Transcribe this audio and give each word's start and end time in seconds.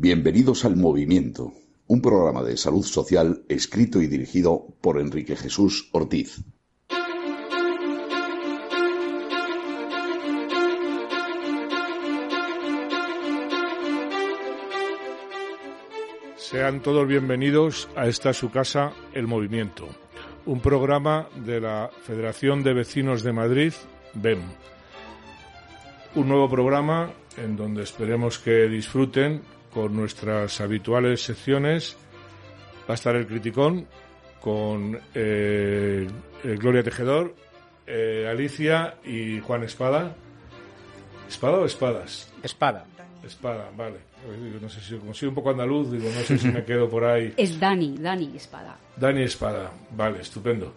Bienvenidos 0.00 0.64
al 0.64 0.76
Movimiento, 0.76 1.52
un 1.88 2.00
programa 2.00 2.44
de 2.44 2.56
salud 2.56 2.84
social 2.84 3.42
escrito 3.48 4.00
y 4.00 4.06
dirigido 4.06 4.68
por 4.80 5.00
Enrique 5.00 5.34
Jesús 5.34 5.88
Ortiz. 5.90 6.40
Sean 16.36 16.80
todos 16.80 17.08
bienvenidos 17.08 17.88
a 17.96 18.06
esta 18.06 18.32
su 18.32 18.52
casa, 18.52 18.92
El 19.14 19.26
Movimiento, 19.26 19.88
un 20.46 20.60
programa 20.60 21.28
de 21.44 21.60
la 21.60 21.90
Federación 22.02 22.62
de 22.62 22.72
Vecinos 22.72 23.24
de 23.24 23.32
Madrid, 23.32 23.72
BEM. 24.14 24.42
Un 26.14 26.28
nuevo 26.28 26.48
programa 26.48 27.10
en 27.36 27.56
donde 27.56 27.82
esperemos 27.82 28.38
que 28.38 28.68
disfruten 28.68 29.42
con 29.78 29.94
nuestras 29.94 30.60
habituales 30.60 31.22
secciones. 31.22 31.96
Va 32.88 32.94
a 32.94 32.94
estar 32.94 33.14
el 33.14 33.28
Criticón 33.28 33.86
con 34.40 34.98
eh, 35.14 36.08
Gloria 36.42 36.82
Tejedor, 36.82 37.32
eh, 37.86 38.26
Alicia 38.28 38.96
y 39.04 39.38
Juan 39.38 39.62
Espada. 39.62 40.16
¿Espada 41.28 41.58
o 41.58 41.64
espadas? 41.64 42.28
Espada. 42.42 42.86
Espada, 43.24 43.70
vale. 43.76 43.98
No 44.60 44.68
sé 44.68 44.80
si, 44.80 44.96
como 44.96 45.14
soy 45.14 45.28
un 45.28 45.36
poco 45.36 45.50
andaluz, 45.50 45.92
digo, 45.92 46.10
no 46.12 46.22
sé 46.22 46.38
si 46.38 46.48
me 46.48 46.64
quedo 46.64 46.88
por 46.90 47.04
ahí. 47.04 47.34
Es 47.36 47.60
Dani, 47.60 47.98
Dani 47.98 48.32
Espada. 48.34 48.76
Dani 48.96 49.22
Espada, 49.22 49.70
vale, 49.92 50.22
estupendo. 50.22 50.74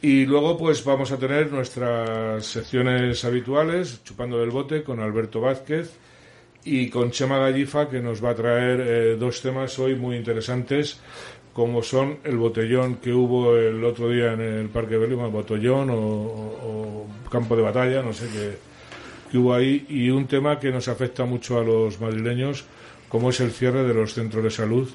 Y 0.00 0.24
luego 0.24 0.56
pues 0.56 0.82
vamos 0.82 1.12
a 1.12 1.18
tener 1.18 1.52
nuestras 1.52 2.46
secciones 2.46 3.22
habituales, 3.26 4.02
Chupando 4.04 4.38
del 4.38 4.48
Bote, 4.48 4.82
con 4.84 5.00
Alberto 5.00 5.42
Vázquez 5.42 5.98
y 6.68 6.90
con 6.90 7.10
Chema 7.10 7.38
Gallifa, 7.38 7.88
que 7.88 8.00
nos 8.00 8.22
va 8.22 8.30
a 8.30 8.34
traer 8.34 8.80
eh, 8.80 9.16
dos 9.16 9.40
temas 9.40 9.78
hoy 9.78 9.94
muy 9.94 10.16
interesantes, 10.16 11.00
como 11.54 11.82
son 11.82 12.18
el 12.24 12.36
botellón 12.36 12.96
que 12.96 13.10
hubo 13.10 13.56
el 13.56 13.82
otro 13.82 14.10
día 14.10 14.34
en 14.34 14.40
el 14.42 14.68
Parque 14.68 14.98
Belima, 14.98 15.28
botellón 15.28 15.88
o, 15.88 15.96
o, 15.96 17.06
campo 17.30 17.56
de 17.56 17.62
batalla, 17.62 18.02
no 18.02 18.12
sé 18.12 18.26
qué, 18.28 18.58
que 19.30 19.38
hubo 19.38 19.54
ahí, 19.54 19.86
y 19.88 20.10
un 20.10 20.26
tema 20.26 20.60
que 20.60 20.70
nos 20.70 20.88
afecta 20.88 21.24
mucho 21.24 21.58
a 21.58 21.64
los 21.64 22.00
madrileños, 22.00 22.64
como 23.08 23.30
es 23.30 23.40
el 23.40 23.50
cierre 23.50 23.84
de 23.84 23.94
los 23.94 24.12
centros 24.12 24.44
de 24.44 24.50
salud 24.50 24.88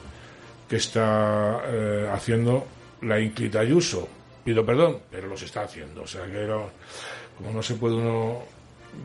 que 0.69 0.75
está 0.75 1.63
eh, 1.65 2.07
haciendo 2.11 2.67
la 3.01 3.19
Inclita 3.19 3.61
Ayuso. 3.61 4.07
Pido 4.43 4.63
perdón, 4.63 4.99
pero 5.09 5.27
los 5.27 5.41
está 5.41 5.63
haciendo. 5.63 6.03
O 6.03 6.07
sea 6.07 6.25
que 6.25 6.47
como 7.37 7.51
no 7.51 7.63
se 7.63 7.75
puede 7.75 7.95
uno 7.95 8.43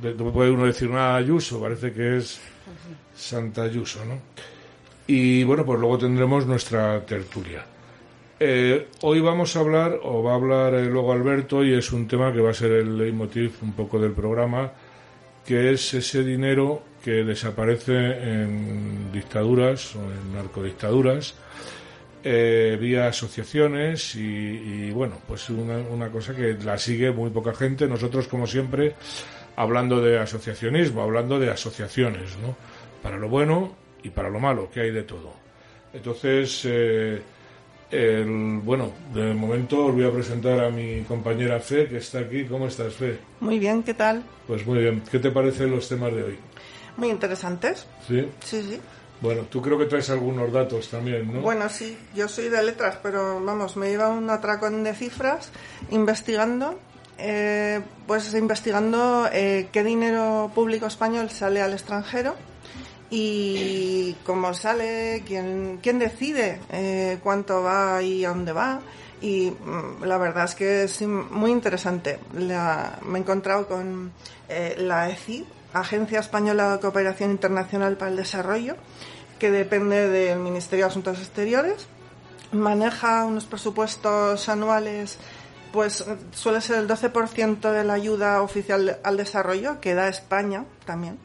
no 0.03 0.33
puede 0.33 0.51
uno 0.51 0.67
decir 0.67 0.91
nada 0.91 1.17
Ayuso, 1.17 1.61
parece 1.61 1.93
que 1.93 2.19
es 2.19 2.41
Santa 3.15 3.63
Ayuso, 3.63 4.05
¿no? 4.05 4.21
Y 5.07 5.43
bueno, 5.45 5.65
pues 5.65 5.81
luego 5.81 5.99
tendremos 5.99 6.47
nuestra 6.47 7.05
tertulia. 7.07 7.65
Eh, 8.41 8.89
hoy 9.01 9.21
vamos 9.21 9.57
a 9.57 9.61
hablar, 9.61 9.99
o 10.03 10.23
va 10.23 10.33
a 10.33 10.35
hablar 10.37 10.75
eh, 10.75 10.87
luego 10.87 11.13
Alberto, 11.13 11.65
y 11.65 11.75
es 11.75 11.91
un 11.93 12.07
tema 12.07 12.33
que 12.33 12.41
va 12.41 12.51
a 12.51 12.55
ser 12.55 12.71
el 12.73 12.97
leitmotiv 12.97 13.53
un 13.63 13.73
poco 13.73 13.99
del 13.99 14.13
programa, 14.13 14.71
que 15.45 15.73
es 15.73 15.95
ese 15.95 16.23
dinero 16.23 16.83
que 17.03 17.25
desaparece 17.25 17.95
en 17.95 19.11
dictaduras 19.11 19.97
o 19.97 20.01
en 20.01 20.35
narcodictaduras 20.35 21.35
eh, 22.23 22.77
vía 22.81 23.09
asociaciones 23.09 24.15
y, 24.15 24.21
y 24.21 24.91
bueno, 24.91 25.19
pues 25.27 25.49
una, 25.51 25.79
una, 25.79 26.11
cosa 26.11 26.35
que 26.35 26.55
la 26.55 26.77
sigue 26.77 27.11
muy 27.11 27.31
poca 27.31 27.55
gente. 27.55 27.87
Nosotros, 27.87 28.29
como 28.29 28.47
siempre, 28.47 28.95
hablando 29.59 30.01
de 30.01 30.21
asociacionismo, 30.21 31.03
hablando 31.03 31.41
de 31.41 31.51
asociaciones, 31.51 32.39
¿no? 32.39 32.55
Para 33.03 33.17
lo 33.17 33.29
bueno 33.29 33.75
y 34.05 34.11
para 34.11 34.31
lo 34.31 34.39
malo, 34.39 34.71
que 34.71 34.81
hay 34.83 34.93
de 34.93 35.03
todo. 35.03 35.33
Entonces, 35.93 36.63
eh, 36.65 37.21
el, 37.91 38.61
bueno, 38.63 38.93
de 39.13 39.35
momento 39.35 39.87
os 39.87 39.95
voy 39.95 40.05
a 40.05 40.13
presentar 40.13 40.61
a 40.61 40.71
mi 40.71 41.03
compañera 41.03 41.59
Fe, 41.59 41.89
que 41.89 41.97
está 41.97 42.21
aquí. 42.21 42.45
¿Cómo 42.45 42.69
estás, 42.69 42.95
Fe? 42.95 43.19
Muy 43.41 43.59
bien, 43.59 43.83
¿qué 43.83 43.95
tal? 43.95 44.23
Pues 44.47 44.65
muy 44.65 44.79
bien. 44.79 45.03
¿Qué 45.11 45.19
te 45.19 45.33
parecen 45.33 45.73
los 45.73 45.89
temas 45.89 46.15
de 46.15 46.23
hoy? 46.23 46.39
Muy 46.97 47.11
interesantes. 47.11 47.85
¿Sí? 48.07 48.29
Sí, 48.45 48.63
sí. 48.63 48.81
Bueno, 49.21 49.43
tú 49.51 49.61
creo 49.61 49.77
que 49.77 49.87
traes 49.87 50.09
algunos 50.11 50.53
datos 50.53 50.89
también, 50.89 51.33
¿no? 51.33 51.41
Bueno, 51.41 51.69
sí, 51.69 51.99
yo 52.15 52.29
soy 52.29 52.49
de 52.49 52.63
letras, 52.63 52.99
pero 53.03 53.43
vamos, 53.45 53.77
me 53.77 53.89
lleva 53.89 54.11
un 54.11 54.31
atracón 54.31 54.85
de 54.85 54.95
cifras 54.95 55.51
investigando, 55.91 56.79
eh, 57.19 57.81
pues 58.07 58.33
investigando 58.35 59.29
eh, 59.33 59.69
qué 59.73 59.85
dinero 59.85 60.51
público 60.55 60.87
español 60.87 61.31
sale 61.31 61.61
al 61.61 61.73
extranjero 61.73 62.35
y 63.11 64.15
cómo 64.25 64.53
sale, 64.55 65.23
quién, 65.27 65.79
quién 65.83 65.99
decide 65.99 66.61
eh, 66.71 67.19
cuánto 67.23 67.63
va 67.63 68.03
y 68.03 68.25
a 68.25 68.31
dónde 68.31 68.53
va. 68.53 68.81
Y 69.21 69.51
mm, 69.51 70.05
la 70.05 70.19
verdad 70.19 70.45
es 70.45 70.55
que 70.55 70.85
es 70.85 71.03
muy 71.03 71.51
interesante. 71.51 72.19
La, 72.35 72.99
me 73.05 73.19
he 73.19 73.23
encontrado 73.23 73.67
con 73.67 74.13
eh, 74.49 74.77
la 74.79 75.11
ECI, 75.11 75.47
Agencia 75.73 76.21
Española 76.21 76.73
de 76.73 76.81
Cooperación 76.81 77.31
Internacional 77.31 77.97
para 77.97 78.11
el 78.11 78.17
Desarrollo, 78.17 78.77
que 79.39 79.51
depende 79.51 80.09
del 80.09 80.39
Ministerio 80.39 80.85
de 80.85 80.91
Asuntos 80.91 81.19
Exteriores. 81.19 81.87
Maneja 82.53 83.25
unos 83.25 83.45
presupuestos 83.45 84.49
anuales, 84.49 85.19
pues 85.73 86.05
suele 86.33 86.61
ser 86.61 86.79
el 86.79 86.89
12% 86.89 87.73
de 87.73 87.85
la 87.85 87.95
ayuda 87.95 88.43
oficial 88.43 88.99
al 89.03 89.17
desarrollo 89.17 89.81
que 89.81 89.95
da 89.95 90.09
España 90.09 90.65
también. 90.85 91.19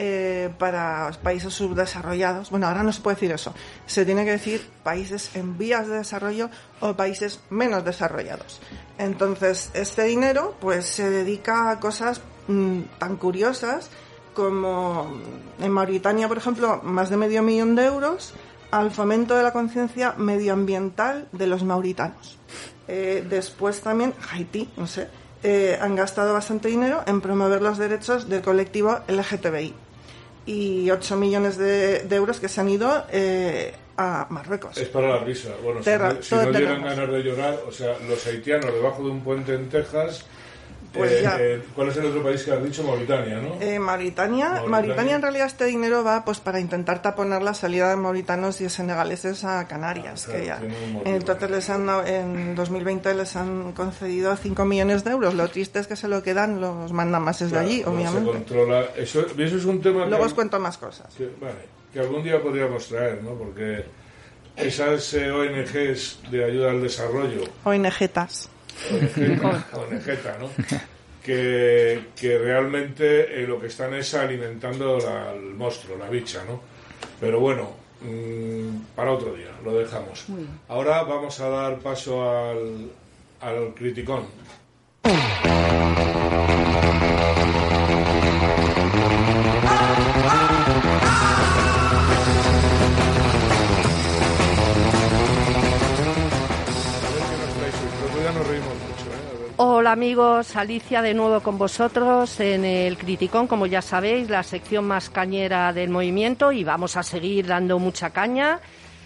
Eh, 0.00 0.54
para 0.58 1.10
países 1.24 1.52
subdesarrollados. 1.54 2.50
Bueno, 2.50 2.68
ahora 2.68 2.84
no 2.84 2.92
se 2.92 3.00
puede 3.00 3.16
decir 3.16 3.32
eso. 3.32 3.52
Se 3.86 4.04
tiene 4.04 4.24
que 4.24 4.30
decir 4.30 4.64
países 4.84 5.34
en 5.34 5.58
vías 5.58 5.88
de 5.88 5.96
desarrollo 5.96 6.50
o 6.78 6.94
países 6.94 7.40
menos 7.50 7.84
desarrollados. 7.84 8.60
Entonces, 8.96 9.70
este 9.74 10.04
dinero 10.04 10.54
pues 10.60 10.86
se 10.86 11.10
dedica 11.10 11.72
a 11.72 11.80
cosas 11.80 12.20
mmm, 12.46 12.82
tan 13.00 13.16
curiosas 13.16 13.90
como 14.34 15.10
en 15.58 15.72
Mauritania, 15.72 16.28
por 16.28 16.38
ejemplo, 16.38 16.80
más 16.84 17.10
de 17.10 17.16
medio 17.16 17.42
millón 17.42 17.74
de 17.74 17.86
euros 17.86 18.34
al 18.70 18.92
fomento 18.92 19.34
de 19.36 19.42
la 19.42 19.52
conciencia 19.52 20.14
medioambiental 20.16 21.26
de 21.32 21.48
los 21.48 21.64
mauritanos. 21.64 22.37
Eh, 22.88 23.24
después 23.28 23.80
también 23.80 24.14
Haití, 24.30 24.68
no 24.76 24.86
sé, 24.86 25.08
eh, 25.42 25.78
han 25.80 25.94
gastado 25.94 26.32
bastante 26.32 26.68
dinero 26.68 27.02
en 27.06 27.20
promover 27.20 27.62
los 27.62 27.78
derechos 27.78 28.28
del 28.28 28.40
colectivo 28.42 29.00
LGTBI 29.06 29.74
y 30.46 30.90
8 30.90 31.16
millones 31.16 31.58
de, 31.58 32.00
de 32.00 32.16
euros 32.16 32.40
que 32.40 32.48
se 32.48 32.60
han 32.60 32.70
ido 32.70 33.04
eh, 33.12 33.74
a 33.98 34.26
Marruecos. 34.30 34.78
Es 34.78 34.88
para 34.88 35.08
la 35.08 35.18
risa. 35.18 35.50
Bueno, 35.62 35.80
Terra, 35.80 36.16
si 36.20 36.34
no, 36.34 36.40
si 36.40 36.46
no 36.46 36.58
llegan 36.58 36.82
ganas 36.82 37.10
de 37.10 37.22
llorar, 37.22 37.58
o 37.68 37.72
sea, 37.72 37.94
los 38.08 38.26
haitianos 38.26 38.72
debajo 38.72 39.04
de 39.04 39.10
un 39.10 39.20
puente 39.22 39.54
en 39.54 39.68
Texas. 39.68 40.24
Pues 40.92 41.12
eh, 41.12 41.20
ya. 41.22 41.36
eh, 41.38 41.62
¿Cuál 41.74 41.88
es 41.88 41.96
el 41.98 42.06
otro 42.06 42.22
país 42.22 42.42
que 42.42 42.50
has 42.52 42.64
dicho? 42.64 42.82
Mauritania, 42.82 43.36
¿no? 43.40 43.60
Eh, 43.60 43.78
Mauritania, 43.78 44.46
Mauritania, 44.46 44.68
Mauritania, 44.70 45.14
en 45.16 45.22
realidad 45.22 45.46
este 45.46 45.66
dinero 45.66 46.02
va 46.02 46.24
pues 46.24 46.40
para 46.40 46.60
intentar 46.60 47.02
taponar 47.02 47.42
la 47.42 47.52
salida 47.54 47.90
de 47.90 47.96
mauritanos 47.96 48.60
y 48.62 48.68
senegaleses 48.70 49.44
a 49.44 49.68
Canarias. 49.68 50.26
Ah, 50.28 50.32
que 50.32 50.44
claro, 50.44 50.66
ya, 50.66 50.66
un 50.86 50.92
motivo. 50.94 51.16
entonces 51.16 51.50
les 51.50 51.70
han, 51.70 51.88
en 52.06 52.54
2020 52.54 53.14
les 53.14 53.36
han 53.36 53.72
concedido 53.72 54.34
5 54.36 54.64
millones 54.64 55.04
de 55.04 55.10
euros. 55.10 55.34
Lo 55.34 55.48
triste 55.48 55.78
es 55.78 55.86
que 55.86 55.96
se 55.96 56.08
lo 56.08 56.22
quedan 56.22 56.60
los 56.60 56.92
mandamases 56.92 57.50
Claro, 57.50 57.66
de 57.66 57.70
allí, 57.74 57.82
no 57.82 57.90
obviamente. 57.92 58.20
Se 58.32 58.36
controla. 58.38 58.84
Eso, 58.96 59.26
eso 59.36 59.56
es 59.56 59.64
un 59.66 59.80
tema 59.82 60.06
Luego 60.06 60.18
que, 60.24 60.26
os 60.28 60.34
cuento 60.34 60.58
más 60.58 60.78
cosas. 60.78 61.14
que, 61.14 61.24
vale, 61.40 61.54
que 61.92 62.00
algún 62.00 62.22
día 62.22 62.42
podríamos 62.42 62.88
traer, 62.88 63.22
¿no? 63.22 63.32
Porque 63.32 63.84
esas 64.56 65.12
eh, 65.14 65.30
ONGs 65.30 66.20
de 66.30 66.44
ayuda 66.44 66.70
al 66.70 66.82
desarrollo, 66.82 67.44
ONGtas. 67.64 68.48
ONGeta, 69.72 70.36
¿no? 70.38 70.48
Que, 71.22 72.00
que 72.18 72.38
realmente 72.38 73.42
eh, 73.42 73.46
lo 73.46 73.60
que 73.60 73.66
están 73.66 73.92
es 73.94 74.14
alimentando 74.14 74.98
la- 74.98 75.32
el 75.34 75.54
monstruo, 75.54 75.96
la 75.98 76.08
bicha, 76.08 76.42
¿no? 76.48 76.60
Pero 77.20 77.40
bueno, 77.40 77.70
mm, 78.00 78.94
para 78.96 79.12
otro 79.12 79.34
día, 79.34 79.50
lo 79.64 79.76
dejamos. 79.78 80.26
Ahora 80.68 81.02
vamos 81.02 81.38
a 81.40 81.48
dar 81.48 81.78
paso 81.80 82.22
al, 82.30 82.90
al 83.40 83.74
criticón. 83.74 84.24
Hola 99.60 99.90
amigos, 99.90 100.54
Alicia 100.54 101.02
de 101.02 101.14
nuevo 101.14 101.40
con 101.40 101.58
vosotros 101.58 102.38
en 102.38 102.64
el 102.64 102.96
Criticón, 102.96 103.48
como 103.48 103.66
ya 103.66 103.82
sabéis, 103.82 104.30
la 104.30 104.44
sección 104.44 104.84
más 104.84 105.10
cañera 105.10 105.72
del 105.72 105.90
movimiento 105.90 106.52
y 106.52 106.62
vamos 106.62 106.96
a 106.96 107.02
seguir 107.02 107.48
dando 107.48 107.80
mucha 107.80 108.10
caña, 108.10 108.60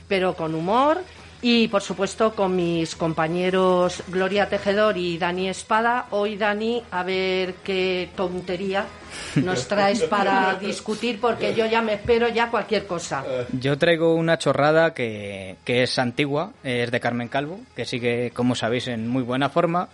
pero 0.09 0.35
con 0.35 0.55
humor 0.55 0.99
Y 1.45 1.67
por 1.67 1.83
supuesto 1.83 2.35
con 2.37 2.55
mis 2.55 2.95
compañeros 2.95 4.05
Gloria 4.07 4.49
Tejedor 4.49 4.97
y 4.97 5.19
Dani 5.19 5.49
Espada. 5.49 6.07
Hoy 6.11 6.37
Dani, 6.37 6.81
a 6.93 7.03
ver 7.03 7.55
qué 7.65 8.11
tontería 8.15 8.87
nos 9.35 9.67
traes 9.69 10.05
para 10.05 10.55
discutir 10.55 11.21
porque 11.21 11.53
yo 11.53 11.67
ya 11.67 11.83
me 11.83 11.95
espero 11.95 12.29
ya 12.29 12.49
cualquier 12.49 12.87
cosa. 12.87 13.25
Yo 13.59 13.77
traigo 13.77 14.15
una 14.15 14.39
chorrada 14.39 14.95
que, 14.95 15.57
que 15.65 15.83
es 15.83 15.99
antigua, 15.99 16.53
es 16.63 16.93
de 16.93 17.01
Carmen 17.01 17.27
Calvo, 17.27 17.59
que 17.75 17.87
sigue, 17.87 18.31
como 18.31 18.55
sabéis, 18.55 18.87
en 18.87 19.09
muy 19.09 19.25
buena 19.25 19.49
forma, 19.49 19.89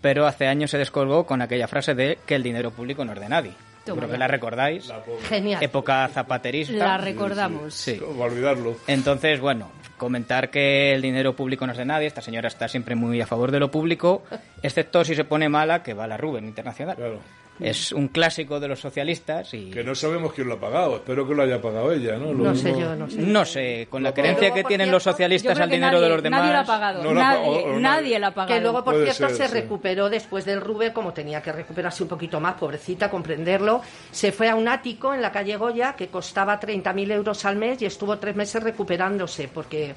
pero 0.00 0.28
hace 0.28 0.46
años 0.46 0.70
se 0.70 0.78
descolgó 0.78 1.26
con 1.26 1.42
aquella 1.42 1.66
frase 1.66 1.96
de 1.96 2.18
que 2.24 2.36
el 2.36 2.44
dinero 2.44 2.70
público 2.70 3.04
no 3.04 3.14
es 3.14 3.20
de 3.20 3.28
nadie. 3.28 3.52
Creo 3.94 4.10
que 4.10 4.18
la 4.18 4.28
recordáis. 4.28 4.92
Genial. 5.28 5.62
Época 5.62 6.08
zapaterista. 6.08 6.74
La 6.74 6.98
recordamos. 6.98 7.74
Sí. 7.74 7.96
¿Cómo 7.96 8.24
olvidarlo? 8.24 8.76
Entonces, 8.86 9.40
bueno, 9.40 9.70
comentar 9.98 10.50
que 10.50 10.94
el 10.94 11.02
dinero 11.02 11.36
público 11.36 11.66
no 11.66 11.72
es 11.72 11.78
de 11.78 11.84
nadie, 11.84 12.06
esta 12.06 12.22
señora 12.22 12.48
está 12.48 12.68
siempre 12.68 12.94
muy 12.94 13.20
a 13.20 13.26
favor 13.26 13.50
de 13.50 13.60
lo 13.60 13.70
público, 13.70 14.22
excepto 14.62 15.04
si 15.04 15.14
se 15.14 15.24
pone 15.24 15.50
mala, 15.50 15.82
que 15.82 15.92
va 15.92 16.04
a 16.04 16.08
la 16.08 16.16
Rubén 16.16 16.46
Internacional. 16.46 16.96
Claro. 16.96 17.20
Es 17.60 17.92
un 17.92 18.08
clásico 18.08 18.60
de 18.60 18.68
los 18.68 18.80
socialistas 18.80 19.52
y 19.54 19.70
Que 19.70 19.82
no 19.82 19.94
sabemos 19.94 20.32
quién 20.32 20.48
lo 20.48 20.54
ha 20.54 20.60
pagado. 20.60 20.96
Espero 20.96 21.26
que 21.26 21.34
lo 21.34 21.42
haya 21.42 21.60
pagado 21.60 21.92
ella, 21.92 22.16
¿no? 22.16 22.32
Lo 22.32 22.44
No 22.44 22.54
sé 22.54 22.70
yo, 22.78 22.94
no 22.94 23.08
sé. 23.10 23.18
no 23.20 23.44
sé, 23.44 23.88
con 23.90 24.02
la 24.02 24.14
creencia 24.14 24.48
luego, 24.48 24.54
que 24.54 24.64
tienen 24.64 24.86
cierto, 24.86 24.96
los 24.96 25.02
socialistas 25.02 25.58
al 25.60 25.68
dinero 25.70 25.92
nadie, 25.92 26.02
de 26.04 26.08
los 26.10 26.22
demás. 26.22 26.40
Nadie 26.40 26.52
lo 26.52 26.58
ha 26.60 26.64
pagado. 26.64 27.02
No 27.02 27.12
lo 27.14 27.20
ha 27.20 27.24
nadie, 27.24 27.38
pagado, 27.40 27.64
o 27.64 27.66
nadie. 27.68 27.80
nadie 27.80 28.18
lo 28.18 28.26
ha 28.26 28.30
pagado. 28.30 28.54
Que 28.54 28.60
luego, 28.60 28.84
por 28.84 28.94
Puede 28.94 29.12
cierto, 29.12 29.34
ser, 29.34 29.46
se 29.48 29.54
sí. 29.54 29.60
recuperó 29.60 30.08
después 30.08 30.44
del 30.44 30.60
Rube, 30.60 30.92
como 30.92 31.12
tenía 31.12 31.42
que 31.42 31.52
recuperarse 31.52 32.02
un 32.02 32.08
poquito 32.08 32.38
más, 32.40 32.54
pobrecita, 32.54 33.10
comprenderlo. 33.10 33.82
Se 34.10 34.30
fue 34.32 34.48
a 34.48 34.54
un 34.54 34.68
ático 34.68 35.12
en 35.14 35.22
la 35.22 35.32
calle 35.32 35.56
Goya 35.56 35.94
que 35.96 36.08
costaba 36.08 36.60
30.000 36.60 37.12
euros 37.12 37.44
al 37.44 37.56
mes 37.56 37.82
y 37.82 37.86
estuvo 37.86 38.18
tres 38.18 38.36
meses 38.36 38.62
recuperándose, 38.62 39.48
porque 39.48 39.94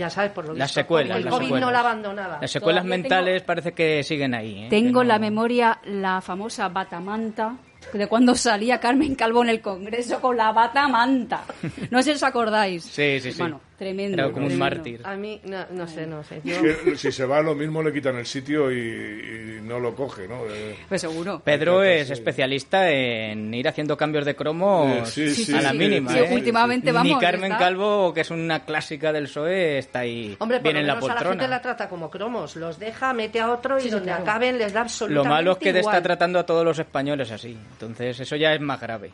ya 0.00 0.10
sabes, 0.10 0.32
por 0.32 0.46
lo 0.46 0.54
Las 0.54 0.68
visto, 0.70 0.80
secuelas, 0.80 1.16
el 1.18 1.24
las 1.24 1.32
COVID 1.32 1.44
secuelas. 1.46 1.66
no 1.66 1.72
la 1.72 1.80
abandonaba. 1.80 2.38
Las 2.40 2.50
secuelas 2.50 2.82
Todavía 2.82 2.96
mentales 3.02 3.42
parece 3.42 3.72
que 3.72 4.02
siguen 4.02 4.34
ahí. 4.34 4.64
¿eh? 4.64 4.66
Tengo 4.68 5.02
en 5.02 5.08
la 5.08 5.14
no- 5.14 5.20
memoria 5.20 5.78
la 5.84 6.20
famosa 6.20 6.68
batamanta 6.68 7.56
de 7.92 8.06
cuando 8.08 8.34
salía 8.34 8.78
Carmen 8.80 9.14
Calvo 9.14 9.42
en 9.42 9.48
el 9.50 9.60
Congreso 9.60 10.20
con 10.20 10.36
la 10.36 10.52
batamanta. 10.52 11.44
No 11.90 11.98
sé 12.02 12.10
si 12.10 12.16
os 12.16 12.22
acordáis. 12.24 12.82
Sí, 12.84 13.20
sí, 13.20 13.32
sí. 13.32 13.38
Bueno, 13.38 13.60
tremendo. 13.80 14.14
Era 14.14 14.30
como 14.30 14.46
un 14.46 14.50
tremendo. 14.52 14.58
mártir. 14.76 15.00
A 15.04 15.16
mí, 15.16 15.40
no, 15.44 15.64
no 15.72 15.88
sé, 15.88 16.06
no 16.06 16.22
sé. 16.22 16.40
Yo- 16.44 16.60
Que 16.84 16.96
si 16.96 17.10
se 17.10 17.24
va 17.26 17.40
lo 17.42 17.54
mismo 17.56 17.82
le 17.82 17.92
quitan 17.92 18.16
el 18.16 18.26
sitio 18.26 18.70
y, 18.70 18.78
y 18.78 19.60
no 19.62 19.80
lo 19.80 19.96
coge, 19.96 20.28
¿no? 20.28 20.42
Eh, 20.48 20.76
Pues 20.88 21.00
seguro. 21.00 21.40
Pedro 21.44 21.82
Sí. 21.82 21.88
es 21.88 22.10
especialista 22.10 22.88
en 22.90 23.52
ir 23.52 23.66
haciendo 23.66 23.96
cambios 23.96 24.24
de 24.24 24.36
cromo 24.36 24.86
Eh, 25.02 25.06
sí, 25.06 25.30
sí, 25.30 25.52
a 25.54 25.62
la 25.62 25.70
sí, 25.72 25.78
mínima. 25.78 26.12
sí, 26.12 26.18
¿eh? 26.18 26.28
últimamente, 26.30 26.92
vamos, 26.92 27.14
Ni 27.14 27.18
Carmen 27.18 27.52
está- 27.52 27.64
Calvo, 27.64 28.12
que 28.14 28.20
es 28.20 28.30
una 28.30 28.64
clásica 28.64 29.12
del 29.12 29.24
PSOE, 29.24 29.78
está 29.78 30.00
ahí 30.00 30.36
Hombre, 30.38 30.60
por 30.60 30.72
lo 30.74 30.80
la 30.82 30.92
a 30.92 31.00
la 31.00 31.18
gente 31.18 31.48
la 31.48 31.60
trata 31.62 31.88
como 31.88 32.10
cromos. 32.10 32.54
Los 32.56 32.78
deja, 32.78 33.12
mete 33.14 33.40
a 33.40 33.50
otro 33.50 33.78
y 33.78 33.80
Sí, 33.80 33.88
sí, 33.88 33.90
donde 33.90 34.06
claro. 34.08 34.22
acaben 34.22 34.58
les 34.58 34.72
da 34.72 34.80
Lo 34.80 34.84
absolutamente 34.84 35.28
malo 35.30 35.52
es 35.52 35.58
que 35.58 35.72
te 35.72 35.78
igual. 35.80 35.94
está 35.96 36.02
tratando 36.02 36.38
a 36.38 36.46
todos 36.46 36.64
los 36.64 36.78
españoles 36.78 37.30
así. 37.30 37.56
Entonces, 37.72 38.20
eso 38.20 38.36
ya 38.36 38.54
es 38.54 38.60
más 38.60 38.80
grave. 38.80 39.10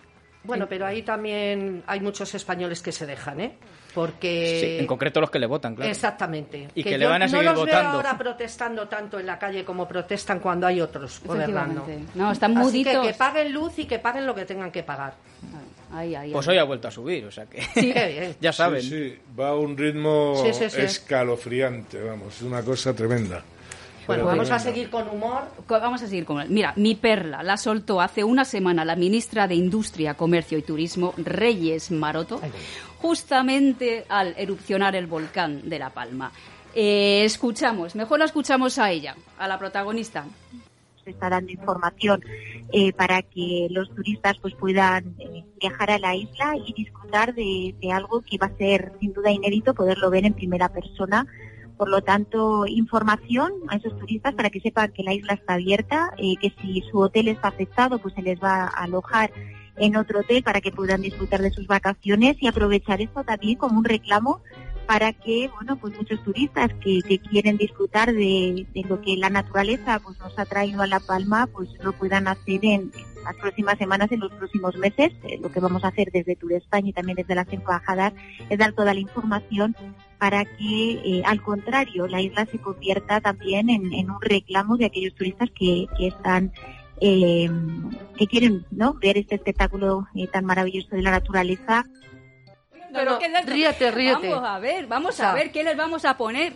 Bueno, 0.46 0.66
pero 0.68 0.86
ahí 0.86 1.02
también 1.02 1.82
hay 1.86 2.00
muchos 2.00 2.34
españoles 2.34 2.80
que 2.82 2.92
se 2.92 3.06
dejan, 3.06 3.40
¿eh? 3.40 3.52
Porque... 3.94 4.60
Sí, 4.60 4.80
en 4.80 4.86
concreto 4.86 5.20
los 5.20 5.30
que 5.30 5.38
le 5.38 5.46
votan, 5.46 5.74
claro. 5.74 5.90
Exactamente. 5.90 6.68
Y 6.74 6.84
que 6.84 6.98
le 6.98 7.06
van 7.06 7.22
a 7.22 7.28
seguir 7.28 7.46
no 7.46 7.52
los 7.52 7.60
votando. 7.60 7.82
Veo 7.90 7.96
ahora 7.96 8.18
protestando 8.18 8.86
tanto 8.88 9.18
en 9.18 9.26
la 9.26 9.38
calle 9.38 9.64
como 9.64 9.88
protestan 9.88 10.38
cuando 10.40 10.66
hay 10.66 10.80
otros 10.80 11.20
gobernando. 11.24 11.86
No, 12.14 12.30
están 12.30 12.56
Así 12.58 12.84
que 12.84 12.90
muditos. 12.90 13.06
que 13.06 13.14
paguen 13.14 13.52
luz 13.52 13.78
y 13.78 13.86
que 13.86 13.98
paguen 13.98 14.26
lo 14.26 14.34
que 14.34 14.44
tengan 14.44 14.70
que 14.70 14.82
pagar. 14.82 15.14
Ahí, 15.94 16.14
ahí, 16.14 16.32
Pues 16.32 16.46
hoy 16.48 16.58
ha 16.58 16.64
vuelto 16.64 16.88
a 16.88 16.90
subir, 16.90 17.24
o 17.24 17.30
sea 17.30 17.46
que 17.46 17.62
Sí, 17.62 17.94
ya 18.40 18.52
saben. 18.52 18.82
Sí, 18.82 18.88
sí, 18.90 19.18
va 19.38 19.50
a 19.50 19.54
un 19.54 19.78
ritmo 19.78 20.34
Sí, 20.44 20.52
sí, 20.52 20.68
sí. 20.68 20.80
escalofriante, 20.80 22.02
vamos, 22.02 22.34
es 22.36 22.42
una 22.42 22.60
cosa 22.62 22.94
tremenda. 22.94 23.42
Bueno, 24.06 24.24
Pero 24.24 24.36
vamos 24.36 24.50
a 24.50 24.58
seguir 24.58 24.88
con 24.90 25.08
humor. 25.08 25.44
Vamos 25.68 26.02
a 26.02 26.06
seguir 26.06 26.24
con 26.24 26.40
él. 26.40 26.48
Mira, 26.50 26.72
mi 26.76 26.94
perla 26.94 27.42
la 27.42 27.56
soltó 27.56 28.00
hace 28.00 28.22
una 28.24 28.44
semana 28.44 28.84
la 28.84 28.96
ministra 28.96 29.48
de 29.48 29.54
Industria, 29.54 30.14
Comercio 30.14 30.58
y 30.58 30.62
Turismo, 30.62 31.12
Reyes 31.16 31.90
Maroto, 31.90 32.40
justamente 32.98 34.04
al 34.08 34.34
erupcionar 34.36 34.94
el 34.94 35.06
volcán 35.06 35.68
de 35.68 35.78
La 35.78 35.90
Palma. 35.90 36.30
Eh, 36.74 37.24
escuchamos, 37.24 37.94
mejor 37.96 38.18
la 38.18 38.26
escuchamos 38.26 38.78
a 38.78 38.90
ella, 38.90 39.16
a 39.38 39.48
la 39.48 39.58
protagonista. 39.58 40.26
se 41.02 41.10
está 41.10 41.30
dando 41.30 41.50
información 41.50 42.22
eh, 42.72 42.92
para 42.92 43.22
que 43.22 43.68
los 43.70 43.88
turistas 43.94 44.36
pues 44.42 44.54
puedan 44.54 45.14
eh, 45.18 45.44
viajar 45.60 45.90
a 45.92 45.98
la 45.98 46.14
isla 46.14 46.54
y 46.66 46.74
disfrutar 46.74 47.34
de, 47.34 47.74
de 47.80 47.92
algo 47.92 48.20
que 48.20 48.36
va 48.38 48.48
a 48.48 48.56
ser 48.58 48.92
sin 49.00 49.12
duda 49.14 49.30
inédito 49.30 49.72
poderlo 49.72 50.10
ver 50.10 50.26
en 50.26 50.34
primera 50.34 50.68
persona. 50.68 51.26
Por 51.76 51.88
lo 51.88 52.00
tanto, 52.02 52.66
información 52.66 53.52
a 53.68 53.76
esos 53.76 53.98
turistas 53.98 54.34
para 54.34 54.50
que 54.50 54.60
sepan 54.60 54.92
que 54.92 55.02
la 55.02 55.12
isla 55.12 55.34
está 55.34 55.54
abierta, 55.54 56.12
eh, 56.16 56.36
que 56.40 56.52
si 56.60 56.82
su 56.90 56.98
hotel 56.98 57.28
está 57.28 57.48
afectado, 57.48 57.98
pues 57.98 58.14
se 58.14 58.22
les 58.22 58.42
va 58.42 58.64
a 58.64 58.84
alojar 58.84 59.30
en 59.76 59.96
otro 59.96 60.20
hotel 60.20 60.42
para 60.42 60.60
que 60.60 60.72
puedan 60.72 61.02
disfrutar 61.02 61.42
de 61.42 61.50
sus 61.50 61.66
vacaciones 61.66 62.36
y 62.40 62.46
aprovechar 62.46 63.00
esto 63.00 63.24
también 63.24 63.58
como 63.58 63.78
un 63.78 63.84
reclamo 63.84 64.40
para 64.86 65.12
que 65.12 65.50
bueno 65.54 65.76
pues 65.76 65.96
muchos 65.96 66.22
turistas 66.22 66.70
que, 66.80 67.00
que 67.02 67.18
quieren 67.18 67.56
disfrutar 67.56 68.12
de, 68.12 68.66
lo 68.88 69.00
que 69.00 69.16
la 69.16 69.30
naturaleza 69.30 70.00
pues 70.00 70.18
nos 70.18 70.38
ha 70.38 70.44
traído 70.44 70.82
a 70.82 70.86
La 70.86 71.00
Palma 71.00 71.46
pues 71.48 71.68
lo 71.82 71.92
puedan 71.92 72.28
hacer 72.28 72.60
en 72.64 72.92
las 73.24 73.34
próximas 73.36 73.76
semanas, 73.76 74.12
en 74.12 74.20
los 74.20 74.30
próximos 74.32 74.76
meses. 74.76 75.12
Eh, 75.24 75.38
lo 75.42 75.50
que 75.50 75.58
vamos 75.58 75.82
a 75.82 75.88
hacer 75.88 76.12
desde 76.12 76.36
Tour 76.36 76.52
España 76.52 76.90
y 76.90 76.92
también 76.92 77.16
desde 77.16 77.34
las 77.34 77.52
embajadas 77.52 78.12
es 78.48 78.58
dar 78.58 78.72
toda 78.72 78.94
la 78.94 79.00
información 79.00 79.74
para 80.18 80.44
que, 80.44 80.92
eh, 81.04 81.22
al 81.26 81.42
contrario, 81.42 82.06
la 82.06 82.20
isla 82.20 82.46
se 82.46 82.58
convierta 82.58 83.20
también 83.20 83.68
en, 83.68 84.10
un 84.10 84.20
reclamo 84.20 84.76
de 84.76 84.86
aquellos 84.86 85.14
turistas 85.14 85.50
que, 85.50 85.86
que 85.98 86.06
están 86.06 86.52
eh, 87.00 87.50
que 88.16 88.26
quieren 88.26 88.64
¿no? 88.70 88.94
ver 88.94 89.18
este 89.18 89.34
espectáculo 89.34 90.06
eh, 90.14 90.26
tan 90.28 90.44
maravilloso 90.46 90.96
de 90.96 91.02
la 91.02 91.10
naturaleza 91.10 91.84
Pero 92.96 93.18
¿qué 93.18 93.28
les- 93.28 93.46
ríete, 93.46 93.90
ríete. 93.90 94.28
Vamos 94.30 94.48
a 94.48 94.58
ver, 94.58 94.86
vamos 94.86 95.14
O 95.14 95.16
sea, 95.16 95.30
a 95.30 95.34
ver 95.34 95.50
qué 95.52 95.62
les 95.64 95.76
vamos 95.76 96.04
a 96.04 96.16
poner. 96.16 96.52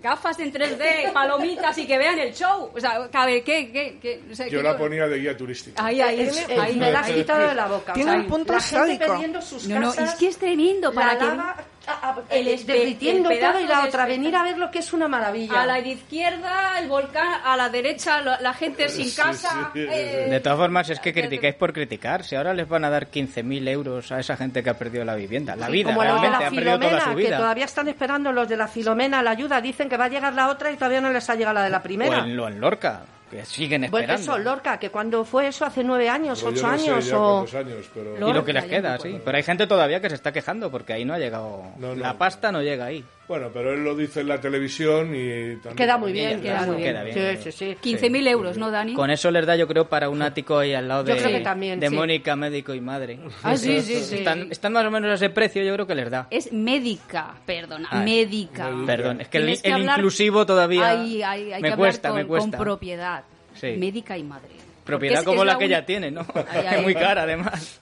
Gafas 0.00 0.38
en 0.38 0.52
3D, 0.52 1.10
palomitas 1.12 1.76
y 1.78 1.84
que 1.86 1.98
vean 1.98 2.18
el 2.20 2.32
show. 2.32 2.70
O 2.72 2.78
sea, 2.80 3.08
a 3.12 3.26
ver, 3.26 3.42
¿qué? 3.42 3.72
qué, 3.72 3.98
qué? 4.00 4.22
O 4.30 4.34
sea, 4.36 4.46
Yo 4.46 4.58
¿qué- 4.58 4.62
la 4.68 4.78
ponía 4.78 5.08
de 5.08 5.18
guía 5.18 5.36
turística. 5.36 5.84
Ahí, 5.84 6.00
ahí, 6.00 6.20
Es- 6.20 6.48
es- 6.48 6.58
ahí. 6.58 6.76
me 6.76 6.92
la 6.92 7.00
has 7.00 7.10
quitado 7.10 7.48
de 7.48 7.54
la 7.56 7.66
boca. 7.66 7.94
Tiene 7.94 8.10
O 8.10 8.14
sea, 8.14 8.22
un 8.22 8.28
punto 8.28 8.52
la 8.52 8.60
gente 8.60 9.06
sádico. 9.06 9.42
sus 9.42 9.66
No, 9.66 9.80
no, 9.80 9.92
es 9.92 10.14
que 10.14 10.28
es 10.28 10.38
tremendo 10.38 10.92
para 10.92 11.14
la 11.14 11.18
que 11.18 11.24
lava, 11.26 11.56
a- 11.86 12.10
a- 12.10 12.16
el 12.34 12.66
derritiendo 12.66 13.30
el 13.30 13.36
pedazo 13.38 13.52
todo 13.58 13.64
y 13.64 13.68
la 13.68 13.82
de 13.82 13.88
otra, 13.88 14.06
venir 14.06 14.34
a 14.36 14.42
ver 14.42 14.58
lo 14.58 14.70
que 14.70 14.80
es 14.80 14.92
una 14.92 15.08
maravilla. 15.08 15.62
a 15.62 15.66
la 15.66 15.78
izquierda 15.80 16.78
el 16.78 16.88
volcán, 16.88 17.40
a 17.44 17.56
la 17.56 17.68
derecha 17.68 18.20
la, 18.20 18.40
la 18.40 18.52
gente 18.52 18.88
sin 18.88 19.10
casa. 19.14 19.70
sí, 19.72 19.80
sí, 19.82 19.86
eh, 19.90 20.26
De 20.30 20.40
todas 20.40 20.58
formas, 20.58 20.90
es 20.90 21.00
que 21.00 21.12
criticáis 21.12 21.54
por 21.54 21.72
criticar. 21.72 22.24
Si 22.24 22.36
ahora 22.36 22.52
les 22.54 22.68
van 22.68 22.84
a 22.84 22.90
dar 22.90 23.08
15.000 23.08 23.68
euros 23.68 24.10
a 24.12 24.20
esa 24.20 24.36
gente 24.36 24.62
que 24.62 24.70
ha 24.70 24.74
perdido 24.78 25.04
la 25.04 25.14
vivienda, 25.14 25.56
la 25.56 25.68
vida, 25.68 25.90
como 25.94 26.02
los 26.04 26.20
de 26.20 26.28
realmente, 26.28 26.40
la 26.40 26.46
ha 26.46 26.50
perdido 26.50 26.78
toda 26.78 26.88
Filomena, 26.90 27.04
su 27.12 27.16
que 27.16 27.24
vida. 27.24 27.36
todavía 27.38 27.64
están 27.64 27.88
esperando 27.88 28.32
los 28.32 28.48
de 28.48 28.56
la 28.56 28.68
Filomena 28.68 29.22
la 29.22 29.30
ayuda. 29.30 29.60
Dicen 29.60 29.88
que 29.88 29.96
va 29.96 30.06
a 30.06 30.08
llegar 30.08 30.34
la 30.34 30.48
otra 30.48 30.70
y 30.70 30.74
todavía 30.76 31.00
no 31.00 31.10
les 31.10 31.28
ha 31.30 31.34
llegado 31.34 31.54
la 31.54 31.62
de 31.62 31.70
la 31.70 31.78
O 31.78 31.82
primera. 31.82 32.18
en, 32.18 32.38
o 32.38 32.48
en 32.48 32.60
Lorca, 32.60 33.02
que 33.28 33.44
siguen 33.44 33.82
Bueno, 33.90 33.98
esperando. 34.14 34.22
eso, 34.22 34.38
Lorca, 34.38 34.78
que 34.78 34.90
cuando 34.90 35.24
fue 35.24 35.48
eso 35.48 35.64
hace 35.64 35.84
nueve 35.84 36.08
años, 36.08 36.42
Pues 36.42 36.54
ocho 36.54 36.62
yo 36.66 36.72
no 36.72 36.78
sé 36.78 36.90
años 36.90 37.06
ya 37.06 37.18
o... 37.18 37.40
años, 37.58 37.90
pero... 37.94 38.28
y 38.30 38.32
lo 38.32 38.44
que 38.44 38.52
les 38.52 38.64
queda, 38.64 38.98
sí. 38.98 39.20
Pero 39.24 39.36
hay 39.36 39.42
gente 39.42 39.66
todavía 39.66 40.00
que 40.00 40.08
se 40.08 40.14
está 40.14 40.32
quejando 40.32 40.70
porque 40.70 40.92
ahí 40.92 41.04
no 41.04 41.14
ha 41.14 41.18
llegado. 41.18 41.62
No, 41.78 41.88
no. 41.88 41.94
La 41.96 42.14
pasta 42.18 42.50
no 42.52 42.62
llega 42.62 42.86
ahí. 42.86 43.04
Bueno, 43.28 43.50
pero 43.52 43.74
él 43.74 43.84
lo 43.84 43.94
dice 43.94 44.20
en 44.22 44.28
la 44.28 44.40
televisión 44.40 45.14
y 45.14 45.56
también... 45.56 45.76
Queda 45.76 45.98
muy 45.98 46.12
bien, 46.12 46.40
Queda 46.40 46.62
muy 46.64 46.76
bien. 46.76 46.92
queda 46.94 47.04
bien. 47.04 47.38
Sí, 47.42 47.52
sí, 47.52 47.76
sí. 47.82 47.96
15.000 47.96 48.26
euros, 48.28 48.56
¿no, 48.56 48.70
Dani? 48.70 48.94
Con 48.94 49.10
eso 49.10 49.30
les 49.30 49.44
da, 49.44 49.54
yo 49.54 49.68
creo, 49.68 49.86
para 49.86 50.08
un 50.08 50.22
ático 50.22 50.58
ahí 50.58 50.72
al 50.72 50.88
lado 50.88 51.04
Yo 51.04 51.14
de, 51.14 51.20
creo 51.20 51.32
que 51.36 51.40
también, 51.44 51.78
de 51.78 51.90
sí. 51.90 51.94
Mónica, 51.94 52.34
médico 52.36 52.72
y 52.72 52.80
madre. 52.80 53.18
Ah, 53.42 53.54
sí, 53.56 53.82
sí, 53.82 53.96
sí. 54.00 54.14
Están, 54.16 54.50
están 54.50 54.72
más 54.72 54.86
o 54.86 54.90
menos 54.90 55.10
a 55.10 55.14
ese 55.14 55.28
precio, 55.28 55.62
yo 55.62 55.74
creo 55.74 55.86
que 55.86 55.94
les 55.94 56.10
da. 56.10 56.26
Es 56.30 56.50
médica, 56.54 57.34
perdona, 57.44 57.86
Ah, 57.90 58.00
médica. 58.02 58.70
Perdón, 58.86 59.20
es 59.20 59.28
que 59.28 59.36
el, 59.38 59.44
Tienes 59.44 59.62
que 59.62 59.68
el 59.68 59.74
hablar- 59.74 59.98
inclusivo 59.98 60.46
todavía 60.46 60.88
Hay, 60.88 61.22
hay, 61.22 61.52
hay 61.52 61.60
me 61.62 61.70
que 61.70 61.76
cuesta, 61.76 62.08
hablar 62.08 62.24
me 62.24 62.28
con, 62.28 62.38
cuesta. 62.38 62.56
con 62.56 62.64
propiedad. 62.64 63.24
Sí. 63.54 63.74
Médica 63.76 64.16
y 64.16 64.22
madre. 64.22 64.48
Propiedad 64.84 65.18
es- 65.18 65.24
como 65.26 65.42
es 65.42 65.46
la, 65.46 65.58
que 65.58 65.66
uni- 65.66 65.74
ella 65.74 65.84
tiene, 65.84 66.10
¿no? 66.10 66.24
Ay, 66.50 66.64
ay. 66.66 66.82
Muy 66.82 66.94
cara, 66.94 67.24
además. 67.24 67.78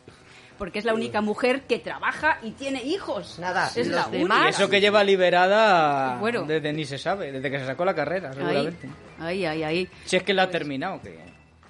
Porque 0.58 0.78
es 0.78 0.84
la 0.84 0.94
única 0.94 1.20
mujer 1.20 1.62
que 1.62 1.78
trabaja 1.78 2.38
y 2.42 2.52
tiene 2.52 2.82
hijos. 2.82 3.38
Nada, 3.38 3.70
es 3.76 3.88
la 3.88 4.06
demás- 4.08 4.38
única. 4.38 4.46
Y 4.46 4.50
eso 4.50 4.70
que 4.70 4.80
lleva 4.80 5.04
liberada 5.04 6.16
Bueno. 6.18 6.44
desde 6.44 6.72
ni 6.72 6.84
se 6.84 6.98
sabe, 6.98 7.30
desde 7.32 7.50
que 7.50 7.58
se 7.58 7.66
sacó 7.66 7.84
la 7.84 7.94
carrera, 7.94 8.30
Ahí, 8.30 8.36
seguramente. 8.36 8.88
ahí, 9.20 9.44
ahí, 9.44 9.62
ahí. 9.62 9.88
Si 10.04 10.16
es 10.16 10.22
que 10.22 10.32
la 10.34 10.44
ha 10.44 10.50
terminado, 10.50 11.00
que, 11.02 11.10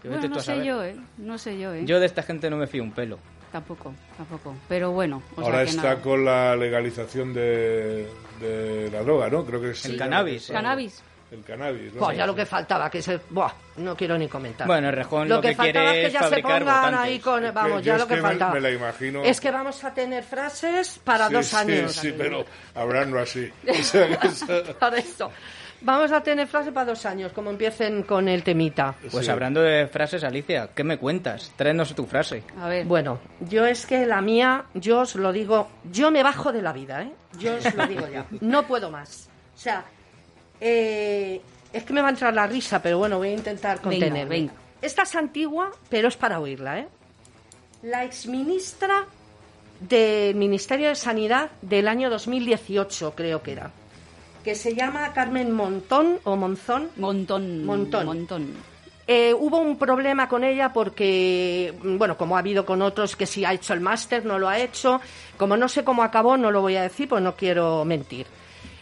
que 0.03 0.09
Bueno, 0.09 0.17
vete 0.23 0.29
tú 0.29 0.35
no 0.35 0.41
a 0.41 0.43
sé 0.43 0.65
yo, 0.65 0.85
¿eh? 0.85 0.97
No 1.19 1.39
sé 1.39 1.59
yo, 1.59 1.75
¿eh? 1.75 1.83
Yo 1.85 1.99
de 2.01 2.07
esta 2.07 2.23
gente 2.23 2.49
no 2.49 2.57
me 2.57 2.67
fío 2.67 2.83
un 2.83 2.93
pelo. 2.93 3.19
Tampoco, 3.53 3.95
tampoco. 4.17 4.55
Pero 4.69 4.93
bueno, 4.93 5.23
o 5.33 5.37
sea 5.37 5.45
Ahora 5.45 5.65
que 5.65 5.71
está 5.71 5.83
nada. 5.83 6.01
con 6.03 6.25
la 6.25 6.55
legalización 6.57 7.33
de, 7.33 8.07
de 8.41 8.91
la 8.93 9.03
droga, 9.03 9.29
¿no? 9.31 9.45
Creo 9.45 9.61
que 9.61 9.71
es 9.71 9.85
El 9.87 9.97
cannabis, 9.97 10.51
¿eh? 10.51 10.53
Cannabis. 10.53 11.03
El 11.31 11.43
cannabis. 11.43 11.93
¿no? 11.95 12.01
Pues 12.01 12.17
ya 12.17 12.27
lo 12.27 12.35
que 12.35 12.47
faltaba, 12.47 12.89
que 12.91 13.03
se... 13.03 13.19
Buah, 13.31 13.51
no 13.79 13.97
quiero 13.97 14.17
ni 14.17 14.29
comentar. 14.29 14.67
Bueno, 14.67 14.91
Rejón 14.91 15.29
lo 15.29 15.37
lo 15.37 15.41
que, 15.41 15.49
que 15.49 15.55
faltaba 15.57 15.91
quiere 15.93 16.07
es 16.07 16.13
que 16.13 16.19
ya 16.21 16.29
se 16.29 16.39
pongan 16.43 16.65
votantes. 16.65 17.01
ahí 17.01 17.19
con... 17.19 17.43
que 17.43 17.51
Vamos, 17.51 17.83
ya 17.83 17.95
es 17.95 18.01
lo 18.01 18.07
que, 18.07 18.15
que 18.15 18.21
faltaba. 18.21 18.55
me 18.55 18.61
la 18.61 18.71
imagino. 18.71 19.23
Es 19.25 19.41
que 19.41 19.51
vamos 19.51 19.83
a 19.85 19.93
tener 19.93 20.23
frases 20.23 21.01
para 21.03 21.29
Sí, 21.29 21.35
dos 21.35 21.47
sí, 21.47 21.57
años. 21.57 21.93
Sí, 21.93 22.09
aquí. 22.09 22.17
pero 22.19 22.45
hablando 22.75 23.19
así. 23.19 23.51
Para 24.79 24.99
eso. 24.99 25.31
Vamos 25.83 26.11
a 26.11 26.23
tener 26.23 26.47
frases 26.49 26.73
para 26.73 26.87
dos 26.87 27.05
años, 27.05 27.33
como 27.33 27.51
empiecen 27.51 28.03
con 28.05 28.29
el 28.29 28.43
temita. 28.43 28.95
Pues 29.11 29.27
Sí. 29.27 29.31
hablando 29.31 29.61
de 29.61 29.87
frases, 29.87 30.25
Alicia, 30.25 30.71
¿qué 30.75 30.83
me 30.83 30.97
cuentas? 30.97 31.53
Tráenos 31.55 31.95
tu 31.95 32.07
frase. 32.07 32.43
A 32.61 32.69
ver. 32.69 32.87
Bueno, 32.87 33.19
yo 33.41 33.67
es 33.67 33.85
que 33.85 34.07
la 34.07 34.23
mía, 34.23 34.65
yo 34.73 35.01
os 35.01 35.17
lo 35.17 35.33
digo, 35.33 35.69
yo 35.93 36.11
me 36.11 36.23
bajo 36.23 36.51
de 36.51 36.63
la 36.63 36.73
vida, 36.73 37.03
¿eh? 37.03 37.13
Yo 37.39 37.57
os 37.57 37.75
lo 37.75 37.87
digo 37.87 38.09
ya. 38.09 38.25
No 38.41 38.67
puedo 38.67 38.91
más. 38.91 39.29
O 39.55 39.59
sea, 39.59 39.85
eh, 40.61 41.41
es 41.73 41.85
que 41.85 41.93
me 41.93 42.01
va 42.01 42.09
a 42.09 42.11
entrar 42.11 42.33
la 42.35 42.47
risa, 42.47 42.81
pero 42.83 42.99
bueno, 42.99 43.19
voy 43.19 43.29
a 43.29 43.33
intentar 43.35 43.77
Venga, 43.79 43.83
contenerme. 43.91 44.25
venga. 44.25 44.53
Esta 44.83 45.03
es 45.03 45.15
antigua, 45.15 45.71
pero 45.89 46.09
es 46.09 46.17
para 46.17 46.39
oírla, 46.41 46.79
¿eh? 46.81 46.89
La 47.83 48.05
exministra 48.05 49.05
del 49.81 50.35
Ministerio 50.37 50.89
de 50.89 50.95
Sanidad 50.95 51.51
del 51.63 51.89
año 51.89 52.09
2018, 52.11 53.13
creo 53.15 53.43
que 53.43 53.53
era, 53.53 53.71
que 54.43 54.55
se 54.55 54.75
llama 54.75 55.13
Carmen 55.13 55.53
Montón 55.53 56.19
o 56.25 56.37
Monzón, 56.37 56.91
Montón. 56.97 57.65
Montón. 57.65 58.07
Montón. 58.07 58.55
eh, 59.07 59.35
hubo 59.35 59.59
un 59.59 59.77
problema 59.77 60.29
con 60.29 60.45
ella 60.45 60.73
porque, 60.73 61.75
bueno, 61.83 62.17
como 62.17 62.37
ha 62.37 62.41
habido 62.41 62.65
con 62.65 62.81
otros 62.81 63.17
que 63.17 63.27
si 63.27 63.45
ha 63.45 63.53
hecho 63.53 63.75
el 63.75 63.81
máster, 63.81 64.25
no 64.25 64.39
lo 64.39 64.49
ha 64.49 64.59
hecho. 64.59 65.01
Como 65.37 65.57
no 65.57 65.69
sé 65.69 65.85
cómo 65.85 66.03
acabó, 66.03 66.37
no 66.37 66.51
lo 66.51 66.61
voy 66.63 66.77
a 66.77 66.83
decir, 66.83 67.09
pues 67.09 67.23
no 67.23 67.35
quiero 67.37 67.85
mentir. 67.85 68.27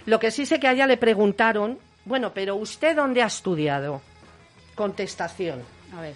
Lo 0.06 0.18
que 0.20 0.30
sí 0.30 0.44
sé 0.46 0.61
que 0.61 0.68
a 0.68 0.73
ella 0.73 0.87
le 0.87 0.96
preguntaron, 0.96 1.78
bueno, 2.04 2.32
pero 2.34 2.56
¿usted 2.56 2.94
dónde 2.96 3.23
ha 3.23 3.26
estudiado? 3.26 4.02
Contestación. 4.75 5.62
A 5.96 6.00
ver. 6.00 6.14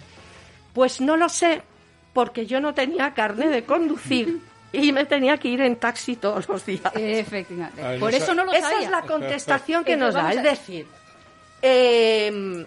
Pues 0.73 1.01
no 1.01 1.17
lo 1.17 1.29
sé, 1.29 1.61
porque 2.13 2.45
yo 2.45 2.59
no 2.59 2.73
tenía 2.73 3.13
carne 3.13 3.47
de 3.47 3.63
conducir 3.63 4.39
y 4.71 4.91
me 4.91 5.05
tenía 5.05 5.37
que 5.37 5.47
ir 5.47 5.61
en 5.61 5.77
taxi 5.77 6.15
todos 6.17 6.47
los 6.47 6.65
días. 6.65 6.91
Efectivamente. 6.95 7.99
Por 7.99 8.13
eso 8.13 8.35
no 8.35 8.45
lo 8.45 8.51
Esa 8.53 8.69
sabía. 8.69 8.85
es 8.85 8.91
la 8.91 9.01
contestación 9.01 9.83
que 9.83 9.97
nos 9.97 10.13
da. 10.13 10.31
Es 10.31 10.37
a- 10.37 10.41
decir, 10.43 10.85
eh, 11.61 12.65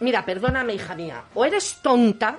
mira, 0.00 0.24
perdóname, 0.24 0.74
hija 0.74 0.94
mía, 0.94 1.22
o 1.34 1.44
eres 1.44 1.76
tonta, 1.82 2.38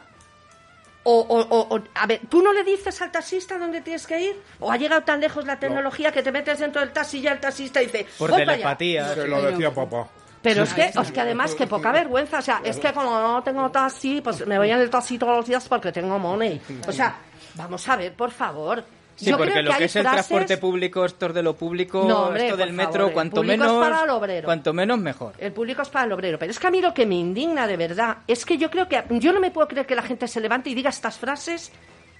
o, 1.04 1.20
o- 1.22 1.48
o- 1.58 1.76
o- 1.76 1.84
a 1.96 2.06
ver, 2.08 2.22
¿tú 2.30 2.42
no 2.42 2.52
le 2.54 2.64
dices 2.64 3.02
al 3.02 3.12
taxista 3.12 3.58
dónde 3.58 3.82
tienes 3.82 4.06
que 4.06 4.20
ir? 4.20 4.42
¿O 4.60 4.72
ha 4.72 4.78
llegado 4.78 5.02
tan 5.04 5.20
lejos 5.22 5.46
la 5.46 5.58
tecnología 5.60 6.12
que 6.12 6.22
te 6.22 6.32
metes 6.32 6.60
dentro 6.60 6.82
del 6.82 6.92
taxi 6.92 7.20
y 7.20 7.22
ya 7.22 7.32
el 7.32 7.40
taxista 7.40 7.80
dice... 7.80 8.06
Por 8.18 8.30
"Voy 8.32 8.40
para 8.42 8.54
allá"? 8.54 8.78
telepatía. 8.78 9.14
se 9.14 9.28
lo 9.28 9.42
decía 9.42 9.74
papá. 9.74 10.08
Pero 10.42 10.64
es 10.64 10.74
que, 10.74 10.86
es 10.86 11.12
que 11.12 11.20
además, 11.22 11.54
que 11.56 11.68
poca 11.68 11.92
vergüenza. 11.92 12.40
O 12.40 12.42
sea, 12.42 12.62
es 12.64 12.78
que 12.78 12.94
como 12.94 13.12
no 13.20 13.44
tengo 13.44 13.70
taxi, 13.72 14.22
pues 14.22 14.46
me 14.48 14.58
voy 14.58 14.72
en 14.72 14.80
el 14.80 14.90
taxi 14.90 15.18
todos 15.18 15.36
los 15.38 15.46
días 15.46 15.68
porque 15.68 15.92
tengo 15.92 16.18
money. 16.18 16.62
O 16.88 16.92
sea, 16.94 17.18
vamos 17.56 17.88
a 17.90 17.96
ver, 17.98 18.14
por 18.14 18.32
favor. 18.32 18.84
Sí, 19.20 19.30
Yo 19.32 19.38
porque 19.38 19.52
creo 19.52 19.64
lo 19.64 19.78
que 19.78 19.84
es 19.84 19.96
el 19.98 20.04
frases- 20.04 20.14
transporte 20.14 20.58
público, 20.58 21.04
esto 21.06 21.26
es 21.26 21.34
de 21.34 21.44
lo 21.44 21.56
público, 21.56 22.06
No, 22.08 22.28
hombre, 22.28 22.46
esto 22.46 22.56
del 22.58 22.72
metro, 22.72 22.94
favor, 22.94 23.12
cuanto 23.14 23.36
público 23.36 23.54
es 23.54 23.60
menos, 23.70 23.88
para 23.90 24.04
el 24.06 24.10
obrero. 24.12 24.46
cuanto 24.46 24.74
menos 24.74 24.98
mejor. 25.00 25.34
El 25.38 25.52
público 25.52 25.82
es 25.82 25.90
para 25.90 26.06
el 26.06 26.12
obrero. 26.14 26.40
Pero 26.40 26.52
es 26.52 26.58
que 26.60 26.68
a 26.68 26.72
mí 26.72 26.82
lo 26.82 26.94
que 26.94 27.06
me 27.06 27.16
indigna 27.16 27.68
de 27.68 27.76
verdad 27.76 28.20
es 28.28 28.46
que 28.46 28.58
yo 28.58 28.70
creo 28.72 28.88
que. 28.88 29.04
Yo 29.10 29.34
no 29.34 29.40
me 29.42 29.52
puedo 29.52 29.68
creer 29.68 29.86
que 29.86 29.96
la 29.96 30.04
gente 30.04 30.28
se 30.28 30.40
levante 30.40 30.70
y 30.70 30.74
diga 30.74 30.90
estas 30.90 31.18
frases 31.18 31.72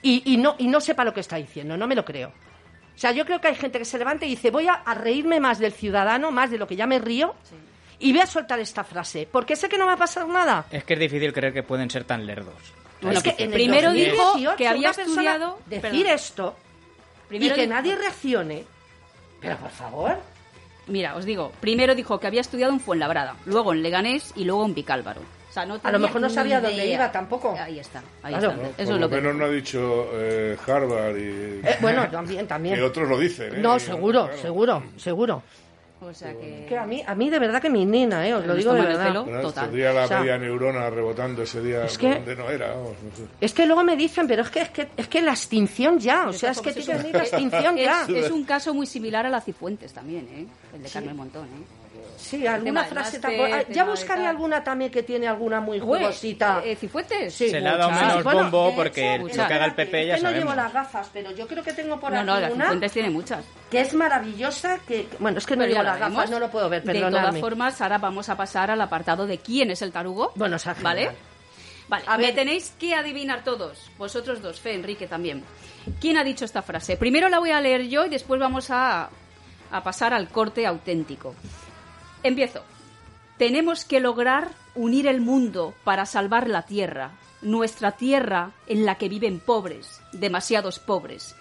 y, 0.02 0.22
y 0.34 0.38
no, 0.38 0.56
y 0.58 0.68
no 0.68 0.82
sepa 0.82 1.04
lo 1.06 1.14
que 1.14 1.22
está 1.22 1.38
diciendo. 1.38 1.78
No 1.78 1.88
me 1.88 1.96
lo 1.96 2.04
creo. 2.04 2.30
O 2.30 3.00
sea, 3.00 3.14
yo 3.14 3.26
creo 3.26 3.40
que 3.40 3.48
hay 3.48 3.56
gente 3.56 3.80
que 3.80 3.86
se 3.86 3.98
levanta 3.98 4.26
y 4.26 4.30
dice: 4.32 4.52
Voy 4.52 4.68
a, 4.68 4.74
a 4.74 4.94
reírme 4.94 5.40
más 5.40 5.58
del 5.60 5.72
ciudadano, 5.72 6.32
más 6.32 6.52
de 6.52 6.58
lo 6.58 6.68
que 6.68 6.76
ya 6.76 6.86
me 6.86 7.00
río, 7.00 7.34
y 7.98 8.12
voy 8.12 8.20
a 8.22 8.26
soltar 8.26 8.60
esta 8.60 8.84
frase. 8.84 9.26
Porque 9.32 9.56
sé 9.56 9.70
que 9.70 9.78
no 9.78 9.86
va 9.86 9.94
a 9.94 9.98
pasar 9.98 10.28
nada. 10.28 10.66
Es 10.70 10.84
que 10.84 10.96
es 10.96 11.00
difícil 11.00 11.32
creer 11.32 11.54
que 11.54 11.64
pueden 11.64 11.90
ser 11.90 12.04
tan 12.04 12.26
lerdos. 12.26 12.56
Bueno, 13.02 13.18
es 13.20 13.24
que 13.24 13.30
en 13.42 13.50
el 13.52 13.54
primero 13.54 13.94
dijo 13.94 14.18
2018 14.18 14.58
que 14.58 14.68
había 14.68 14.90
estudiado- 14.90 15.60
Decir 15.68 15.82
perdón. 15.82 16.06
esto 16.08 16.56
Primero 17.30 17.54
y 17.54 17.56
que 17.56 17.62
dijo- 17.62 17.74
nadie 17.74 17.96
reaccione. 17.96 18.66
Pero 19.40 19.56
por 19.58 19.70
favor. 19.70 20.18
Mira, 20.88 21.16
os 21.16 21.24
digo, 21.24 21.52
primero 21.62 21.94
dijo 21.96 22.20
que 22.20 22.28
había 22.28 22.42
estudiado 22.42 22.74
en 22.74 22.80
Fuenlabrada, 22.80 23.36
luego 23.46 23.72
en 23.74 23.84
Leganés 23.84 24.34
y 24.36 24.44
luego 24.44 24.66
en 24.66 24.74
Vicálvaro. 24.74 25.22
O 25.22 25.52
sea, 25.54 25.66
no 25.66 25.80
A 25.82 25.92
lo 25.92 26.00
mejor 26.00 26.22
no 26.22 26.30
sabía 26.30 26.60
dónde 26.62 26.84
idea. 26.84 26.96
iba 26.96 27.12
tampoco. 27.12 27.56
Ahí 27.60 27.80
está, 27.80 28.04
ahí 28.22 28.34
Claro. 28.34 28.50
está. 28.52 28.62
¿no? 28.64 28.70
Eso 28.70 28.76
Por 28.76 28.84
es 28.84 28.90
lo 28.90 28.98
lo 29.00 29.10
que 29.10 29.16
menos 29.16 29.36
no 29.36 29.46
ha 29.46 29.50
dicho 29.50 30.10
eh, 30.14 30.58
Harvard 30.68 31.18
y 31.18 31.62
Eh, 31.64 31.78
bueno, 31.82 32.08
también, 32.10 32.48
también. 32.48 32.76
que 32.76 32.82
otros 32.84 33.08
lo 33.10 33.18
dicen. 33.18 33.56
¿eh? 33.56 33.58
No, 33.60 33.78
Y, 33.78 33.80
seguro, 33.80 34.26
claro. 34.26 34.42
seguro, 34.42 34.84
seguro. 34.98 35.44
O 36.02 36.14
sea 36.14 36.32
que... 36.34 36.66
Que 36.70 36.78
a 36.78 36.86
mí, 36.86 37.04
a 37.06 37.14
mí 37.14 37.30
de 37.30 37.40
verdad 37.40 37.62
que 37.62 37.70
me 37.70 37.80
indigna, 37.80 38.26
¿eh? 38.26 38.34
Os 38.34 38.46
lo 38.46 38.56
digo 38.56 38.74
de 38.74 38.82
verdad. 38.82 39.08
pelo. 39.08 39.26
Bueno. 39.26 39.52
Tendría 39.52 39.92
la 39.92 40.06
O 40.06 40.08
sea, 40.08 40.20
media 40.22 40.38
neurona 40.38 40.90
rebotando 40.90 41.44
ese 41.44 41.62
día 41.62 41.84
es 41.86 41.98
que- 41.98 42.14
donde 42.16 42.36
no 42.38 42.50
era. 42.50 42.70
vamos, 42.70 42.94
no 43.04 43.16
sé. 43.18 43.24
Es 43.42 43.54
que 43.54 43.66
luego 43.66 43.84
me 43.84 43.98
dicen, 43.98 44.26
pero 44.28 44.44
es 44.44 44.50
que 44.50 44.62
es 44.62 44.70
que, 44.70 44.88
es 44.96 45.08
que 45.10 45.22
la 45.22 45.32
extinción 45.32 46.00
ya, 46.00 46.30
o 46.30 46.34
sea, 46.34 46.52
es 46.52 46.62
que 46.62 46.72
tiene 46.72 47.12
la 47.12 47.20
extinción 47.20 47.76
ya. 47.78 48.04
Es, 48.04 48.10
es 48.26 48.32
un 48.32 48.44
caso 48.46 48.74
muy 48.74 48.86
similar 48.86 49.26
a 49.26 49.30
la 49.30 49.42
Cifuentes 49.42 49.92
también, 49.92 50.28
¿eh? 50.34 50.46
El 50.74 50.84
de 50.84 50.90
Carmen 50.90 51.18
Montón, 51.18 51.46
¿eh? 51.46 51.79
Sí, 52.20 52.46
alguna 52.46 52.84
frase 52.84 53.18
tampoco. 53.20 53.50
ah, 53.54 53.64
Ya 53.70 53.86
buscaré 53.86 54.28
alguna 54.28 54.64
también 54.64 54.92
que 54.92 55.04
tiene 55.04 55.28
alguna 55.28 55.62
muy 55.62 55.80
jugosita. 55.80 56.62
eh, 56.66 56.76
¿Cifuentes? 56.76 57.34
Sí, 57.34 57.50
Se 57.50 57.60
le 57.62 57.70
ha 57.70 57.78
dado 57.78 57.92
menos 57.92 58.24
Bueno, 58.24 58.42
bombo 58.44 58.70
de 58.70 58.76
porque 58.76 59.18
lo 59.18 59.28
que 59.28 59.42
haga 59.42 59.66
el 59.66 59.74
PP 59.76 60.06
ya 60.08 60.16
es 60.16 60.22
que 60.22 60.28
no 60.28 60.32
llevo 60.34 60.54
las 60.54 60.74
gafas, 60.74 61.10
pero 61.14 61.32
yo 61.32 61.48
creo 61.48 61.64
que 61.64 61.74
tengo 61.74 62.00
por 62.00 62.12
No, 62.12 62.20
aquí 62.20 62.28
no, 62.48 62.54
una 62.54 62.66
Cifuentes 62.66 62.92
tiene 62.92 63.10
muchas. 63.10 63.46
que 63.72 63.82
es 63.82 63.94
maravillosa, 63.94 64.80
que 64.88 65.08
bueno, 65.20 65.38
es 65.38 65.46
que 65.46 65.56
no 65.56 65.62
Pero 65.64 65.72
llevo 65.74 65.84
las 65.84 66.00
la 66.00 66.10
gafas, 66.10 66.30
no 66.30 66.40
lo 66.40 66.50
puedo 66.52 66.70
ver, 66.70 66.84
De 66.84 67.00
todas 67.00 67.40
formas, 67.40 67.80
ahora 67.82 67.98
vamos 67.98 68.28
a 68.30 68.36
pasar 68.36 68.70
al 68.70 68.82
apartado 68.82 69.26
de 69.26 69.38
quién 69.38 69.72
es 69.72 69.82
el 69.82 69.92
tarugo. 69.92 70.32
Bueno, 70.36 70.58
o 70.58 70.60
sea, 70.60 70.76
¿Vale? 70.82 71.10
Vale, 71.88 72.04
A 72.06 72.18
me 72.18 72.28
ver. 72.28 72.36
tenéis 72.36 72.74
que 72.80 72.94
adivinar 72.94 73.44
todos, 73.44 73.90
vosotros 73.98 74.42
dos, 74.44 74.60
Fe, 74.60 74.76
Enrique 74.76 75.08
también. 75.08 75.44
¿Quién 76.00 76.18
ha 76.18 76.24
dicho 76.24 76.46
esta 76.46 76.62
frase? 76.62 76.98
Primero 76.98 77.30
la 77.30 77.40
voy 77.40 77.50
a 77.50 77.60
leer 77.62 77.88
yo 77.88 78.06
y 78.06 78.10
después 78.10 78.40
vamos 78.40 78.70
a, 78.70 79.10
a 79.72 79.84
pasar 79.84 80.14
al 80.14 80.28
corte 80.30 80.68
auténtico. 80.68 81.34
Empiezo. 82.24 82.64
Tenemos 83.38 83.86
que 83.86 84.00
lograr 84.00 84.50
unir 84.76 85.08
el 85.08 85.22
mundo 85.22 85.74
para 85.84 86.06
salvar 86.06 86.50
la 86.50 86.64
tierra, 86.64 87.12
nuestra 87.42 87.94
tierra 87.94 88.52
en 88.68 88.86
la 88.86 88.96
que 88.96 89.08
viven 89.10 89.40
pobres, 89.40 90.02
demasiados 90.12 90.80
pobres, 90.80 91.36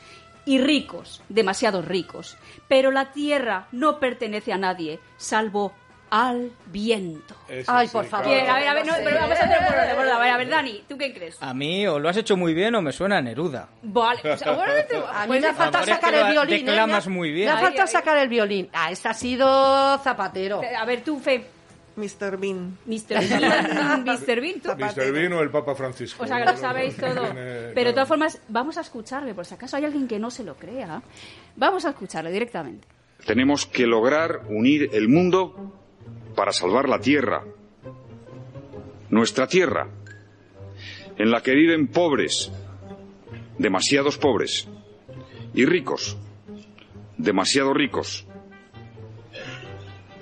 y 0.45 0.59
ricos, 0.59 1.23
demasiados 1.29 1.85
ricos. 1.85 2.37
Pero 2.69 2.91
la 2.91 3.13
tierra 3.13 3.67
no 3.73 3.99
pertenece 3.99 4.53
a 4.53 4.59
nadie, 4.59 5.01
salvo 5.17 5.73
al 6.11 6.51
viento. 6.67 7.35
Eso 7.49 7.71
Ay, 7.73 7.87
sí, 7.87 7.93
por 7.93 8.05
favor. 8.07 8.27
Bien, 8.29 8.49
a 8.49 8.55
ver, 8.59 8.69
a 8.69 8.75
ver, 8.75 8.87
no, 8.87 8.95
pero 9.05 9.17
vamos 9.21 9.39
a 9.39 9.45
hacer 9.45 9.59
por 9.59 9.77
orden, 9.77 9.91
por 9.97 9.99
orden. 10.05 10.15
A 10.15 10.19
ver, 10.19 10.31
a 10.31 10.37
ver, 10.39 10.49
Dani, 10.49 10.85
¿tú 10.89 10.97
qué 10.99 11.13
crees? 11.15 11.37
A 11.43 11.53
mí 11.55 11.87
o 11.87 11.99
lo 11.99 12.09
has 12.09 12.17
hecho 12.17 12.37
muy 12.37 12.55
bien 12.55 12.75
o 12.75 12.83
me 12.83 12.93
suena 12.93 13.19
a 13.19 13.23
Neruda. 13.23 13.69
Vale, 13.83 14.21
o 14.33 14.37
sea, 14.37 14.53
bueno, 14.53 14.73
te- 14.89 14.97
A 14.97 15.21
mí 15.23 15.27
pues, 15.29 15.41
me 15.43 15.47
ha 15.49 15.55
faltado 15.55 15.85
Ahora 15.85 15.93
es 15.95 16.01
sacar 16.01 16.15
el 16.15 16.33
violín. 16.33 16.55
¿eh? 16.55 16.59
declamas 16.71 17.07
Me 17.07 17.13
ha- 17.13 17.17
muy 17.17 17.31
bien. 17.33 17.47
Me 17.49 17.53
ha 17.53 17.59
faltado 17.61 17.87
sacar 17.89 18.17
el 18.19 18.29
violín. 18.29 18.69
Ah, 18.73 18.91
este 18.91 19.09
ha 19.09 19.15
sido 19.15 19.99
Zapatero. 19.99 20.61
a 20.79 20.85
ver, 20.85 21.03
tú, 21.03 21.19
Fe, 21.21 21.45
Mr. 21.97 22.37
Bean. 22.37 22.79
Mr. 22.87 23.09
Bean, 23.29 24.05
Mr. 24.05 24.41
Bean, 24.41 24.61
tú. 24.61 24.71
Mr. 24.77 25.13
Bean 25.13 25.33
o 25.33 25.41
el 25.41 25.51
Papa 25.51 25.75
Francisco. 25.75 26.23
O 26.23 26.27
sea, 26.27 26.39
que 26.39 26.45
lo 26.53 26.57
sabéis 26.57 26.97
todo. 26.97 27.23
Pero 27.75 27.89
de 27.89 27.93
todas 27.93 28.09
formas, 28.09 28.41
vamos 28.49 28.79
a 28.79 28.83
escucharle, 28.83 29.35
por 29.35 29.45
si 29.45 29.55
acaso 29.55 29.77
hay 29.77 29.85
alguien 29.85 30.07
que 30.07 30.19
no 30.19 30.31
se 30.31 30.45
lo 30.45 30.55
crea. 30.55 31.03
Vamos 31.57 31.85
a 31.85 31.91
escucharle 31.91 32.31
directamente. 32.31 32.87
Tenemos 33.27 33.67
que 33.67 33.85
lograr 33.85 34.43
unir 34.49 34.91
el 34.93 35.09
mundo 35.09 35.73
para 36.39 36.53
salvar 36.53 36.89
la 36.89 37.01
tierra. 37.01 37.43
Nuestra 39.11 39.49
tierra, 39.49 39.89
en 41.17 41.33
la 41.33 41.43
que 41.43 41.51
viven 41.51 41.89
pobres, 41.89 42.53
demasiados 43.59 44.19
pobres, 44.19 44.69
y 45.53 45.65
ricos, 45.65 46.17
demasiado 47.17 47.75
ricos. 47.75 48.25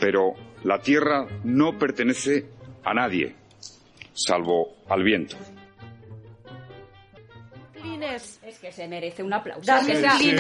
Pero 0.00 0.32
la 0.64 0.80
tierra 0.80 1.26
no 1.44 1.78
pertenece 1.78 2.48
a 2.82 2.94
nadie, 2.94 3.36
salvo 4.14 4.74
al 4.88 5.04
viento. 5.04 5.36
Que 8.66 8.72
se 8.72 8.88
merece 8.88 9.22
un 9.22 9.32
aplauso. 9.32 9.62
Dame 9.64 9.92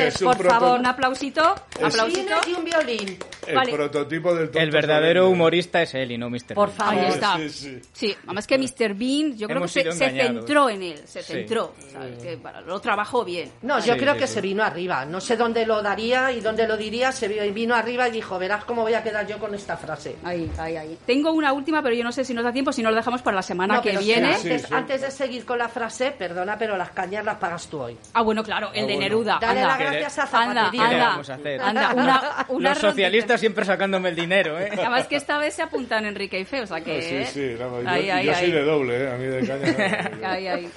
es 0.08 0.20
un 0.20 0.32
por 0.34 0.44
favor. 0.48 0.80
Un 0.80 0.86
aplausito, 0.86 1.42
aplausito. 1.80 2.34
Y 2.48 2.54
un 2.54 2.64
violín. 2.64 3.16
El 3.46 3.54
Vale. 3.54 3.72
prototipo 3.72 4.34
del 4.34 4.50
El 4.52 4.70
verdadero 4.72 5.20
solemne. 5.20 5.32
humorista 5.36 5.80
es 5.82 5.94
él 5.94 6.10
y 6.10 6.18
no 6.18 6.28
Mr. 6.28 6.54
Por 6.54 6.66
Bean. 6.70 6.76
favor. 6.76 6.94
Ahí 7.04 7.06
está. 7.12 7.36
Sí, 7.36 7.48
sí. 7.50 7.80
Sí, 7.92 8.16
además 8.24 8.48
que 8.48 8.58
Mr. 8.58 8.94
Bean, 8.94 9.36
yo 9.38 9.46
creo 9.46 9.62
que 9.62 9.68
se, 9.68 9.92
centró 9.92 10.68
en 10.68 10.82
él, 10.82 10.98
se 11.06 11.22
Sí. 11.22 11.34
centró. 11.34 11.72
¿sabes? 11.92 12.20
Que, 12.20 12.34
bueno, 12.34 12.62
lo 12.62 12.80
trabajó 12.80 13.24
bien. 13.24 13.52
No, 13.62 13.78
yo 13.78 13.94
Sí, 13.94 14.00
creo 14.00 14.14
sí, 14.14 14.18
que 14.18 14.26
sí. 14.26 14.34
se 14.34 14.40
vino 14.40 14.64
arriba. 14.64 15.04
No 15.04 15.20
sé 15.20 15.36
dónde 15.36 15.64
lo 15.64 15.80
daría 15.80 16.32
y 16.32 16.40
dónde 16.40 16.66
lo 16.66 16.76
diría. 16.76 17.12
Se 17.12 17.28
vi- 17.28 17.38
vino 17.52 17.76
arriba 17.76 18.08
y 18.08 18.10
dijo, 18.10 18.40
verás 18.40 18.64
cómo 18.64 18.82
voy 18.82 18.94
a 18.94 19.04
quedar 19.04 19.24
yo 19.28 19.38
con 19.38 19.54
esta 19.54 19.76
frase. 19.76 20.16
Ahí, 20.24 20.50
ahí, 20.58 20.76
ahí. 20.76 20.98
Tengo 21.06 21.30
una 21.30 21.52
última, 21.52 21.80
pero 21.80 21.94
yo 21.94 22.02
no 22.02 22.10
sé 22.10 22.24
si 22.24 22.34
nos 22.34 22.42
da 22.42 22.52
tiempo, 22.52 22.72
si 22.72 22.82
no 22.82 22.90
lo 22.90 22.96
dejamos 22.96 23.22
para 23.22 23.36
la 23.36 23.42
semana 23.42 23.74
No, 23.76 23.82
que 23.82 23.96
viene. 23.98 24.34
antes, 24.34 24.62
Sí, 24.62 24.66
sí. 24.66 24.74
antes 24.74 25.00
de 25.02 25.12
seguir 25.12 25.44
con 25.44 25.58
la 25.58 25.68
frase, 25.68 26.10
perdona, 26.10 26.58
pero 26.58 26.76
las 26.76 26.90
cañas 26.90 27.24
las 27.24 27.36
pagas 27.36 27.68
tú 27.68 27.78
hoy. 27.82 27.96
Ah, 28.18 28.22
bueno, 28.22 28.42
claro, 28.42 28.70
el 28.72 28.84
Ah, 28.84 28.86
de 28.86 28.94
bueno. 28.94 29.00
Neruda. 29.00 29.38
Dale 29.40 29.60
anda. 29.60 29.68
las 29.68 29.78
gracias 29.78 30.18
a 30.18 30.22
Anda, 30.22 30.54
Zapatería. 30.64 30.70
¿Qué 30.70 30.76
le 30.76 30.94
anda, 30.94 31.08
vamos 31.10 31.30
a 31.30 31.34
hacer? 31.34 31.60
anda, 31.60 31.92
una, 31.94 32.46
una 32.48 32.68
Los 32.70 32.78
socialistas 32.78 33.28
rondita. 33.28 33.38
siempre 33.38 33.64
sacándome 33.66 34.08
el 34.08 34.16
dinero, 34.16 34.58
¿eh? 34.58 34.70
Además 34.72 35.06
que 35.06 35.16
esta 35.16 35.36
vez 35.38 35.54
se 35.54 35.62
apuntan 35.62 36.06
Enrique 36.06 36.40
y 36.40 36.44
Fe, 36.46 36.62
o 36.62 36.66
sea 36.66 36.80
que... 36.80 37.02
Sí, 37.26 37.32
sí, 37.32 37.56
no, 37.58 37.82
yo, 37.82 37.88
Ahí, 37.88 38.08
ahí, 38.08 38.26
yo 38.26 38.34
soy 38.34 38.44
ahí. 38.44 38.50
de 38.52 38.62
doble, 38.62 39.04
¿eh? 39.04 39.10
A 39.12 39.16
mí 39.16 39.24
de 39.26 39.46
caña. 39.46 40.10
no. 40.20 40.26
Ahí, 40.28 40.46
ahí. 40.48 40.70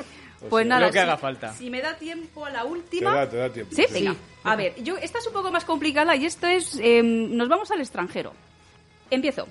Pues 0.49 0.65
nada, 0.65 0.81
Lo 0.81 0.87
que 0.87 0.93
si- 0.93 0.99
haga 0.99 1.17
falta. 1.17 1.53
Si 1.53 1.69
me 1.69 1.81
da 1.81 1.93
tiempo 1.95 2.45
a 2.45 2.49
la 2.49 2.61
Te 2.61 2.67
última... 2.67 3.13
da, 3.13 3.29
te 3.29 3.37
da 3.37 3.49
tiempo. 3.49 3.73
¿Sí? 3.75 3.85
Venga. 3.91 4.15
A 4.43 4.55
ver, 4.55 4.73
yo, 4.83 4.97
esta 4.97 5.19
es 5.19 5.27
un 5.27 5.33
poco 5.33 5.49
más 5.51 5.65
complicada 5.65 6.15
y 6.15 6.25
esto 6.25 6.45
es... 6.47 6.77
eh, 6.81 7.01
nos 7.03 7.47
vamos 7.49 7.71
al 7.71 7.79
extranjero. 7.79 8.33
Empiezo. 9.11 9.47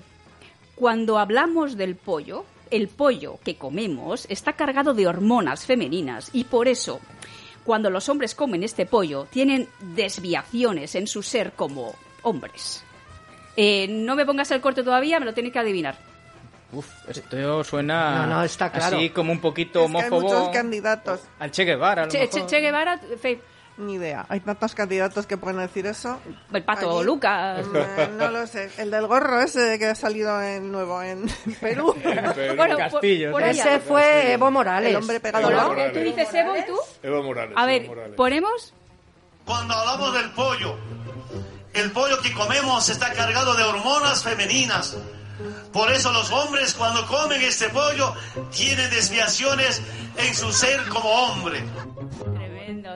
Cuando 0.75 1.19
hablamos 1.19 1.75
del 1.77 1.95
pollo, 1.95 2.45
el 2.71 2.87
pollo 2.87 3.39
que 3.43 3.55
comemos 3.55 4.25
está 4.29 4.53
cargado 4.53 4.93
de 4.93 5.07
hormonas 5.07 5.65
femeninas 5.65 6.29
y 6.33 6.45
por 6.45 6.67
eso, 6.67 6.99
cuando 7.69 7.91
los 7.91 8.09
hombres 8.09 8.33
comen 8.33 8.63
este 8.63 8.87
pollo, 8.87 9.27
tienen 9.29 9.69
desviaciones 9.79 10.95
en 10.95 11.05
su 11.05 11.21
ser 11.21 11.51
como 11.51 11.93
hombres. 12.23 12.83
Eh, 13.55 13.85
no 13.87 14.15
me 14.15 14.25
pongas 14.25 14.49
el 14.49 14.59
corte 14.59 14.81
todavía, 14.81 15.19
me 15.19 15.27
lo 15.27 15.35
tienes 15.35 15.53
que 15.53 15.59
adivinar. 15.59 15.95
Uf, 16.71 16.87
esto 17.07 17.63
suena 17.63 18.25
No, 18.25 18.37
no, 18.37 18.43
está 18.43 18.71
claro. 18.71 18.97
así 18.97 19.11
como 19.11 19.31
un 19.31 19.39
poquito 19.39 19.85
Es 19.85 19.91
que 19.91 19.97
hay 19.99 20.03
homófobo 20.07 20.21
muchos 20.21 20.49
candidatos. 20.49 21.19
al 21.37 21.51
Che 21.51 21.63
Guevara, 21.63 22.01
a 22.01 22.05
lo 22.05 22.11
Che, 22.11 22.21
mejor. 22.21 22.39
Che- 22.39 22.45
Che 22.47 22.59
Guevara, 22.59 22.99
Fe- 23.21 23.41
Ni 23.79 23.93
idea. 23.93 24.25
Hay 24.27 24.41
tantos 24.41 24.75
candidatos 24.75 25.25
que 25.25 25.37
pueden 25.37 25.59
decir 25.59 25.85
eso. 25.87 26.19
el 26.51 26.63
pato 26.63 26.97
Allí. 26.97 27.05
Lucas. 27.05 27.65
Eh, 27.73 28.09
no 28.17 28.29
lo 28.29 28.45
sé. 28.45 28.69
El 28.77 28.91
del 28.91 29.07
gorro 29.07 29.39
ese 29.41 29.79
que 29.79 29.85
ha 29.87 29.95
salido 29.95 30.41
en 30.41 30.69
nuevo 30.71 31.01
en 31.01 31.25
Perú. 31.61 31.95
Bueno, 32.57 32.77
Castillo, 32.77 33.31
por 33.31 33.41
¿no? 33.41 33.47
ahí 33.47 33.57
Ese 33.57 33.79
fue 33.79 34.33
Evo 34.33 34.51
Morales. 34.51 34.89
El 34.89 34.97
hombre 34.97 35.19
pegado 35.21 35.49
Morales. 35.49 35.93
tú 35.93 35.99
dices 35.99 36.27
Evo 36.33 36.57
y 36.57 36.65
tú. 36.65 36.75
Evo 37.03 37.23
Morales. 37.23 37.53
A 37.57 37.61
Evo 37.61 37.67
ver, 37.67 37.87
Morales. 37.87 38.15
ponemos. 38.17 38.73
Cuando 39.45 39.73
hablamos 39.73 40.13
del 40.13 40.29
pollo, 40.31 40.75
el 41.73 41.91
pollo 41.91 42.21
que 42.21 42.33
comemos 42.33 42.89
está 42.89 43.13
cargado 43.13 43.53
de 43.55 43.63
hormonas 43.63 44.23
femeninas. 44.23 44.97
Por 45.71 45.89
eso 45.91 46.11
los 46.11 46.29
hombres 46.31 46.73
cuando 46.73 47.07
comen 47.07 47.41
este 47.41 47.69
pollo 47.69 48.13
tienen 48.51 48.89
desviaciones 48.89 49.81
en 50.17 50.35
su 50.35 50.51
ser 50.51 50.85
como 50.89 51.09
hombre. 51.09 51.63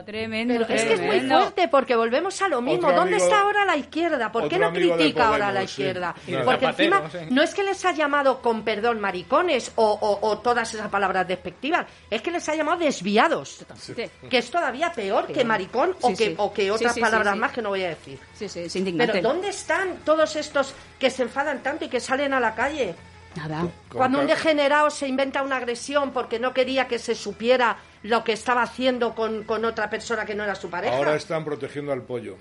Tremendo, 0.02 0.54
tremendo. 0.54 0.66
Pero 0.66 0.74
es 0.80 0.84
que 0.84 0.92
es 0.94 1.00
muy 1.00 1.20
fuerte 1.28 1.68
porque 1.68 1.94
volvemos 1.94 2.40
a 2.42 2.48
lo 2.48 2.60
mismo. 2.62 2.88
Otro 2.88 3.00
¿Dónde 3.00 3.16
amigo- 3.16 3.24
está 3.26 3.40
ahora 3.42 3.64
la 3.64 3.76
izquierda? 3.76 4.32
¿Por 4.32 4.48
qué 4.48 4.58
no 4.58 4.72
critica 4.72 5.28
ahora 5.28 5.48
a 5.48 5.52
la 5.52 5.60
sí. 5.60 5.66
izquierda? 5.66 6.14
Porque 6.14 6.66
Zapatero, 6.66 6.68
encima 6.70 7.10
sí. 7.10 7.18
no 7.30 7.42
es 7.42 7.54
que 7.54 7.62
les 7.62 7.84
ha 7.84 7.92
llamado 7.92 8.40
con 8.40 8.62
perdón 8.64 9.00
maricones 9.00 9.72
o, 9.76 9.84
o- 9.92 10.28
o 10.28 10.38
todas 10.38 10.72
esas 10.74 10.88
palabras 10.88 11.28
despectivas, 11.28 11.86
es 12.10 12.22
que 12.22 12.30
les 12.30 12.48
ha 12.48 12.54
llamado 12.54 12.78
desviados, 12.78 13.64
Sí, 13.76 13.94
que 14.28 14.38
es 14.38 14.50
todavía 14.50 14.90
peor 14.92 15.26
que 15.26 15.44
maricón 15.44 15.94
o, 16.00 16.08
que, 16.10 16.16
sí. 16.16 16.34
o 16.38 16.52
que 16.52 16.62
Sí, 16.64 16.70
otras 16.70 16.92
sí, 16.94 16.96
sí, 16.96 17.00
palabras 17.00 17.34
sí. 17.34 17.38
más 17.40 17.52
que 17.52 17.62
no 17.62 17.68
voy 17.68 17.84
a 17.84 17.88
decir. 17.90 18.18
sí, 18.34 18.48
sí, 18.48 18.60
es 18.60 18.76
indignante. 18.76 19.12
Pero 19.12 19.28
¿dónde 19.28 19.48
están 19.48 19.98
todos 20.04 20.34
estos 20.36 20.74
que 20.98 21.10
se 21.10 21.22
enfadan 21.22 21.62
tanto 21.62 21.84
y 21.84 21.88
que 21.88 22.00
salen 22.00 22.32
a 22.34 22.40
la 22.40 22.54
calle? 22.54 22.94
Nada. 23.36 23.68
Cuando 23.92 24.20
un 24.20 24.26
degenerado 24.26 24.90
se 24.90 25.08
inventa 25.08 25.42
una 25.42 25.56
agresión 25.56 26.12
porque 26.12 26.38
no 26.38 26.52
quería 26.54 26.88
que 26.88 26.98
se 26.98 27.14
supiera 27.14 27.76
lo 28.02 28.22
que 28.22 28.32
estaba 28.32 28.62
haciendo 28.62 29.14
con, 29.14 29.44
con 29.44 29.64
otra 29.64 29.90
persona 29.90 30.24
que 30.24 30.34
no 30.34 30.44
era 30.44 30.54
su 30.54 30.70
pareja. 30.70 30.96
Ahora 30.96 31.16
están 31.16 31.44
protegiendo 31.44 31.92
al 31.92 32.02
pollo. 32.02 32.36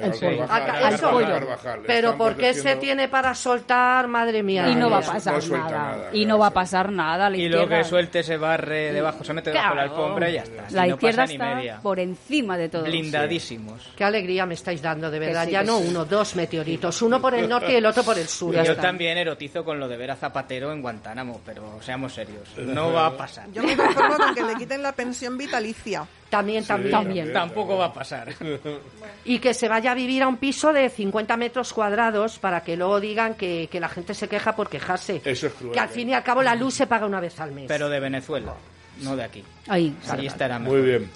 Pero 0.00 0.42
al. 0.42 0.48
Carvajal, 0.48 1.72
al 1.72 1.82
le 1.82 1.86
Pero 1.86 2.08
están 2.10 2.18
¿por 2.18 2.36
qué 2.36 2.54
se 2.54 2.76
tiene 2.76 3.08
para 3.08 3.34
soltar? 3.34 4.08
Madre 4.08 4.42
mía. 4.42 4.68
Y 4.68 4.74
no 4.74 4.90
va 4.90 4.98
a 4.98 5.02
pasar 5.02 5.42
nada. 5.48 5.70
nada, 5.70 6.10
Y 6.12 6.24
no 6.26 6.38
va 6.38 6.46
a 6.48 6.50
pasar 6.50 6.92
nada. 6.92 7.30
La 7.30 7.36
Y 7.36 7.48
lo 7.48 7.68
que 7.68 7.84
suelte 7.84 8.22
se 8.22 8.36
barre 8.36 8.92
debajo, 8.92 9.24
se 9.24 9.32
mete 9.32 9.50
debajo 9.50 9.70
de 9.70 9.74
la 9.76 9.82
Claro. 9.86 10.02
alfombra 10.02 10.30
y 10.30 10.32
ya 10.34 10.42
está. 10.42 10.66
La 10.70 10.88
izquierda 10.88 11.24
está 11.24 11.54
media. 11.54 11.80
por 11.82 11.98
encima 12.00 12.56
de 12.56 12.68
todo. 12.68 12.84
Blindadísimos. 12.84 13.92
Qué 13.96 14.04
alegría 14.04 14.46
me 14.46 14.54
estáis 14.54 14.82
dando, 14.82 15.10
de 15.10 15.18
verdad. 15.18 15.44
sí, 15.46 15.50
ya 15.52 15.62
no 15.62 15.78
sí. 15.78 15.86
uno, 15.88 16.04
dos 16.04 16.36
meteoritos. 16.36 17.02
Uno 17.02 17.20
por 17.20 17.34
el 17.34 17.48
norte 17.48 17.72
y 17.72 17.76
el 17.76 17.86
otro 17.86 18.02
por 18.02 18.18
el 18.18 18.28
sur. 18.28 18.54
Y 18.54 18.56
yo 18.58 18.62
está. 18.72 18.82
también 18.82 19.18
erotizo 19.18 19.64
con 19.64 19.78
lo 19.80 19.88
de 19.88 19.96
ver 19.96 20.10
a 20.10 20.16
Zapatero 20.16 20.72
en 20.72 20.82
Guantánamo, 20.82 21.40
pero 21.44 21.80
seamos 21.82 22.12
serios. 22.14 22.48
No 22.58 22.92
va 22.92 23.06
a 23.06 23.16
pasar. 23.16 23.50
Yo 23.52 23.62
me 23.62 23.76
conformo 23.76 24.16
con 24.16 24.34
que 24.34 24.42
le 24.42 24.54
quiten 24.56 24.82
la 24.82 24.92
pensión 24.92 25.36
vitalicia. 25.38 26.06
También, 26.30 26.64
también. 26.66 26.90
También. 26.90 27.32
Tampoco 27.32 27.76
va 27.78 27.86
a 27.86 27.92
pasar. 27.92 28.28
Y 29.24 29.38
que 29.40 29.54
se 29.54 29.68
vaya 29.68 29.90
a 29.92 29.94
vivir 29.94 30.22
a 30.22 30.28
un 30.28 30.36
piso 30.36 30.72
de 30.72 30.88
50 30.88 31.36
metros 31.36 31.72
cuadrados 31.72 32.38
para 32.38 32.62
que 32.62 32.76
luego 32.76 33.00
digan 33.00 33.34
que, 33.34 33.68
que 33.70 33.80
la 33.80 33.88
gente 33.88 34.14
se 34.14 34.28
queja 34.28 34.54
por 34.54 34.68
quejarse. 34.68 35.20
Eso 35.24 35.48
es 35.48 35.52
cruel, 35.54 35.72
Que 35.72 35.80
al 35.80 35.88
¿eh? 35.88 35.92
fin 35.92 36.08
y 36.10 36.14
al 36.14 36.22
cabo 36.22 36.42
la 36.42 36.54
luz 36.54 36.74
se 36.74 36.86
paga 36.86 37.06
una 37.06 37.18
vez 37.20 37.40
al 37.40 37.50
mes. 37.52 37.64
Pero 37.66 37.88
de 37.88 37.98
Venezuela, 37.98 38.54
no 39.02 39.16
de 39.16 39.24
aquí. 39.24 39.42
Ahí. 39.66 39.96
Allí 40.08 40.26
estará 40.28 40.58
mejor. 40.60 40.78
Muy 40.78 40.86
bien. 40.88 41.10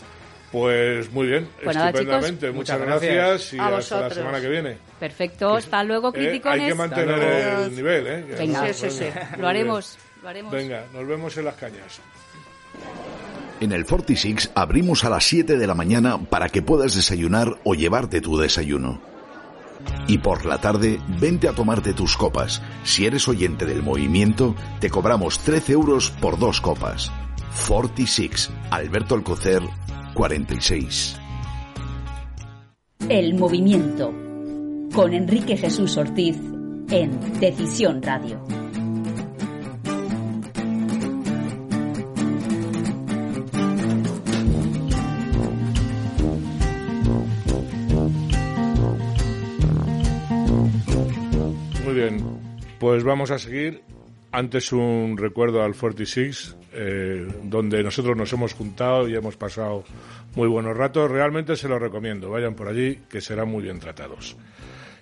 Pues 0.51 1.13
muy 1.13 1.29
bien, 1.29 1.49
Pues 1.63 1.77
nada, 1.77 1.91
estupendamente. 1.91 2.41
chicos. 2.47 2.57
Muchas, 2.57 2.81
gracias, 2.81 3.15
gracias. 3.15 3.53
y 3.53 3.59
A 3.59 3.63
hasta 3.63 3.71
la 3.71 3.77
vosotros. 3.77 4.15
semana 4.15 4.41
que 4.41 4.49
viene. 4.49 4.79
Perfecto. 4.99 5.55
Hasta 5.55 5.85
luego, 5.85 6.09
Eh, 6.09 6.13
criticones. 6.13 6.61
hay 6.63 6.69
que 6.69 6.75
mantener 6.75 7.19
el 7.21 7.77
nivel, 7.77 8.07
¿eh? 8.09 8.25
Venga. 8.37 8.73
Sí, 8.73 8.91
sí, 8.91 9.05
Lo 9.39 9.47
haremos. 9.47 9.97
Lo 10.23 10.29
haremos. 10.29 10.53
bien. 10.53 10.69
Venga, 10.69 10.85
nos 10.93 11.07
vemos 11.07 11.37
en 11.37 11.45
las 11.45 11.55
cañas. 11.55 12.01
En 13.61 13.73
el 13.73 13.85
46 13.85 14.53
abrimos 14.55 15.05
a 15.05 15.11
las 15.11 15.25
7 15.25 15.59
de 15.59 15.67
la 15.67 15.75
mañana 15.75 16.19
para 16.19 16.49
que 16.49 16.63
puedas 16.63 16.95
desayunar 16.95 17.61
o 17.63 17.75
llevarte 17.75 18.23
tu 18.23 18.39
desayuno. 18.39 19.03
Y 20.07 20.19
por 20.19 20.47
la 20.47 20.59
tarde, 20.59 20.99
vente 21.21 21.47
a 21.47 21.53
tomarte 21.53 21.93
tus 21.93 22.17
copas. 22.17 22.63
Si 22.85 23.05
eres 23.05 23.29
oyente 23.29 23.67
del 23.67 23.83
movimiento, 23.83 24.55
te 24.81 24.89
cobramos 24.89 25.41
13 25.41 25.73
euros 25.73 26.11
por 26.11 26.39
dos 26.39 26.61
copas. 26.63 27.13
46, 27.69 28.51
Alberto 28.71 29.15
Alcocer, 29.15 29.63
46. 30.15 31.17
El 33.11 33.35
movimiento 33.35 34.13
con 34.95 35.13
Enrique 35.13 35.57
Jesús 35.57 35.97
Ortiz 35.99 36.37
en 36.91 37.41
Decisión 37.41 38.03
Radio. 38.03 38.43
Bien, 52.01 52.41
pues 52.79 53.05
vamos 53.05 53.31
a 53.31 53.39
seguir. 53.39 53.83
Antes 54.33 54.73
un 54.73 55.17
recuerdo 55.19 55.63
al 55.63 55.75
46, 55.75 56.57
eh, 56.73 57.27
donde 57.45 57.83
nosotros 57.83 58.17
nos 58.17 58.33
hemos 58.33 58.55
juntado 58.55 59.09
y 59.09 59.15
hemos 59.15 59.37
pasado 59.37 59.85
muy 60.37 60.49
buenos 60.49 60.77
ratos. 60.77 61.11
Realmente 61.11 61.57
se 61.57 61.69
lo 61.69 61.79
recomiendo, 61.79 62.31
vayan 62.31 62.55
por 62.55 62.69
allí, 62.69 63.01
que 63.09 63.21
serán 63.21 63.49
muy 63.49 63.65
bien 63.65 63.81
tratados. 63.81 64.37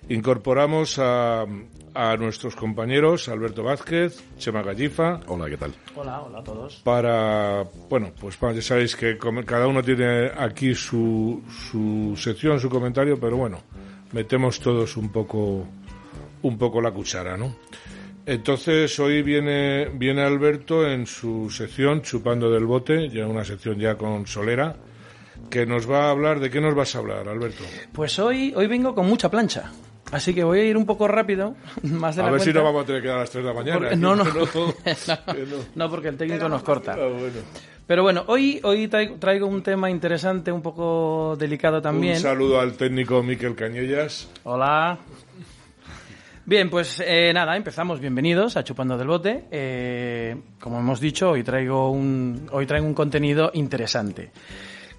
Incorporamos 0.09 0.97
a, 0.97 1.45
a 1.93 2.17
nuestros 2.17 2.55
compañeros 2.55 3.29
Alberto 3.29 3.63
Vázquez, 3.63 4.23
Chema 4.37 4.63
Gallifa, 4.63 5.19
Hola, 5.27 5.47
¿qué 5.47 5.57
tal? 5.57 5.73
Hola, 5.95 6.21
hola 6.21 6.39
a 6.39 6.43
todos. 6.43 6.77
para, 6.77 7.63
bueno, 7.87 8.11
pues 8.19 8.39
ya 8.39 8.61
sabéis 8.61 8.95
que 8.95 9.17
cada 9.45 9.67
uno 9.67 9.83
tiene 9.83 10.31
aquí 10.35 10.73
su, 10.73 11.43
su 11.69 12.15
sección, 12.17 12.59
su 12.59 12.69
comentario, 12.69 13.19
pero 13.19 13.37
bueno, 13.37 13.61
metemos 14.11 14.59
todos 14.59 14.97
un 14.97 15.11
poco, 15.11 15.67
un 16.43 16.57
poco 16.57 16.81
la 16.81 16.91
cuchara, 16.91 17.37
¿no? 17.37 17.55
Entonces 18.25 18.99
hoy 18.99 19.23
viene, 19.23 19.85
viene 19.93 20.21
Alberto 20.21 20.87
en 20.87 21.07
su 21.07 21.49
sección 21.49 22.01
Chupando 22.01 22.51
del 22.51 22.65
Bote, 22.65 23.09
ya 23.09 23.25
una 23.25 23.43
sección 23.43 23.79
ya 23.79 23.95
con 23.95 24.27
Solera, 24.27 24.75
que 25.49 25.65
nos 25.65 25.89
va 25.89 26.05
a 26.05 26.11
hablar, 26.11 26.39
¿de 26.39 26.49
qué 26.51 26.61
nos 26.61 26.75
vas 26.75 26.95
a 26.95 26.99
hablar, 26.99 27.27
Alberto? 27.27 27.63
Pues 27.91 28.19
hoy, 28.19 28.53
hoy 28.55 28.67
vengo 28.67 28.93
con 28.93 29.07
mucha 29.07 29.29
plancha. 29.31 29.71
Así 30.11 30.33
que 30.33 30.43
voy 30.43 30.59
a 30.59 30.63
ir 30.63 30.77
un 30.77 30.85
poco 30.85 31.07
rápido, 31.07 31.55
más 31.83 32.15
de 32.15 32.21
A 32.21 32.25
la 32.25 32.31
ver 32.31 32.41
si 32.41 32.53
no 32.53 32.63
vamos 32.63 32.83
a 32.83 32.85
tener 32.85 33.01
que 33.01 33.07
dar 33.07 33.17
a 33.17 33.21
las 33.21 33.31
3 33.31 33.43
de 33.43 33.49
la 33.49 33.55
mañana. 33.55 33.77
Porque- 33.79 33.95
no, 33.95 34.15
no. 34.15 34.23
No. 34.23 34.33
no. 34.45 35.57
No, 35.75 35.89
porque 35.89 36.07
el 36.09 36.17
técnico 36.17 36.49
nos 36.49 36.63
corta. 36.63 36.93
Ah, 36.93 37.07
bueno. 37.07 37.39
Pero 37.87 38.03
bueno, 38.03 38.23
hoy, 38.27 38.59
hoy 38.63 38.87
traigo, 38.87 39.15
traigo 39.15 39.47
un 39.47 39.63
tema 39.63 39.89
interesante, 39.89 40.51
un 40.51 40.61
poco 40.61 41.35
delicado 41.39 41.81
también. 41.81 42.17
Un 42.17 42.21
saludo 42.21 42.59
al 42.59 42.73
técnico 42.73 43.23
Miquel 43.23 43.55
Cañellas. 43.55 44.29
Hola. 44.43 44.99
Bien, 46.49 46.67
pues 46.71 46.99
eh, 47.05 47.31
nada, 47.31 47.55
empezamos. 47.55 47.99
Bienvenidos 47.99 48.57
a 48.57 48.63
Chupando 48.63 48.97
del 48.97 49.07
Bote. 49.07 49.45
Eh, 49.51 50.35
como 50.59 50.79
hemos 50.79 50.99
dicho, 50.99 51.29
hoy 51.29 51.43
traigo 51.43 51.91
un, 51.91 52.49
hoy 52.51 52.65
traigo 52.65 52.87
un 52.87 52.95
contenido 52.95 53.51
interesante. 53.53 54.31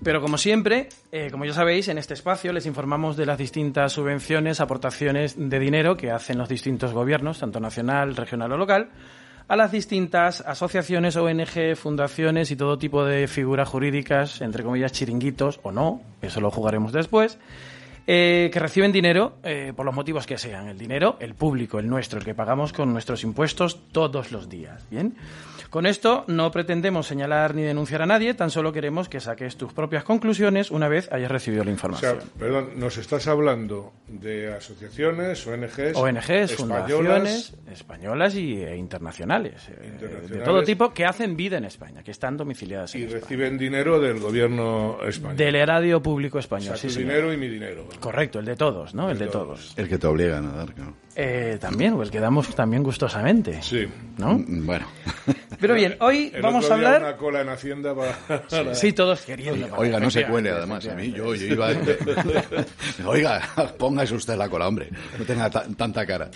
Pero 0.01 0.21
como 0.21 0.39
siempre, 0.39 0.89
eh, 1.11 1.29
como 1.29 1.45
ya 1.45 1.53
sabéis, 1.53 1.89
en 1.89 1.99
este 1.99 2.15
espacio 2.15 2.53
les 2.53 2.67
informamos 2.67 3.17
de 3.17 3.27
las 3.27 3.37
distintas 3.37 3.95
subvenciones, 3.95 4.61
aportaciones 4.61 5.35
de 5.37 5.59
dinero 5.59 5.97
que 5.97 6.13
hacen 6.13 6.39
los 6.39 6.49
distintos 6.49 6.93
gobiernos, 6.93 7.41
tanto 7.41 7.59
nacional, 7.59 8.15
regional 8.15 8.53
o 8.53 8.57
local, 8.57 8.91
a 9.49 9.57
las 9.57 9.73
distintas 9.73 10.43
asociaciones, 10.43 11.17
ONG, 11.17 11.75
fundaciones 11.75 12.53
y 12.53 12.57
todo 12.57 12.79
tipo 12.79 13.05
de 13.05 13.27
figuras 13.27 13.69
jurídicas, 13.69 14.41
entre 14.41 14.63
comillas 14.63 14.93
chiringuitos 14.93 15.59
o 15.65 15.73
no, 15.73 16.01
eso 16.23 16.41
lo 16.41 16.53
jugaremos 16.53 16.93
después, 16.93 17.41
eh, 18.13 18.51
que 18.53 18.59
reciben 18.59 18.91
dinero 18.91 19.35
eh, 19.45 19.73
por 19.77 19.87
los 19.87 19.95
motivos 19.95 20.27
que 20.27 20.37
sean. 20.37 20.67
El 20.67 20.77
dinero, 20.77 21.17
el 21.21 21.37
público, 21.37 21.79
el 21.79 21.89
nuestro, 21.89 22.19
el 22.19 22.25
que 22.25 22.35
pagamos 22.35 22.73
con 22.73 22.93
nuestros 22.93 23.23
impuestos 23.23 23.79
todos 23.93 24.33
los 24.33 24.49
días. 24.49 24.85
Bien. 24.91 25.15
Con 25.71 25.87
esto 25.87 26.25
no 26.27 26.51
pretendemos 26.51 27.07
señalar 27.07 27.55
ni 27.55 27.63
denunciar 27.63 28.03
a 28.03 28.07
nadie, 28.07 28.35
tan 28.35 28.51
solo 28.51 28.73
queremos 28.73 29.09
que 29.09 29.21
saques 29.21 29.57
tus 29.57 29.73
propias 29.73 30.03
conclusiones 30.03 30.73
una 30.73 30.89
vez 30.89 31.09
hayas 31.13 31.31
recibido 31.31 31.63
la 31.63 31.71
O 31.71 31.73
información. 31.73 32.21
sea, 32.21 32.29
perdón, 32.41 32.71
nos 32.75 32.99
estás 32.99 33.29
hablando 33.29 33.93
de 34.09 34.53
asociaciones, 34.53 35.47
ONGs, 35.47 35.95
ONGs, 35.95 36.29
españolas, 36.29 36.57
fundaciones 36.57 37.55
españolas 37.71 38.35
y, 38.35 38.63
e 38.65 38.77
internacionales, 38.77 39.69
eh, 39.69 40.27
de 40.29 40.39
todo 40.39 40.65
tipo, 40.65 40.93
que 40.93 41.05
hacen 41.05 41.37
vida 41.37 41.59
en 41.59 41.65
España, 41.67 42.03
que 42.03 42.11
están 42.11 42.37
domiciliadas 42.37 42.93
en 42.97 43.03
y 43.03 43.05
España. 43.05 43.21
reciben 43.21 43.57
dinero 43.57 44.01
del 44.01 44.19
gobierno 44.19 44.99
español. 45.07 45.37
Del 45.37 45.55
erario 45.55 46.03
público 46.03 46.39
o 46.39 46.41
español, 46.41 46.77
sea, 46.77 46.77
sí, 46.79 46.89
tu 46.89 46.95
señor. 46.95 47.09
dinero 47.11 47.33
y 47.33 47.37
mi 47.37 47.49
dinero. 47.49 47.85
Correcto, 48.01 48.41
el 48.41 48.45
de 48.45 48.57
todos, 48.57 48.93
¿no? 48.93 49.09
El, 49.09 49.19
de 49.19 49.27
todos. 49.29 49.47
todos. 49.61 49.75
El 49.79 49.89
que 49.89 49.99
te 49.99 50.07
obligan 50.09 50.47
a 50.49 50.53
dar, 50.53 50.75
claro. 50.75 50.95
Eh, 51.23 51.59
también, 51.61 51.95
pues 51.97 52.11
quedamos 52.11 52.55
también 52.55 52.83
gustosamente. 52.83 53.61
Sí. 53.63 53.87
¿No? 54.17 54.35
Mm, 54.39 54.65
Bueno. 54.67 54.87
Pero 55.61 55.75
bien, 55.75 55.97
hoy 56.01 56.31
El 56.35 56.41
vamos 56.41 56.65
otro 56.65 56.75
a 56.75 56.79
hablar... 56.79 57.03
Una 57.03 57.17
cola 57.19 57.43
en 57.43 57.49
Hacienda 57.51 57.95
para... 57.95 58.75
Sí, 58.75 58.93
todos 58.95 59.21
queriendo. 59.23 59.69
Oiga, 59.77 60.01
no 60.01 60.11
se 60.11 60.25
cuele, 60.27 60.51
además. 60.51 60.87
A 60.89 60.95
mí, 60.95 61.13
yo, 61.13 61.35
yo 61.35 61.47
iba. 61.47 61.69
Oiga, 63.07 63.43
póngase 63.79 64.15
usted 64.15 64.37
la 64.37 64.49
cola, 64.49 64.69
hombre. 64.69 64.89
No 65.19 65.25
tenga 65.25 65.51
ta- 65.51 65.67
tanta 65.77 66.07
cara. 66.07 66.31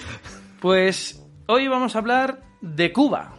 Pues 0.61 1.23
hoy 1.47 1.68
vamos 1.68 1.94
a 1.94 1.99
hablar 1.99 2.40
de 2.61 2.92
Cuba. 2.92 3.38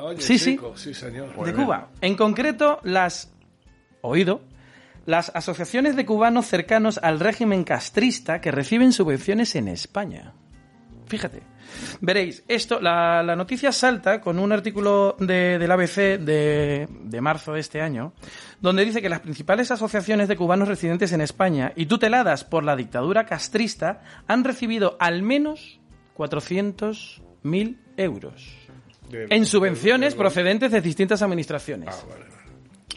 Oye, 0.00 0.20
Sí, 0.20 0.38
chico, 0.38 0.76
sí, 0.76 0.92
señor. 0.94 1.34
de 1.44 1.52
Cuba. 1.54 1.88
En 2.00 2.14
concreto, 2.16 2.80
las. 2.84 3.32
Oído. 4.02 4.42
Las 5.06 5.30
asociaciones 5.34 5.96
de 5.96 6.06
cubanos 6.06 6.46
cercanos 6.46 6.98
al 7.02 7.20
régimen 7.20 7.64
castrista 7.64 8.40
que 8.40 8.50
reciben 8.50 8.92
subvenciones 8.92 9.54
en 9.54 9.68
España. 9.68 10.32
Fíjate. 11.06 11.42
Veréis, 12.00 12.42
esto, 12.48 12.80
la, 12.80 13.22
la 13.22 13.36
noticia 13.36 13.72
salta 13.72 14.20
con 14.20 14.38
un 14.38 14.52
artículo 14.52 15.16
de, 15.18 15.58
del 15.58 15.70
ABC 15.70 15.96
de, 16.18 16.88
de 16.88 17.20
marzo 17.20 17.52
de 17.52 17.60
este 17.60 17.80
año, 17.82 18.12
donde 18.60 18.84
dice 18.84 19.02
que 19.02 19.08
las 19.08 19.20
principales 19.20 19.70
asociaciones 19.70 20.28
de 20.28 20.36
cubanos 20.36 20.68
residentes 20.68 21.12
en 21.12 21.20
España 21.20 21.72
y 21.76 21.86
tuteladas 21.86 22.44
por 22.44 22.64
la 22.64 22.76
dictadura 22.76 23.26
castrista 23.26 24.02
han 24.26 24.44
recibido 24.44 24.96
al 25.00 25.22
menos 25.22 25.80
400.000 26.16 27.76
euros 27.96 28.56
De- 29.10 29.26
en 29.30 29.44
subvenciones 29.46 30.12
de- 30.12 30.16
de- 30.16 30.20
procedentes 30.20 30.72
de 30.72 30.80
distintas 30.80 31.22
administraciones. 31.22 31.88
Ah, 31.90 32.06
vale, 32.08 32.20
vale. 32.24 32.34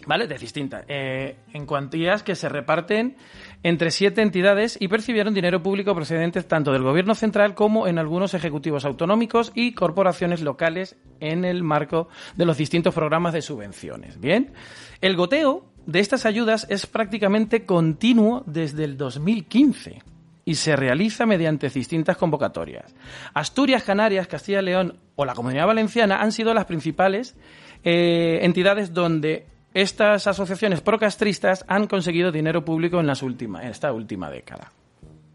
¿Vale? 0.05 0.27
De 0.27 0.37
distintas. 0.37 0.85
Eh, 0.87 1.35
en 1.53 1.65
cuantías 1.65 2.23
que 2.23 2.33
se 2.35 2.47
reparten 2.47 3.17
entre 3.63 3.91
siete 3.91 4.21
entidades 4.21 4.77
y 4.79 4.87
percibieron 4.87 5.33
dinero 5.33 5.63
público 5.63 5.95
procedente 5.95 6.43
tanto 6.43 6.71
del 6.71 6.83
gobierno 6.83 7.15
central 7.15 7.55
como 7.55 7.87
en 7.87 7.97
algunos 7.97 8.33
ejecutivos 8.33 8.85
autonómicos 8.85 9.51
y 9.55 9.73
corporaciones 9.73 10.41
locales 10.41 10.95
en 11.19 11.45
el 11.45 11.63
marco 11.63 12.07
de 12.35 12.45
los 12.45 12.57
distintos 12.57 12.93
programas 12.93 13.33
de 13.33 13.41
subvenciones. 13.41 14.19
Bien. 14.19 14.53
El 15.01 15.15
goteo 15.15 15.65
de 15.85 15.99
estas 15.99 16.25
ayudas 16.25 16.67
es 16.69 16.85
prácticamente 16.85 17.65
continuo 17.65 18.43
desde 18.45 18.83
el 18.83 18.97
2015 18.97 20.01
y 20.45 20.55
se 20.55 20.75
realiza 20.75 21.25
mediante 21.25 21.69
distintas 21.69 22.15
convocatorias. 22.15 22.95
Asturias, 23.33 23.83
Canarias, 23.83 24.27
Castilla 24.27 24.61
y 24.61 24.65
León 24.65 24.97
o 25.15 25.25
la 25.25 25.33
Comunidad 25.33 25.67
Valenciana 25.67 26.21
han 26.21 26.31
sido 26.31 26.53
las 26.53 26.65
principales 26.65 27.35
eh, 27.83 28.39
entidades 28.43 28.93
donde 28.93 29.45
estas 29.73 30.27
asociaciones 30.27 30.81
procastristas 30.81 31.65
han 31.67 31.87
conseguido 31.87 32.31
dinero 32.31 32.65
público 32.65 32.99
en, 32.99 33.07
las 33.07 33.21
última- 33.23 33.61
en 33.63 33.69
esta 33.69 33.91
última 33.93 34.29
década. 34.29 34.71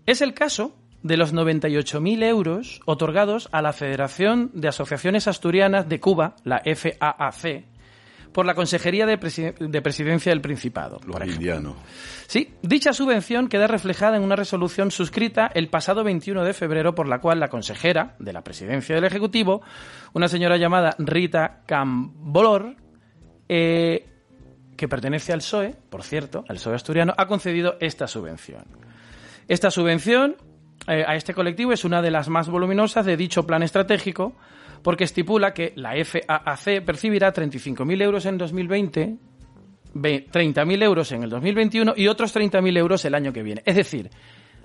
Es 0.06 0.20
el 0.22 0.34
caso 0.34 0.74
de 1.02 1.16
los 1.16 1.32
98.000 1.34 2.22
euros 2.24 2.80
otorgados 2.86 3.48
a 3.52 3.60
la 3.62 3.72
Federación 3.72 4.50
de 4.54 4.68
Asociaciones 4.68 5.26
Asturianas 5.28 5.88
de 5.88 6.00
Cuba, 6.00 6.36
la 6.44 6.60
FAAC, 6.64 7.64
por 8.32 8.46
la 8.46 8.54
Consejería 8.54 9.04
de, 9.04 9.18
Presi- 9.20 9.52
de 9.58 9.82
Presidencia 9.82 10.30
del 10.30 10.40
Principado. 10.40 10.98
Los 11.04 11.12
por 11.12 11.22
ejemplo. 11.22 11.76
Sí, 12.28 12.54
dicha 12.62 12.92
subvención 12.92 13.48
queda 13.48 13.66
reflejada 13.66 14.16
en 14.16 14.22
una 14.22 14.36
resolución 14.36 14.90
suscrita 14.90 15.50
el 15.54 15.68
pasado 15.68 16.02
21 16.02 16.42
de 16.44 16.54
febrero 16.54 16.94
por 16.94 17.08
la 17.08 17.20
cual 17.20 17.40
la 17.40 17.48
consejera 17.48 18.14
de 18.18 18.32
la 18.32 18.42
presidencia 18.42 18.94
del 18.94 19.04
Ejecutivo, 19.04 19.60
una 20.14 20.28
señora 20.28 20.56
llamada 20.56 20.94
Rita 20.98 21.60
Cambolor, 21.66 22.76
eh, 23.48 24.06
que 24.76 24.88
pertenece 24.88 25.32
al 25.32 25.38
PSOE, 25.40 25.74
por 25.90 26.02
cierto, 26.02 26.44
al 26.48 26.56
PSOE 26.56 26.74
asturiano, 26.74 27.12
ha 27.16 27.26
concedido 27.26 27.76
esta 27.80 28.06
subvención. 28.06 28.64
Esta 29.48 29.70
subvención 29.70 30.36
eh, 30.88 31.04
a 31.06 31.14
este 31.14 31.34
colectivo 31.34 31.72
es 31.72 31.84
una 31.84 32.00
de 32.02 32.10
las 32.10 32.28
más 32.28 32.48
voluminosas 32.48 33.04
de 33.06 33.16
dicho 33.16 33.46
plan 33.46 33.62
estratégico 33.62 34.34
porque 34.82 35.04
estipula 35.04 35.52
que 35.54 35.72
la 35.76 35.92
FAAC 36.04 36.84
percibirá 36.84 37.32
35.000 37.32 38.02
euros 38.02 38.26
en 38.26 38.36
2020, 38.38 39.16
ve- 39.94 40.26
30.000 40.32 40.82
euros 40.82 41.12
en 41.12 41.22
el 41.22 41.30
2021 41.30 41.94
y 41.96 42.08
otros 42.08 42.34
30.000 42.34 42.76
euros 42.78 43.04
el 43.04 43.14
año 43.14 43.32
que 43.32 43.42
viene. 43.44 43.62
Es 43.64 43.76
decir, 43.76 44.10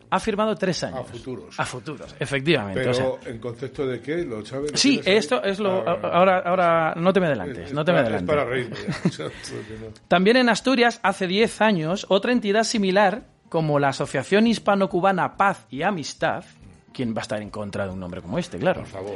ha 0.09 0.19
firmado 0.19 0.55
tres 0.55 0.83
años. 0.83 0.99
A 0.99 1.03
futuros. 1.03 1.59
A 1.59 1.65
futuros, 1.65 2.15
efectivamente. 2.19 2.79
Pero, 2.79 2.91
o 2.91 2.93
sea, 2.93 3.31
¿en 3.31 3.39
concepto 3.39 3.85
de 3.85 3.99
qué? 4.01 4.23
¿Lo 4.23 4.45
sabes? 4.45 4.71
¿Lo 4.71 4.77
sí, 4.77 5.01
ahí? 5.05 5.15
esto 5.15 5.43
es 5.43 5.59
lo... 5.59 5.87
Ah, 5.87 5.99
Ahora, 6.13 6.39
ahora 6.39 6.93
no 6.95 7.11
te 7.13 7.19
me 7.19 7.27
adelantes, 7.27 7.67
es 7.67 7.73
no 7.73 7.83
te 7.83 7.91
me 7.91 7.99
adelantes. 7.99 8.27
para 8.27 8.45
reírme 8.45 8.75
También 10.07 10.37
en 10.37 10.49
Asturias, 10.49 10.99
hace 11.03 11.27
10 11.27 11.61
años, 11.61 12.05
otra 12.09 12.31
entidad 12.31 12.63
similar, 12.63 13.23
como 13.49 13.79
la 13.79 13.89
Asociación 13.89 14.47
Hispano-Cubana 14.47 15.37
Paz 15.37 15.65
y 15.69 15.81
Amistad, 15.83 16.43
¿quién 16.93 17.13
va 17.13 17.19
a 17.19 17.21
estar 17.21 17.41
en 17.41 17.49
contra 17.49 17.85
de 17.85 17.93
un 17.93 17.99
nombre 17.99 18.21
como 18.21 18.37
este, 18.39 18.57
claro? 18.57 18.81
Por 18.81 18.89
favor. 18.89 19.15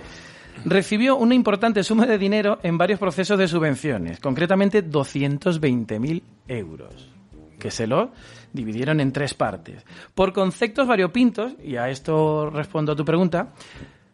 Recibió 0.65 1.15
una 1.15 1.33
importante 1.33 1.83
suma 1.83 2.05
de 2.05 2.17
dinero 2.17 2.59
en 2.61 2.77
varios 2.77 2.99
procesos 2.99 3.39
de 3.39 3.47
subvenciones, 3.47 4.19
concretamente 4.19 4.85
220.000 4.85 6.21
euros, 6.47 7.09
que 7.61 7.71
se 7.71 7.87
lo 7.87 8.11
dividieron 8.51 8.99
en 8.99 9.13
tres 9.13 9.33
partes. 9.33 9.85
Por 10.15 10.33
conceptos 10.33 10.87
variopintos, 10.87 11.53
y 11.63 11.77
a 11.77 11.89
esto 11.89 12.49
respondo 12.49 12.91
a 12.91 12.95
tu 12.95 13.05
pregunta, 13.05 13.53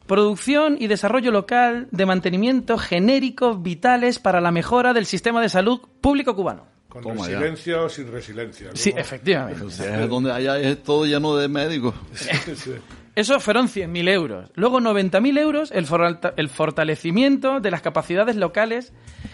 producción 0.05 0.77
y 0.79 0.87
desarrollo 0.87 1.31
local 1.31 1.87
de 1.91 2.05
mantenimiento 2.05 2.77
genéricos 2.77 3.63
vitales 3.63 4.19
para 4.19 4.41
la 4.41 4.51
mejora 4.51 4.93
del 4.93 5.05
sistema 5.05 5.41
de 5.41 5.49
salud 5.49 5.79
público 6.01 6.35
cubano. 6.35 6.67
Con 6.89 7.01
Toma 7.01 7.27
ya. 7.27 7.39
resiliencia 7.39 7.81
o 7.81 7.89
sin 7.89 8.11
resiliencia. 8.11 8.69
Sí, 8.73 8.93
efectivamente. 8.95 9.63
O 9.63 9.69
sea, 9.69 10.03
es 10.03 10.09
donde 10.09 10.31
allá 10.31 10.59
es 10.59 10.83
todo 10.83 11.05
lleno 11.05 11.35
de 11.35 11.47
médicos. 11.47 11.95
Sí. 12.13 12.71
Eso 13.17 13.39
fueron 13.39 13.67
100.000 13.67 14.09
euros. 14.09 14.51
Luego 14.53 14.79
90.000 14.79 15.39
euros 15.39 15.71
el, 15.71 16.49
fortalecimiento 16.49 17.59
de 17.59 17.71
las 17.71 17.81
capacidades 17.81 18.35
locales 18.35 18.93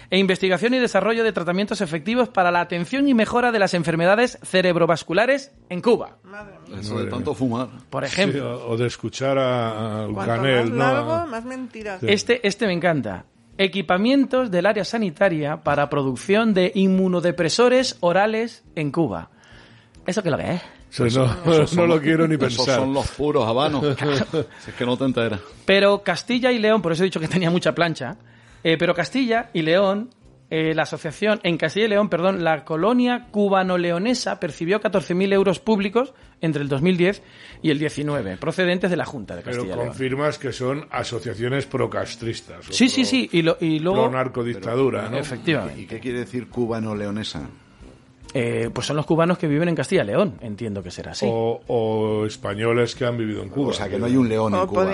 e 0.10 0.18
investigación 0.20 0.74
y 0.74 0.80
desarrollo 0.80 1.22
de 1.26 1.34
tratamientos 1.34 1.82
efectivos 1.82 2.30
para 2.30 2.50
la 2.50 2.62
atención 2.62 3.10
y 3.10 3.14
mejora 3.14 3.52
de 3.52 3.60
las 3.60 3.74
enfermedades 3.74 4.40
cerebrovasculares 4.42 5.52
en 5.68 5.82
Cuba. 5.82 6.16
Eso 6.80 6.98
de 6.98 7.10
tanto 7.10 7.34
fumar. 7.34 7.68
Por 7.90 8.08
Sí, 8.08 8.14
ejemplo, 8.14 8.66
o, 8.68 8.72
o 8.72 8.78
de 8.78 8.88
escuchar 8.88 9.38
a, 9.38 10.04
a 10.04 10.06
Cuanto 10.06 10.14
más 10.14 10.28
Canel, 10.28 10.70
¿no? 10.72 10.78
largo, 10.78 11.28
más 11.28 11.44
mentiras. 11.44 12.02
este, 12.04 12.48
este 12.48 12.66
me 12.68 12.72
encanta. 12.72 13.26
Equipamientos 13.58 14.50
del 14.50 14.66
área 14.66 14.86
sanitaria 14.86 15.58
para 15.62 15.90
producción 15.90 16.54
de 16.54 16.72
inmunodepresores 16.74 17.98
orales 18.00 18.64
en 18.76 18.92
Cuba. 18.94 19.30
¿Eso 20.08 20.24
qué 20.24 20.30
es 20.30 20.32
lo 20.32 20.38
que 20.38 20.52
es? 20.54 20.62
Sí, 20.94 21.04
no, 21.16 21.66
no 21.76 21.88
lo 21.88 22.00
quiero 22.00 22.28
ni 22.28 22.36
Esos 22.36 22.56
pensar. 22.58 22.80
son 22.82 22.94
los 22.94 23.08
puros 23.10 23.48
habanos. 23.48 23.84
Si 24.64 24.70
es 24.70 24.76
que 24.78 24.86
no 24.86 24.96
te 24.96 25.06
enteras. 25.06 25.40
Pero 25.66 26.04
Castilla 26.04 26.52
y 26.52 26.60
León, 26.60 26.82
por 26.84 26.92
eso 26.92 27.02
he 27.04 27.06
dicho 27.06 27.20
que 27.20 27.28
tenía 27.28 27.50
mucha 27.50 27.74
plancha, 27.74 28.18
eh, 28.64 28.78
pero 28.78 28.94
Castilla 28.94 29.50
y 29.54 29.64
León, 29.64 30.12
eh, 30.52 30.76
la 30.76 30.84
asociación, 30.84 31.40
en 31.42 31.58
Castilla 31.58 31.86
y 31.88 31.90
León, 31.90 32.10
perdón, 32.10 32.44
la 32.44 32.64
colonia 32.64 33.28
cubano-leonesa 33.32 34.40
percibió 34.40 34.80
14.000 34.80 35.34
euros 35.34 35.60
públicos 35.60 36.14
entre 36.42 36.62
el 36.62 36.70
2010 36.70 37.24
y 37.64 37.72
el 37.72 37.80
19, 37.80 38.38
procedentes 38.38 38.92
de 38.92 38.98
la 38.98 39.06
Junta 39.06 39.36
de 39.36 39.42
Pero 39.42 39.56
Castilla 39.58 39.74
y 39.74 39.78
León. 39.78 39.88
confirmas 39.88 40.38
que 40.38 40.52
son 40.54 40.86
asociaciones 40.92 41.66
procastristas. 41.66 42.66
Sí, 42.70 42.88
sí, 42.88 43.02
pro- 43.02 43.10
sí, 43.10 43.30
y, 43.32 43.42
lo- 43.42 43.58
y 43.60 43.80
luego... 43.80 44.04
Pro 44.04 44.12
narcodictadura, 44.12 45.10
¿no? 45.10 45.18
Efectivamente. 45.18 45.82
¿Y 45.82 45.86
qué 45.88 46.00
quiere 46.00 46.20
decir 46.20 46.48
cubano-leonesa? 46.50 47.50
Eh, 48.34 48.70
pues 48.74 48.88
son 48.88 48.96
los 48.96 49.06
cubanos 49.06 49.38
que 49.38 49.48
viven 49.48 49.70
en 49.70 49.76
Castilla 49.76 50.04
y 50.04 50.08
León, 50.08 50.38
entiendo 50.42 50.82
que 50.82 50.90
será 50.90 51.12
así. 51.12 51.28
O, 51.30 51.62
o 51.68 52.26
españoles 52.26 52.96
que 52.96 53.06
han 53.06 53.18
vivido 53.18 53.44
en 53.44 53.50
Cuba. 53.50 53.70
O 53.70 53.74
sea, 53.74 53.88
que 53.88 54.00
no 54.00 54.08
hay 54.08 54.18
un 54.18 54.28
león 54.28 54.56
en 54.56 54.66
Cuba. 54.66 54.86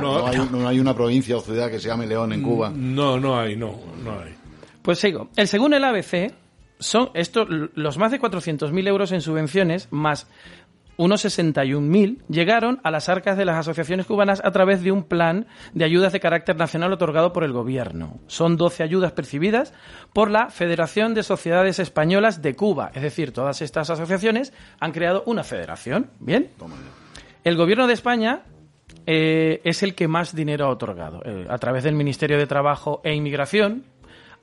No, 0.00 0.26
hay, 0.26 0.38
no 0.50 0.66
hay 0.66 0.80
una 0.80 0.94
provincia 0.94 1.36
o 1.36 1.40
ciudad 1.40 1.70
que 1.70 1.78
se 1.78 1.88
llame 1.88 2.06
León 2.06 2.32
en 2.32 2.42
Cuba. 2.42 2.72
No, 2.74 3.18
no 3.20 3.38
hay, 3.38 3.56
no, 3.56 3.78
no 4.02 4.18
hay. 4.18 4.34
Pues 4.82 4.98
sigo. 4.98 5.28
El 5.36 5.46
según 5.46 5.74
el 5.74 5.84
ABC, 5.84 6.32
son 6.80 7.10
estos 7.14 7.48
los 7.48 7.98
más 7.98 8.10
de 8.10 8.20
400.000 8.20 8.88
euros 8.88 9.12
en 9.12 9.20
subvenciones, 9.20 9.88
más 9.90 10.26
unos 10.98 11.24
61.000, 11.24 12.18
llegaron 12.28 12.80
a 12.82 12.90
las 12.90 13.08
arcas 13.08 13.38
de 13.38 13.44
las 13.44 13.56
asociaciones 13.56 14.04
cubanas 14.04 14.42
a 14.44 14.50
través 14.50 14.82
de 14.82 14.92
un 14.92 15.04
plan 15.04 15.46
de 15.72 15.84
ayudas 15.84 16.12
de 16.12 16.20
carácter 16.20 16.56
nacional 16.56 16.92
otorgado 16.92 17.32
por 17.32 17.44
el 17.44 17.52
gobierno. 17.52 18.18
Son 18.26 18.56
12 18.56 18.82
ayudas 18.82 19.12
percibidas 19.12 19.72
por 20.12 20.30
la 20.30 20.50
Federación 20.50 21.14
de 21.14 21.22
Sociedades 21.22 21.78
Españolas 21.78 22.42
de 22.42 22.54
Cuba. 22.54 22.90
Es 22.94 23.02
decir, 23.02 23.32
todas 23.32 23.62
estas 23.62 23.88
asociaciones 23.88 24.52
han 24.80 24.92
creado 24.92 25.22
una 25.24 25.44
federación. 25.44 26.10
¿Bien? 26.18 26.50
El 27.44 27.56
gobierno 27.56 27.86
de 27.86 27.94
España 27.94 28.42
eh, 29.06 29.60
es 29.64 29.82
el 29.82 29.94
que 29.94 30.08
más 30.08 30.34
dinero 30.34 30.66
ha 30.66 30.70
otorgado. 30.70 31.22
eh, 31.24 31.46
a 31.48 31.58
través 31.58 31.84
del 31.84 31.94
Ministerio 31.94 32.36
de 32.38 32.46
Trabajo 32.46 33.00
e 33.04 33.14
Inmigración, 33.14 33.84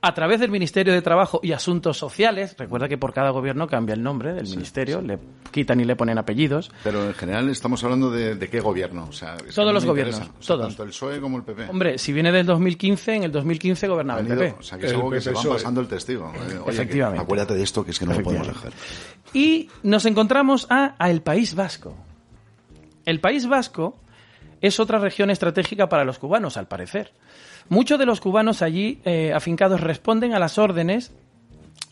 a 0.02 0.14
través 0.14 0.38
del 0.40 0.50
Ministerio 0.50 0.92
de 0.92 1.02
Trabajo 1.02 1.40
y 1.42 1.52
Asuntos 1.52 1.96
Sociales, 1.98 2.54
recuerda 2.58 2.88
que 2.88 2.96
por 2.98 3.12
cada 3.12 3.30
gobierno 3.30 3.66
cambia 3.66 3.94
el 3.94 4.02
nombre 4.02 4.34
del 4.34 4.46
ministerio, 4.48 5.00
le 5.00 5.18
quitan 5.50 5.80
y 5.80 5.84
le 5.84 5.96
ponen 5.96 6.18
apellidos. 6.18 6.70
Pero 6.84 7.04
en 7.06 7.14
general 7.14 7.48
estamos 7.48 7.82
hablando 7.82 8.10
de, 8.10 8.34
de 8.36 8.48
qué 8.48 8.60
gobierno. 8.60 9.06
O 9.08 9.12
sea, 9.12 9.36
Todos 9.54 9.72
los 9.72 9.84
gobiernos, 9.84 10.16
interesa. 10.16 10.38
O 10.38 10.42
sea, 10.42 10.56
todos. 10.56 10.68
Tanto 10.68 10.82
el 10.84 10.88
PSOE 10.90 11.20
como 11.20 11.38
el 11.38 11.42
PP. 11.44 11.64
Hombre, 11.70 11.98
si 11.98 12.12
viene 12.12 12.30
del 12.30 12.46
2015, 12.46 13.14
en 13.14 13.22
el 13.24 13.32
2015 13.32 13.88
gobernaba 13.88 14.20
el 14.20 14.26
PP. 14.28 14.54
O 14.58 14.62
sea, 14.62 14.78
que 14.78 14.86
es 14.86 14.92
algo 14.92 15.10
que 15.10 15.20
se 15.20 15.30
van 15.30 15.42
PSOE. 15.42 15.52
pasando 15.54 15.80
el 15.80 15.88
testigo. 15.88 16.32
Eh, 16.34 16.58
oye, 16.58 16.70
Efectivamente. 16.72 17.18
que 17.18 17.24
acuérdate 17.24 17.54
de 17.54 17.62
esto, 17.62 17.84
que 17.84 17.90
es 17.90 17.98
que 17.98 18.06
no 18.06 18.14
lo 18.14 18.22
podemos 18.22 18.46
dejar. 18.46 18.72
Y 19.32 19.70
nos 19.82 20.04
encontramos 20.06 20.66
a, 20.70 20.94
a 20.98 21.10
el 21.10 21.22
País 21.22 21.54
Vasco. 21.54 21.96
El 23.04 23.20
País 23.20 23.46
Vasco 23.46 23.98
es 24.60 24.78
otra 24.80 24.98
región 24.98 25.30
estratégica 25.30 25.88
para 25.88 26.04
los 26.04 26.18
cubanos, 26.18 26.56
al 26.56 26.66
parecer. 26.68 27.12
Muchos 27.68 27.98
de 27.98 28.06
los 28.06 28.20
cubanos 28.20 28.62
allí 28.62 29.00
eh, 29.04 29.32
afincados 29.34 29.80
responden 29.80 30.34
a 30.34 30.38
las 30.38 30.58
órdenes 30.58 31.12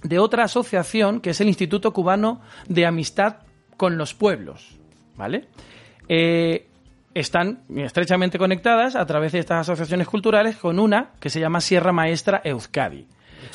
de 0.02 0.18
otra 0.18 0.44
asociación 0.44 1.20
que 1.20 1.30
es 1.30 1.40
el 1.40 1.48
Instituto 1.48 1.92
Cubano 1.92 2.40
de 2.68 2.87
Amistad 2.87 3.37
con 3.76 3.98
los 3.98 4.14
Pueblos. 4.14 4.76
¿Vale? 5.16 5.48
Eh, 6.08 6.68
están 7.14 7.62
estrechamente 7.76 8.38
conectadas 8.38 8.96
a 8.96 9.06
través 9.06 9.32
de 9.32 9.38
estas 9.38 9.68
asociaciones 9.68 10.08
culturales 10.08 10.56
con 10.56 10.78
una 10.78 11.12
que 11.20 11.30
se 11.30 11.40
llama 11.40 11.60
Sierra 11.60 11.92
Maestra 11.92 12.40
Euskadi, 12.44 13.06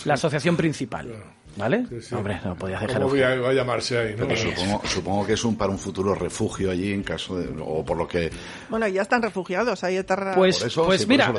la 0.06 0.14
asociación 0.14 0.56
principal. 0.56 1.14
¿Vale? 1.60 1.84
Hombre, 2.14 2.40
no 2.46 2.56
podías 2.56 2.80
dejar 2.80 3.02
¿Cómo 3.02 3.10
voy 3.10 3.22
a, 3.22 3.36
va 3.36 3.50
a 3.50 3.54
llamarse 3.54 3.98
ahí? 3.98 4.16
¿no? 4.18 4.26
Pero 4.28 4.40
supongo, 4.40 4.82
supongo 4.86 5.26
que 5.28 5.34
es 5.34 5.44
un 5.44 5.58
para 5.58 5.70
un 5.70 5.78
futuro 5.78 6.16
refugio 6.16 6.72
allí 6.72 6.94
en 6.94 7.04
caso 7.04 7.38
de 7.38 7.50
o 7.62 7.84
por 7.84 7.98
lo 7.98 8.08
que 8.08 8.30
Bueno, 8.70 8.88
ya 8.88 9.02
están 9.02 9.22
refugiados, 9.22 9.84
hay 9.84 9.98
eterna... 9.98 10.36
Pues, 10.36 10.60
Por 10.60 10.68
eso, 10.68 10.86
pues 10.86 11.02
sí, 11.02 11.06
por 11.06 11.12
mira, 11.12 11.34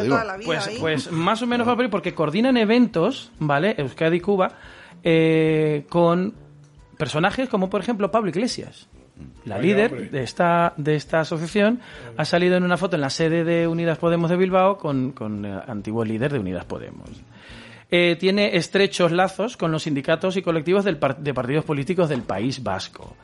pues, 0.44 0.66
ahí. 0.66 0.76
pues 0.78 1.10
más 1.10 1.40
o 1.40 1.46
menos 1.46 1.66
ahí, 1.66 1.88
porque 1.88 2.14
coordinan 2.14 2.58
eventos, 2.58 3.32
¿vale? 3.38 3.74
Euskadi 3.78 4.20
Cuba, 4.20 4.58
eh, 5.02 5.86
con 5.88 6.34
personajes 6.98 7.48
como, 7.48 7.70
por 7.70 7.80
ejemplo, 7.80 8.10
Pablo 8.10 8.28
Iglesias. 8.28 8.88
La 9.46 9.56
Vaya, 9.56 9.66
líder 9.66 9.92
hombre. 9.92 10.08
de 10.10 10.22
esta, 10.22 10.74
de 10.76 10.96
esta 10.96 11.20
asociación 11.20 11.80
ha 12.16 12.24
salido 12.26 12.56
en 12.56 12.62
una 12.64 12.76
foto 12.76 12.96
en 12.96 13.02
la 13.02 13.10
sede 13.10 13.44
de 13.44 13.66
Unidas 13.66 13.98
Podemos 13.98 14.30
de 14.30 14.36
Bilbao 14.36 14.76
con, 14.76 15.12
con 15.12 15.44
el 15.46 15.60
antiguo 15.66 16.04
líder 16.04 16.32
de 16.32 16.38
Unidas 16.38 16.64
Podemos. 16.66 17.08
Eh, 17.90 18.16
tiene 18.20 18.56
estrechos 18.56 19.10
lazos 19.12 19.56
con 19.56 19.72
los 19.72 19.82
sindicatos 19.82 20.36
y 20.36 20.42
colectivos 20.42 20.84
del 20.84 20.96
par- 20.96 21.18
de 21.18 21.34
partidos 21.34 21.64
políticos 21.64 22.08
del 22.08 22.22
País 22.22 22.62
Vasco. 22.62 23.16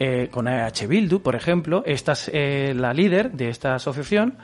Eh, 0.00 0.28
con 0.30 0.46
AH 0.48 0.86
Bildu, 0.88 1.20
por 1.20 1.34
ejemplo, 1.36 1.82
esta 1.86 2.12
es 2.12 2.30
eh, 2.32 2.72
la 2.76 2.92
líder 2.94 3.32
de 3.32 3.48
esta 3.48 3.74
asociación, 3.74 4.36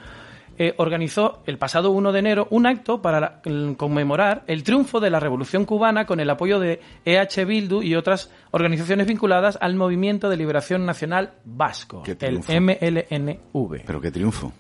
eh, 0.58 0.74
organizó 0.78 1.42
el 1.46 1.58
pasado 1.58 1.90
1 1.90 2.12
de 2.12 2.18
enero 2.20 2.46
un 2.50 2.66
acto 2.66 3.02
para 3.02 3.40
conmemorar 3.76 4.44
el 4.46 4.62
triunfo 4.62 5.00
de 5.00 5.10
la 5.10 5.18
Revolución 5.18 5.64
Cubana 5.64 6.06
con 6.06 6.20
el 6.20 6.30
apoyo 6.30 6.60
de 6.60 6.80
EH 7.04 7.44
Bildu 7.44 7.82
y 7.82 7.96
otras 7.96 8.30
organizaciones 8.52 9.06
vinculadas 9.08 9.58
al 9.60 9.74
Movimiento 9.74 10.28
de 10.28 10.36
Liberación 10.36 10.86
Nacional 10.86 11.32
Vasco, 11.44 12.02
el. 12.20 12.60
MLNV. 12.60 13.38
pero 13.86 14.00
qué 14.00 14.12
triunfo. 14.12 14.52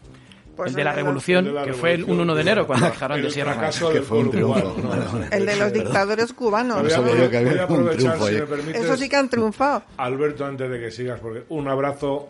Pues 0.56 0.70
el 0.70 0.76
de 0.76 0.84
la 0.84 0.92
Revolución, 0.92 1.46
el 1.46 1.52
de 1.52 1.60
la 1.60 1.64
que 1.64 1.72
fue 1.74 1.90
el 1.94 2.00
Revolución 2.00 2.20
1 2.20 2.34
de 2.34 2.40
enero 2.42 2.66
cuando 2.66 2.86
dejaron 2.86 3.20
de 3.20 3.26
El 3.26 3.32
Sierra 3.32 3.52
fracaso 3.54 3.84
Maestra. 3.86 3.88
del 3.94 4.02
Que 4.02 4.08
fue 4.08 4.18
un 4.18 4.30
pueblo 4.30 4.54
triunfo. 4.54 4.74
cubano, 4.74 4.88
Vale, 4.88 5.04
¿no? 5.04 5.12
vale. 5.12 5.36
El 5.36 5.46
de 5.46 5.56
los 5.56 5.72
dictadores 5.72 6.32
cubanos. 6.32 6.82
Voy 6.82 6.90
a, 6.92 6.94
sabía 6.94 7.14
yo 7.16 7.30
que 7.30 7.36
había 7.38 7.50
voy 7.50 7.58
a 7.58 7.64
un 7.66 7.72
aprovechar, 7.80 7.96
triunfo 7.96 8.28
si 8.28 8.34
me 8.34 8.42
permites, 8.46 8.84
Eso 8.84 8.96
sí 8.96 9.08
que 9.08 9.16
han 9.16 9.28
triunfado. 9.28 9.82
Alberto, 9.96 10.44
antes 10.44 10.70
de 10.70 10.80
que 10.80 10.90
sigas, 10.90 11.20
porque 11.20 11.44
un 11.48 11.68
abrazo 11.68 12.28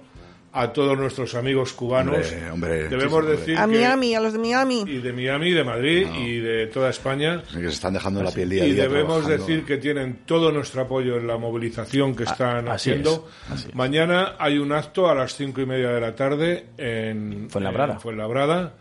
a 0.57 0.73
todos 0.73 0.97
nuestros 0.97 1.35
amigos 1.35 1.73
cubanos. 1.73 2.15
Hombre, 2.17 2.51
hombre, 2.51 2.89
Debemos 2.89 3.11
sí, 3.11 3.15
hombre. 3.19 3.37
decir 3.37 3.59
A 3.59 3.67
Miami, 3.67 4.15
a 4.15 4.21
los 4.21 4.33
de 4.35 4.39
Miami. 4.39 4.85
y 4.87 4.99
de 4.99 5.13
Miami, 5.13 5.51
de 5.51 5.65
Madrid 5.65 6.07
y 6.17 6.39
de 6.39 6.67
toda 6.69 6.91
España. 6.91 7.43
Que 7.53 7.59
se 7.63 7.67
están 7.69 7.95
dejando 7.95 8.23
la 8.23 8.31
piel 8.31 8.49
día 8.51 8.63
a 8.63 8.67
Y 8.67 8.73
debemos 8.73 9.19
trabajando. 9.25 9.47
decir 9.47 9.65
que 9.65 9.79
tienen 9.79 10.21
todo 10.25 10.53
nuestro 10.53 10.83
apoyo 10.83 11.17
en 11.17 11.27
la 11.27 11.37
movilización 11.39 12.15
que 12.15 12.23
están 12.23 12.69
así 12.69 12.91
haciendo. 12.91 13.29
es, 13.47 13.53
así 13.53 13.69
es. 13.69 13.75
Mañana 13.75 14.37
hay 14.39 14.59
un 14.59 14.71
acto 14.73 15.09
a 15.09 15.15
las 15.15 15.35
cinco 15.35 15.61
y 15.61 15.67
media 15.67 15.91
de 15.91 16.01
la 16.01 16.15
tarde 16.15 16.67
en 16.79 17.51
Fuenlabrada. 17.51 17.95
en 17.95 18.01
Fuenlabrada. 18.01 18.75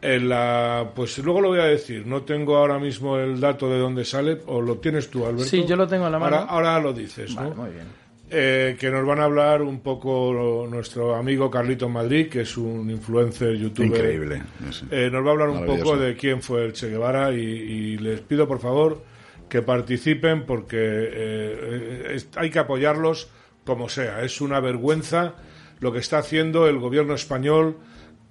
En 0.00 0.28
la, 0.28 0.90
pues 0.94 1.18
luego 1.18 1.40
lo 1.40 1.48
voy 1.48 1.58
a 1.60 1.64
decir. 1.64 2.06
No 2.06 2.22
tengo 2.22 2.56
ahora 2.56 2.78
mismo 2.78 3.18
el 3.18 3.40
dato 3.40 3.68
de 3.68 3.78
dónde 3.78 4.04
sale. 4.04 4.38
¿O 4.46 4.60
lo 4.60 4.76
tienes 4.76 5.10
tú, 5.10 5.24
Alberto? 5.26 5.44
Sí, 5.46 5.64
yo 5.66 5.74
lo 5.74 5.88
tengo 5.88 6.04
a 6.06 6.10
la 6.10 6.18
mano. 6.20 6.36
Ahora, 6.36 6.50
ahora 6.50 6.80
lo 6.80 6.92
dices, 6.92 7.34
Vale, 7.34 7.50
¿no? 7.50 7.56
muy 7.56 7.70
bien. 7.70 7.86
Eh, 8.30 8.76
que 8.78 8.90
nos 8.90 9.06
van 9.06 9.20
a 9.20 9.24
hablar 9.24 9.62
un 9.62 9.80
poco 9.80 10.66
nuestro 10.70 11.14
amigo 11.14 11.50
Carlito 11.50 11.88
Madrid, 11.88 12.28
que 12.28 12.42
es 12.42 12.56
un 12.58 12.90
influencer, 12.90 13.56
youtuber. 13.56 13.88
Increíble. 13.88 14.42
Eh, 14.90 15.08
nos 15.10 15.24
va 15.24 15.28
a 15.28 15.32
hablar 15.32 15.48
un 15.48 15.60
poco 15.66 15.96
de 15.96 16.14
quién 16.14 16.42
fue 16.42 16.64
el 16.66 16.72
Che 16.74 16.88
Guevara 16.90 17.32
y, 17.32 17.38
y 17.40 17.98
les 17.98 18.20
pido 18.20 18.46
por 18.46 18.60
favor 18.60 19.02
que 19.48 19.62
participen 19.62 20.44
porque 20.44 20.76
eh, 20.78 22.12
es- 22.16 22.28
hay 22.36 22.50
que 22.50 22.58
apoyarlos 22.58 23.30
como 23.64 23.88
sea. 23.88 24.22
Es 24.22 24.40
una 24.42 24.60
vergüenza 24.60 25.34
lo 25.80 25.92
que 25.92 26.00
está 26.00 26.18
haciendo 26.18 26.68
el 26.68 26.78
gobierno 26.78 27.14
español, 27.14 27.76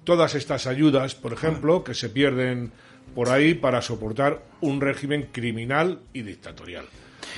todas 0.03 0.36
estas 0.36 0.67
ayudas, 0.67 1.15
por 1.15 1.33
ejemplo, 1.33 1.83
que 1.83 1.93
se 1.95 2.10
pierden 2.10 2.71
por 3.15 3.29
ahí 3.29 3.55
para 3.55 3.81
soportar 3.81 4.43
un 4.62 4.79
régimen 4.79 5.29
criminal 5.31 6.01
y 6.13 6.21
dictatorial. 6.21 6.86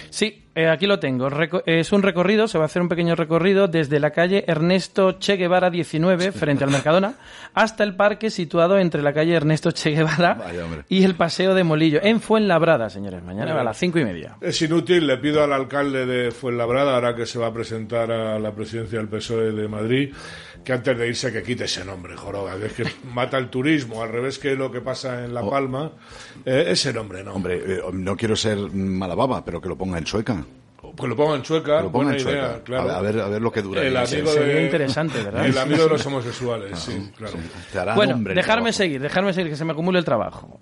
Sí, 0.10 0.46
eh, 0.56 0.68
aquí 0.68 0.88
lo 0.88 1.00
tengo. 1.00 1.30
Reco- 1.30 1.64
es 1.66 1.92
un 1.92 2.02
recorrido, 2.02 2.48
se 2.48 2.58
va 2.58 2.66
a 2.66 2.68
hacer 2.68 2.82
un 2.82 2.90
pequeño 2.90 3.16
recorrido 3.16 3.68
desde 3.68 4.00
la 4.00 4.12
calle 4.12 4.44
Ernesto 4.48 5.18
Che 5.20 5.36
Guevara 5.38 5.70
19, 5.70 6.32
frente 6.32 6.64
al 6.64 6.72
Mercadona, 6.72 7.14
hasta 7.54 7.84
el 7.84 7.96
parque 7.96 8.30
situado 8.30 8.78
entre 8.78 9.02
la 9.02 9.14
calle 9.14 9.34
Ernesto 9.36 9.72
Che 9.72 9.92
Guevara 9.92 10.34
Vaya, 10.34 10.66
y 10.90 11.04
el 11.04 11.16
Paseo 11.16 11.54
de 11.54 11.64
Molillo, 11.64 12.00
en 12.02 12.20
Fuenlabrada, 12.20 12.90
señores. 12.90 13.24
Mañana 13.24 13.60
a 13.60 13.64
las 13.64 13.78
cinco 13.78 14.00
y 14.00 14.06
media. 14.06 14.36
Es 14.42 14.62
inútil, 14.62 15.08
le 15.08 15.18
pido 15.18 15.44
al 15.44 15.54
alcalde 15.54 16.06
de 16.06 16.32
Fuenlabrada, 16.32 16.96
ahora 16.96 17.16
que 17.16 17.26
se 17.26 17.40
va 17.40 17.48
a 17.48 17.54
presentar 17.54 18.12
a 18.12 18.40
la 18.40 18.52
presidencia 18.54 19.00
del 19.00 19.08
PSOE 19.08 19.52
de 19.52 19.68
Madrid, 19.68 20.14
que 20.70 20.74
antes 20.74 21.00
de 21.00 21.08
irse 21.08 21.34
que 21.34 21.42
quite 21.42 21.64
ese 21.64 21.84
nombre, 21.84 22.16
Joroba, 22.16 22.56
que 22.60 22.68
es 22.68 22.74
que 22.74 22.84
mata 23.12 23.40
el 23.40 23.50
turismo, 23.50 24.04
al 24.04 24.10
revés 24.10 24.38
que 24.38 24.54
lo 24.56 24.72
que 24.72 24.82
pasa 24.82 25.26
en 25.26 25.34
La 25.34 25.42
Palma, 25.42 25.94
eh, 26.46 26.66
ese 26.68 26.94
nombre 26.94 27.24
no. 27.24 27.34
Hombre, 27.34 27.60
eh, 27.66 27.82
no 27.92 28.16
quiero 28.16 28.36
ser 28.36 28.56
mala 28.72 29.16
baba, 29.16 29.44
pero 29.44 29.60
que 29.60 29.68
lo 29.68 29.76
ponga 29.76 29.98
en 29.98 30.06
sueca. 30.06 30.46
Que 30.96 31.08
lo 31.08 31.16
ponga 31.16 31.38
en 31.38 31.42
chueca, 31.42 31.78
Que 31.78 31.84
lo 31.86 31.92
ponga 31.92 32.06
buena 32.06 32.14
en 32.14 32.20
sueca. 32.20 32.38
idea, 32.38 32.64
claro. 32.64 32.92
A, 32.92 33.02
ver, 33.02 33.20
a 33.20 33.30
ver 33.30 33.42
lo 33.42 33.52
que 33.52 33.64
dura. 33.64 33.82
el 33.82 33.98
amigo 33.98 34.32
Sería 34.32 34.56
de, 34.58 34.64
interesante, 34.66 35.24
¿verdad? 35.24 35.44
El 35.48 35.58
amigo 35.58 35.84
de 35.86 35.90
los 35.90 36.06
homosexuales, 36.06 36.78
sí, 36.78 37.12
claro. 37.18 37.34
Te 37.72 37.80
hará 37.80 37.96
Bueno, 37.96 38.14
nombre 38.14 38.36
dejarme 38.36 38.72
seguir, 38.72 39.02
dejarme 39.02 39.34
seguir, 39.34 39.50
que 39.50 39.58
se 39.58 39.66
me 39.66 39.72
acumule 39.72 39.98
el 39.98 40.06
trabajo. 40.06 40.60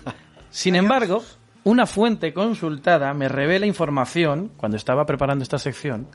Sin 0.50 0.76
embargo, 0.76 1.22
una 1.64 1.86
fuente 1.86 2.34
consultada 2.34 3.14
me 3.14 3.30
revela 3.30 3.64
información, 3.64 4.52
cuando 4.58 4.76
estaba 4.76 5.06
preparando 5.06 5.42
esta 5.42 5.58
sección, 5.58 6.08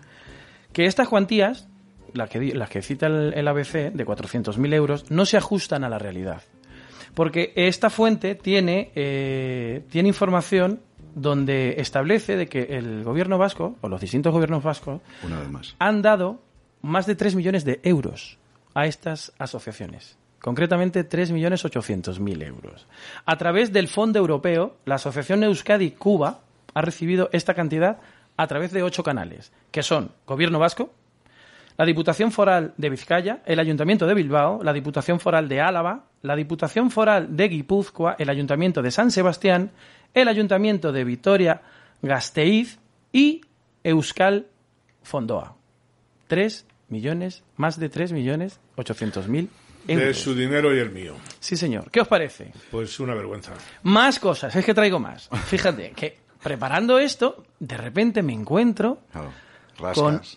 que 0.73 0.85
estas 0.85 1.07
cuantías, 1.09 1.67
las 2.13 2.29
que, 2.29 2.53
las 2.53 2.69
que 2.69 2.81
cita 2.81 3.07
el, 3.07 3.33
el 3.35 3.47
ABC, 3.47 3.91
de 3.91 4.05
400.000 4.05 4.73
euros, 4.73 5.11
no 5.11 5.25
se 5.25 5.37
ajustan 5.37 5.83
a 5.83 5.89
la 5.89 5.99
realidad. 5.99 6.41
Porque 7.13 7.51
esta 7.55 7.89
fuente 7.89 8.35
tiene, 8.35 8.91
eh, 8.95 9.83
tiene 9.89 10.07
información 10.09 10.79
donde 11.13 11.75
establece 11.77 12.37
de 12.37 12.47
que 12.47 12.77
el 12.77 13.03
gobierno 13.03 13.37
vasco, 13.37 13.75
o 13.81 13.89
los 13.89 13.99
distintos 13.99 14.31
gobiernos 14.31 14.63
vascos, 14.63 15.01
Una 15.23 15.39
vez 15.39 15.49
más. 15.49 15.75
han 15.79 16.01
dado 16.01 16.41
más 16.81 17.05
de 17.05 17.15
3 17.15 17.35
millones 17.35 17.65
de 17.65 17.79
euros 17.83 18.37
a 18.73 18.85
estas 18.85 19.33
asociaciones. 19.37 20.17
Concretamente 20.39 21.07
3.800.000 21.07 22.43
euros. 22.47 22.87
A 23.25 23.37
través 23.37 23.71
del 23.71 23.87
Fondo 23.87 24.19
Europeo, 24.19 24.77
la 24.85 24.95
Asociación 24.95 25.43
Euskadi 25.43 25.91
Cuba 25.91 26.39
ha 26.73 26.81
recibido 26.81 27.29
esta 27.33 27.53
cantidad 27.53 27.99
a 28.37 28.47
través 28.47 28.71
de 28.71 28.81
ocho 28.81 29.03
canales, 29.03 29.51
que 29.71 29.83
son 29.83 30.11
Gobierno 30.25 30.57
Vasco, 30.57 30.93
la 31.81 31.85
Diputación 31.87 32.31
Foral 32.31 32.75
de 32.77 32.91
Vizcaya, 32.91 33.41
el 33.43 33.59
Ayuntamiento 33.59 34.05
de 34.05 34.13
Bilbao, 34.13 34.61
la 34.61 34.71
Diputación 34.71 35.19
Foral 35.19 35.49
de 35.49 35.61
Álava, 35.61 36.05
la 36.21 36.35
Diputación 36.35 36.91
Foral 36.91 37.35
de 37.35 37.47
Guipúzcoa, 37.47 38.17
el 38.19 38.29
Ayuntamiento 38.29 38.83
de 38.83 38.91
San 38.91 39.09
Sebastián, 39.09 39.71
el 40.13 40.27
Ayuntamiento 40.27 40.91
de 40.91 41.03
Vitoria 41.03 41.63
Gasteiz 42.03 42.77
y 43.11 43.41
Euskal 43.83 44.45
Fondoa. 45.01 45.55
3 46.27 46.67
millones, 46.89 47.43
más 47.57 47.79
de 47.79 47.89
3 47.89 48.11
millones 48.11 48.59
800 48.75 49.27
mil 49.27 49.49
De 49.87 50.13
su 50.13 50.35
dinero 50.35 50.75
y 50.75 50.77
el 50.77 50.91
mío. 50.91 51.15
Sí, 51.39 51.57
señor. 51.57 51.89
¿Qué 51.89 52.01
os 52.01 52.07
parece? 52.07 52.53
Pues 52.69 52.99
una 52.99 53.15
vergüenza. 53.15 53.53
Más 53.81 54.19
cosas, 54.19 54.55
es 54.55 54.63
que 54.63 54.75
traigo 54.75 54.99
más. 54.99 55.29
Fíjate 55.47 55.93
que 55.95 56.19
preparando 56.43 56.99
esto, 56.99 57.43
de 57.59 57.77
repente 57.77 58.21
me 58.21 58.33
encuentro 58.33 58.99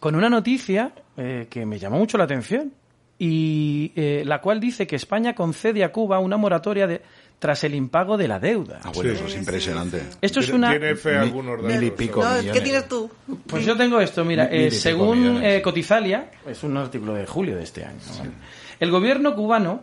con 0.00 0.14
una 0.14 0.30
noticia 0.30 0.94
eh, 1.16 1.46
que 1.50 1.64
me 1.66 1.78
llamó 1.78 1.98
mucho 1.98 2.18
la 2.18 2.24
atención 2.24 2.72
y 3.18 3.92
eh, 3.94 4.22
la 4.26 4.40
cual 4.40 4.58
dice 4.60 4.86
que 4.86 4.96
España 4.96 5.34
concede 5.34 5.84
a 5.84 5.92
Cuba 5.92 6.18
una 6.18 6.36
moratoria 6.36 6.86
de, 6.86 7.00
tras 7.38 7.62
el 7.64 7.74
impago 7.74 8.16
de 8.16 8.26
la 8.28 8.40
deuda. 8.40 8.80
Ah, 8.82 8.90
bueno, 8.94 9.12
eso 9.12 9.26
es 9.26 9.36
impresionante. 9.36 10.02
Esto 10.20 10.40
es 10.40 10.48
una... 10.50 10.70
Tiene 10.70 10.96
fe 10.96 11.16
algunos 11.16 11.62
Mil 11.62 11.82
y 11.82 11.90
pico 11.92 12.22
No, 12.22 12.30
millones. 12.30 12.52
¿Qué 12.52 12.60
tienes 12.60 12.88
tú? 12.88 13.08
Pues 13.46 13.64
yo 13.64 13.76
tengo 13.76 14.00
esto, 14.00 14.24
mira, 14.24 14.46
eh, 14.50 14.70
según 14.70 15.40
eh, 15.44 15.62
Cotizalia, 15.62 16.30
es 16.46 16.62
un 16.64 16.76
artículo 16.76 17.14
de 17.14 17.24
julio 17.26 17.56
de 17.56 17.62
este 17.62 17.84
año, 17.84 17.98
¿vale? 18.18 18.30
el 18.80 18.90
gobierno 18.90 19.34
cubano, 19.36 19.82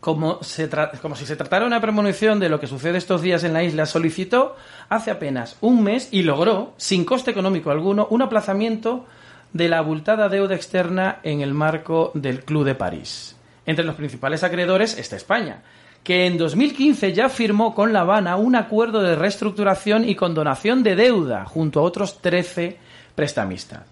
como, 0.00 0.42
se 0.42 0.68
tra- 0.68 0.98
como 0.98 1.14
si 1.14 1.24
se 1.26 1.36
tratara 1.36 1.60
de 1.64 1.68
una 1.68 1.80
premonición 1.80 2.40
de 2.40 2.48
lo 2.48 2.58
que 2.58 2.66
sucede 2.66 2.98
estos 2.98 3.22
días 3.22 3.44
en 3.44 3.52
la 3.52 3.62
isla, 3.62 3.86
solicitó 3.86 4.56
hace 4.88 5.12
apenas 5.12 5.56
un 5.60 5.84
mes 5.84 6.08
y 6.10 6.22
logró, 6.24 6.74
sin 6.76 7.04
coste 7.04 7.30
económico 7.30 7.70
alguno, 7.70 8.08
un 8.10 8.20
aplazamiento 8.22 9.06
de 9.52 9.68
la 9.68 9.78
abultada 9.78 10.28
deuda 10.28 10.54
externa 10.54 11.18
en 11.22 11.40
el 11.40 11.54
marco 11.54 12.10
del 12.14 12.44
Club 12.44 12.64
de 12.64 12.74
París. 12.74 13.36
Entre 13.66 13.84
los 13.84 13.94
principales 13.94 14.42
acreedores 14.42 14.98
está 14.98 15.16
España, 15.16 15.62
que 16.02 16.26
en 16.26 16.36
2015 16.36 17.12
ya 17.12 17.28
firmó 17.28 17.74
con 17.74 17.92
La 17.92 18.00
Habana 18.00 18.36
un 18.36 18.56
acuerdo 18.56 19.02
de 19.02 19.14
reestructuración 19.14 20.08
y 20.08 20.14
condonación 20.14 20.82
de 20.82 20.96
deuda 20.96 21.44
junto 21.44 21.80
a 21.80 21.82
otros 21.84 22.20
13 22.20 22.78
prestamistas. 23.14 23.82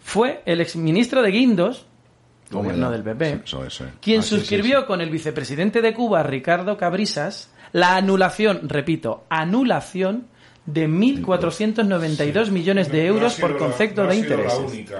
Fue 0.00 0.42
el 0.46 0.60
exministro 0.60 1.22
de 1.22 1.30
Guindos, 1.30 1.86
gobierno 2.50 2.90
del 2.90 3.02
PP, 3.02 3.42
eso. 3.44 3.86
quien 4.00 4.20
Ah, 4.20 4.22
suscribió 4.22 4.86
con 4.86 5.00
el 5.00 5.10
vicepresidente 5.10 5.82
de 5.82 5.94
Cuba, 5.94 6.22
Ricardo 6.22 6.76
Cabrisas, 6.76 7.52
la 7.72 7.96
anulación, 7.96 8.68
repito, 8.68 9.24
anulación 9.28 10.28
de 10.66 10.88
1.492 10.88 12.50
millones 12.50 12.90
de 12.90 12.98
No 13.08 13.14
euros 13.14 13.34
sido 13.34 13.48
por 13.48 13.56
concepto 13.58 14.02
no 14.02 14.08
de 14.10 14.16
intereses. 14.16 14.58
única. 14.58 14.96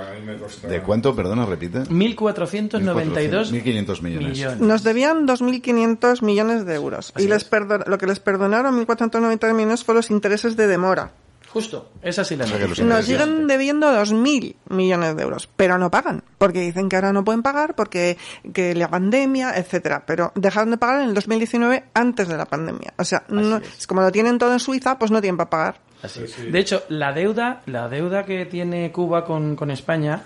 ¿De 0.68 0.80
cuánto? 0.82 1.14
Perdona, 1.16 1.44
repite. 1.46 1.80
1.492 1.80 3.50
1.500 3.52 4.02
millones. 4.02 4.30
millones. 4.30 4.60
Nos 4.60 4.82
debían 4.84 5.26
2.500 5.26 6.22
millones 6.22 6.66
de 6.66 6.74
euros. 6.74 7.12
y 7.18 7.26
les 7.26 7.50
perdon- 7.50 7.84
lo 7.86 7.98
que 7.98 8.06
les 8.06 8.20
perdonaron, 8.20 8.74
1.490 8.86 9.54
millones, 9.54 9.84
fue 9.84 9.94
los 9.94 10.10
intereses 10.10 10.56
de 10.56 10.66
demora. 10.66 11.12
Justo, 11.56 11.88
esa 12.02 12.22
sí 12.22 12.36
la 12.36 12.44
O 12.44 12.48
sea 12.48 12.58
noticia. 12.58 12.84
Nos 12.84 13.06
siguen 13.06 13.46
debiendo 13.46 13.88
2.000 13.88 14.56
millones 14.68 15.16
de 15.16 15.22
euros, 15.22 15.48
pero 15.56 15.78
no 15.78 15.90
pagan, 15.90 16.22
porque 16.36 16.60
dicen 16.60 16.90
que 16.90 16.96
ahora 16.96 17.14
no 17.14 17.24
pueden 17.24 17.42
pagar, 17.42 17.74
porque 17.74 18.18
que 18.52 18.74
la 18.74 18.90
pandemia, 18.90 19.56
etcétera. 19.56 20.04
Pero 20.04 20.32
dejaron 20.34 20.72
de 20.72 20.76
pagar 20.76 21.00
en 21.00 21.08
el 21.08 21.14
2019 21.14 21.84
antes 21.94 22.28
de 22.28 22.36
la 22.36 22.44
pandemia. 22.44 22.92
O 22.98 23.04
sea, 23.04 23.22
no, 23.28 23.56
es 23.56 23.86
como 23.86 24.02
lo 24.02 24.12
tienen 24.12 24.36
todo 24.36 24.52
en 24.52 24.60
Suiza, 24.60 24.98
pues 24.98 25.10
no 25.10 25.22
tienen 25.22 25.38
para 25.38 25.48
pagar. 25.48 25.80
Así 26.02 26.24
es. 26.24 26.52
De 26.52 26.58
hecho, 26.58 26.82
la 26.90 27.14
deuda, 27.14 27.62
la 27.64 27.88
deuda 27.88 28.26
que 28.26 28.44
tiene 28.44 28.92
Cuba 28.92 29.24
con, 29.24 29.56
con 29.56 29.70
España 29.70 30.24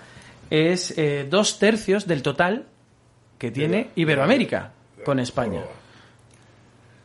es 0.49 0.93
eh, 0.97 1.25
dos 1.29 1.59
tercios 1.59 2.07
del 2.07 2.23
total 2.23 2.65
que 3.37 3.51
tiene 3.51 3.91
Iberoamérica 3.95 4.73
con 5.05 5.17
España. 5.17 5.61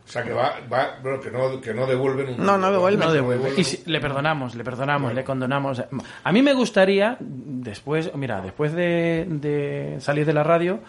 O 0.07 0.09
sea, 0.09 0.23
que 0.23 0.31
va, 0.31 0.55
va 0.71 0.97
bueno, 1.03 1.19
que 1.19 1.29
no, 1.29 1.59
que 1.59 1.73
no 1.73 1.85
devuelven 1.85 2.29
un 2.29 2.45
No, 2.45 2.57
no 2.57 2.71
devuelven. 2.71 3.05
No 3.07 3.11
devuelve. 3.13 3.51
Y 3.57 3.63
si- 3.65 3.83
le 3.87 3.99
perdonamos, 3.99 4.55
le 4.55 4.63
perdonamos, 4.63 5.13
le 5.13 5.23
condonamos. 5.25 5.83
A 6.23 6.31
mí 6.31 6.41
me 6.41 6.53
gustaría, 6.53 7.17
después, 7.19 8.15
mira, 8.15 8.39
después 8.39 8.71
de, 8.73 9.25
de 9.27 9.97
salir 9.99 10.25
de 10.25 10.33
la 10.33 10.43
radio, 10.43 10.79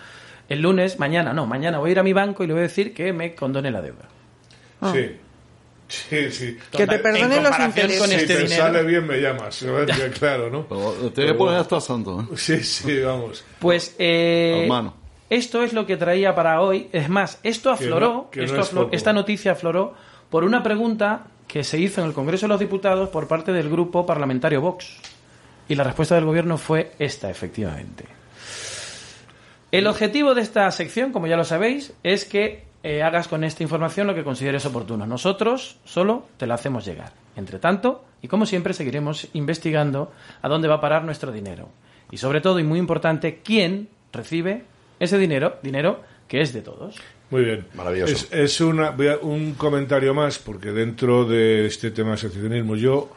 el 0.48 0.61
lunes, 0.62 1.00
mañana, 1.00 1.33
no, 1.33 1.46
mañana 1.46 1.78
voy 1.78 1.90
a 1.90 1.92
ir 1.92 1.98
a 1.98 2.02
mi 2.04 2.12
banco 2.12 2.44
y 2.44 2.46
le 2.46 2.52
voy 2.52 2.61
a 2.61 2.62
decir 2.62 2.94
que 2.94 3.12
me 3.12 3.35
condone 3.35 3.70
la 3.72 3.83
deuda. 3.83 4.09
Sí. 4.92 5.16
Sí, 5.88 6.31
sí. 6.31 6.59
Que 6.70 6.87
te 6.87 6.96
En 6.96 7.02
perdonen 7.02 7.42
los 7.42 7.59
intereses. 7.59 7.98
con 7.98 8.09
Si 8.11 8.14
este 8.14 8.35
te 8.37 8.42
dinero. 8.42 8.62
sale 8.62 8.83
bien, 8.85 9.07
me 9.07 9.16
llamas. 9.20 9.64
claro, 10.18 10.50
¿no? 10.50 10.62
Te 11.11 11.22
voy 11.22 11.31
a 11.31 11.37
poner 11.37 11.59
hasta 11.61 11.81
santo. 11.81 12.20
¿eh? 12.20 12.37
Sí, 12.37 12.62
sí, 12.62 13.00
vamos. 13.00 13.42
Pues 13.59 13.96
eh, 13.98 14.61
Hermano. 14.62 14.94
Esto 15.30 15.62
es 15.62 15.72
lo 15.72 15.86
que 15.86 15.96
traía 15.96 16.34
para 16.34 16.60
hoy. 16.60 16.88
Es 16.92 17.08
más, 17.08 17.38
esto 17.42 17.70
Que 17.76 17.84
afloró, 17.84 18.08
no- 18.12 18.30
que 18.30 18.40
no 18.40 18.46
esto 18.46 18.60
es 18.60 18.66
afloró- 18.68 18.88
esta 18.92 19.12
noticia 19.12 19.52
afloró 19.52 19.94
por 20.30 20.44
una 20.44 20.62
pregunta 20.62 21.26
que 21.46 21.64
se 21.64 21.78
hizo 21.78 22.00
en 22.02 22.08
el 22.08 22.12
Congreso 22.12 22.46
de 22.46 22.48
los 22.48 22.60
Diputados 22.60 23.08
por 23.08 23.26
parte 23.28 23.52
del 23.52 23.70
grupo 23.70 24.04
parlamentario 24.04 24.60
Vox. 24.60 24.98
Y 25.68 25.74
la 25.74 25.84
respuesta 25.84 26.14
del 26.14 26.24
gobierno 26.24 26.56
fue 26.58 26.92
esta, 26.98 27.30
efectivamente. 27.30 28.04
El 29.70 29.86
objetivo 29.86 30.34
de 30.34 30.40
esta 30.42 30.70
sección, 30.70 31.12
como 31.12 31.26
ya 31.26 31.36
lo 31.36 31.44
sabéis, 31.44 31.92
es 32.02 32.24
que 32.24 32.64
eh, 32.82 33.02
hagas 33.02 33.28
con 33.28 33.44
esta 33.44 33.62
información 33.62 34.06
lo 34.06 34.14
que 34.14 34.24
consideres 34.24 34.64
oportuno. 34.64 35.04
Nosotros 35.06 35.76
solo 35.84 36.26
te 36.38 36.46
la 36.46 36.54
hacemos 36.54 36.84
llegar. 36.86 37.12
Entre 37.36 37.58
tanto, 37.58 38.04
y 38.22 38.28
como 38.28 38.46
siempre, 38.46 38.72
seguiremos 38.72 39.28
investigando 39.34 40.10
a 40.40 40.48
dónde 40.48 40.68
va 40.68 40.76
a 40.76 40.80
parar 40.80 41.04
nuestro 41.04 41.32
dinero. 41.32 41.68
Y 42.10 42.16
sobre 42.18 42.40
todo, 42.40 42.58
y 42.60 42.64
muy 42.64 42.78
importante, 42.78 43.40
quién 43.44 43.88
recibe 44.12 44.64
ese 45.00 45.18
dinero, 45.18 45.56
dinero 45.62 46.00
que 46.28 46.40
es 46.40 46.52
de 46.52 46.61
todos. 46.62 46.96
Muy 47.30 47.44
bien. 47.44 47.66
Maravilloso. 47.74 48.12
Es, 48.12 48.28
es 48.32 48.61
una, 48.61 48.90
voy 48.90 49.08
a- 49.08 49.18
un 49.18 49.54
comentario 49.54 50.14
más, 50.14 50.38
porque 50.38 50.72
dentro 50.72 51.24
de 51.24 51.66
este 51.66 51.90
tema 51.90 52.11
de 52.11 52.14
asociacionismo, 52.14 52.76
yo 52.76 53.11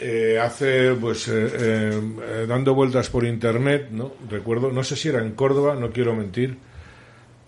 eh, 0.00 0.38
hace, 0.40 0.92
pues, 0.94 1.28
eh, 1.28 1.32
eh, 1.52 2.00
eh, 2.22 2.46
dando 2.48 2.74
vueltas 2.74 3.08
por 3.10 3.24
internet, 3.24 3.88
¿no? 3.90 4.12
Recuerdo, 4.30 4.70
no 4.70 4.84
sé 4.84 4.96
si 4.96 5.08
era 5.08 5.20
en 5.20 5.32
Córdoba, 5.32 5.74
no 5.74 5.90
quiero 5.90 6.14
mentir, 6.14 6.56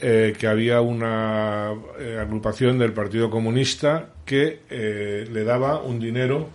eh, 0.01 0.35
que 0.39 0.47
había 0.47 0.81
una 0.81 1.73
eh, 1.99 2.19
agrupación 2.21 2.79
del 2.79 2.93
Partido 2.93 3.29
Comunista 3.31 4.11
que 4.25 4.61
eh, 4.71 5.27
le 5.31 5.45
daba 5.45 5.83
un 5.83 5.99
dinero 5.99 6.49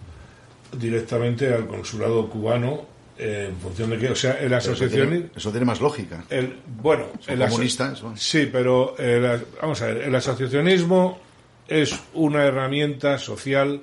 directamente 0.77 1.53
al 1.53 1.67
consulado 1.67 2.29
cubano 2.29 2.85
eh, 3.23 3.47
en 3.49 3.55
función 3.57 3.89
de 3.89 3.97
qué, 3.97 4.09
o 4.11 4.15
sea, 4.15 4.33
el 4.33 4.47
Eso 4.53 4.71
asociacionismo... 4.71 5.09
tiene, 5.11 5.29
eso 5.35 5.49
tiene 5.51 5.65
más 5.65 5.79
lógica. 5.81 6.23
El, 6.29 6.57
bueno, 6.81 7.07
el 7.27 7.39
comunistas, 7.39 8.01
bueno. 8.01 8.17
Sí, 8.17 8.49
pero 8.51 8.95
el 8.97 9.25
as- 9.25 9.41
vamos 9.61 9.81
a 9.81 9.87
ver, 9.87 9.97
el 10.03 10.13
asociacionismo 10.15 11.19
es 11.67 11.97
una 12.13 12.43
herramienta 12.43 13.17
social 13.17 13.81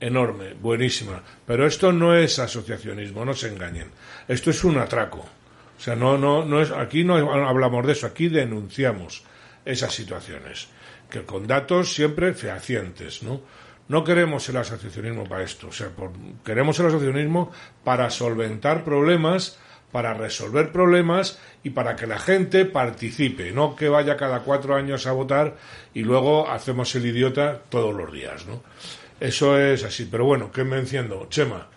enorme, 0.00 0.54
buenísima. 0.54 1.22
Pero 1.46 1.66
esto 1.66 1.92
no 1.92 2.14
es 2.16 2.38
asociacionismo, 2.38 3.24
no 3.24 3.34
se 3.34 3.48
engañen. 3.48 3.88
Esto 4.28 4.50
es 4.50 4.62
un 4.64 4.78
atraco. 4.78 5.18
O 5.78 5.80
sea, 5.80 5.96
no, 5.96 6.16
no, 6.16 6.44
no 6.44 6.60
es, 6.62 6.70
aquí 6.70 7.02
no 7.04 7.16
hablamos 7.46 7.84
de 7.86 7.92
eso, 7.92 8.06
aquí 8.06 8.28
denunciamos 8.28 9.24
esas 9.64 9.92
situaciones. 9.94 10.68
Que 11.10 11.22
con 11.22 11.46
datos 11.46 11.92
siempre 11.94 12.32
fehacientes, 12.34 13.22
¿no? 13.22 13.40
No 13.88 14.02
queremos 14.04 14.48
el 14.48 14.56
asociacionismo 14.56 15.24
para 15.24 15.44
esto. 15.44 15.68
O 15.68 15.72
sea, 15.72 15.88
por- 15.90 16.12
queremos 16.44 16.78
el 16.80 16.86
asociacionismo 16.86 17.52
para 17.84 18.10
solventar 18.10 18.82
problemas, 18.84 19.58
para 19.92 20.12
resolver 20.14 20.72
problemas 20.72 21.38
y 21.62 21.70
para 21.70 21.94
que 21.96 22.06
la 22.06 22.18
gente 22.18 22.64
participe, 22.64 23.52
no 23.52 23.76
que 23.76 23.88
vaya 23.88 24.16
cada 24.16 24.40
cuatro 24.40 24.74
años 24.74 25.06
a 25.06 25.12
votar 25.12 25.56
y 25.94 26.02
luego 26.02 26.50
hacemos 26.50 26.94
el 26.96 27.06
idiota 27.06 27.62
todos 27.68 27.94
los 27.94 28.12
días, 28.12 28.46
¿no? 28.46 28.62
Eso 29.20 29.58
es 29.58 29.84
así. 29.84 30.06
Pero 30.10 30.24
bueno, 30.26 30.50
¿qué 30.52 30.64
me 30.64 30.78
enciendo? 30.78 31.26
Chema, 31.30 31.68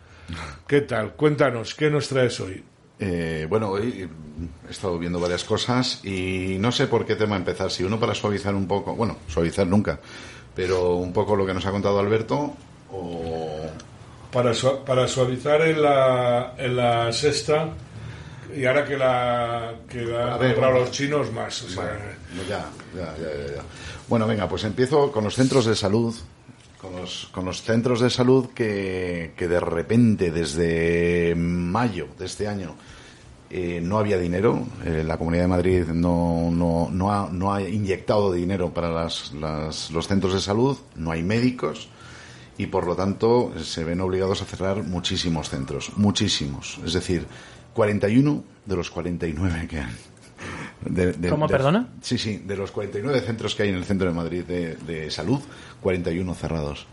¿qué 0.67 0.81
tal? 0.81 1.13
Cuéntanos, 1.13 1.75
¿qué 1.75 1.89
nos 1.89 2.07
traes 2.09 2.39
hoy? 2.39 2.63
Eh, 2.99 3.45
bueno, 3.49 3.69
hoy 3.69 4.09
he 4.67 4.71
estado 4.71 4.99
viendo 4.99 5.19
varias 5.21 5.45
cosas 5.45 6.03
y 6.03 6.57
no 6.59 6.71
sé 6.73 6.87
por 6.87 7.05
qué 7.05 7.15
tema 7.15 7.37
empezar. 7.37 7.71
Si 7.71 7.83
uno 7.83 7.97
para 7.99 8.13
suavizar 8.13 8.53
un 8.55 8.67
poco, 8.67 8.93
bueno, 8.95 9.17
suavizar 9.29 9.65
nunca, 9.67 10.01
pero 10.59 10.95
un 10.95 11.13
poco 11.13 11.37
lo 11.37 11.45
que 11.45 11.53
nos 11.53 11.65
ha 11.65 11.71
contado 11.71 11.99
Alberto 11.99 12.53
o... 12.91 13.61
Para, 14.29 14.51
para 14.85 15.07
suavizar 15.07 15.61
en 15.61 15.81
la, 15.81 16.53
en 16.57 16.75
la 16.75 17.13
sexta 17.13 17.69
y 18.53 18.65
ahora 18.65 18.83
que 18.83 18.97
la 18.97 19.75
que 19.87 20.01
la 20.01 20.37
ver, 20.37 20.55
bueno. 20.59 20.79
los 20.79 20.91
chinos 20.91 21.31
más. 21.31 21.63
o 21.63 21.69
sea, 21.69 21.83
Bueno, 21.83 22.49
ya, 22.49 22.69
ya, 22.93 23.15
ya, 23.17 23.55
ya. 23.55 23.61
Bueno, 24.09 24.27
venga, 24.27 24.49
pues 24.49 24.65
empiezo 24.65 25.13
con 25.13 25.23
los 25.23 25.35
centros 25.35 25.65
de 25.65 25.75
salud. 25.75 26.13
Con 26.77 26.95
los, 26.95 27.29
con 27.31 27.45
los 27.45 27.61
centros 27.61 28.01
de 28.01 28.09
salud 28.09 28.49
que, 28.53 29.33
que 29.37 29.47
de 29.47 29.59
repente, 29.61 30.29
desde 30.29 31.35
mayo 31.35 32.07
de 32.17 32.25
este 32.25 32.47
año, 32.49 32.75
eh, 33.49 33.79
no 33.83 33.97
había 33.97 34.17
dinero. 34.17 34.65
Eh, 34.85 35.03
la 35.05 35.17
Comunidad 35.17 35.43
de 35.43 35.47
Madrid 35.49 35.83
no, 35.87 36.49
no, 36.51 36.89
no, 36.91 37.11
ha, 37.11 37.29
no 37.31 37.53
ha 37.53 37.61
inyectado 37.61 38.31
dinero 38.31 38.73
para 38.73 38.89
las, 38.91 39.31
las- 39.33 39.91
los 39.91 40.07
centros 40.07 40.33
de 40.33 40.39
salud, 40.41 40.77
no 40.95 41.11
hay 41.11 41.23
médicos 41.23 41.89
y 42.57 42.67
por 42.67 42.85
lo 42.85 42.95
tanto 42.95 43.53
se 43.63 43.83
ven 43.83 44.01
obligados 44.01 44.41
a 44.41 44.45
cerrar 44.45 44.83
muchísimos 44.83 45.49
centros, 45.49 45.91
muchísimos. 45.95 46.79
Es 46.85 46.93
decir, 46.93 47.25
41 47.73 48.43
de 48.65 48.75
los 48.75 48.89
49 48.91 49.67
que 49.69 49.79
hay. 49.79 49.95
De- 50.85 51.13
de- 51.13 51.29
¿Cómo, 51.29 51.47
de- 51.47 51.51
perdona? 51.53 51.89
Sí, 52.01 52.17
sí, 52.17 52.37
de 52.37 52.55
los 52.55 52.71
49 52.71 53.21
centros 53.21 53.55
que 53.55 53.63
hay 53.63 53.69
en 53.69 53.75
el 53.75 53.85
centro 53.85 54.07
de 54.07 54.13
Madrid 54.13 54.43
de, 54.43 54.75
de 54.75 55.09
salud, 55.11 55.39
41 55.81 56.33
cerrados. 56.35 56.85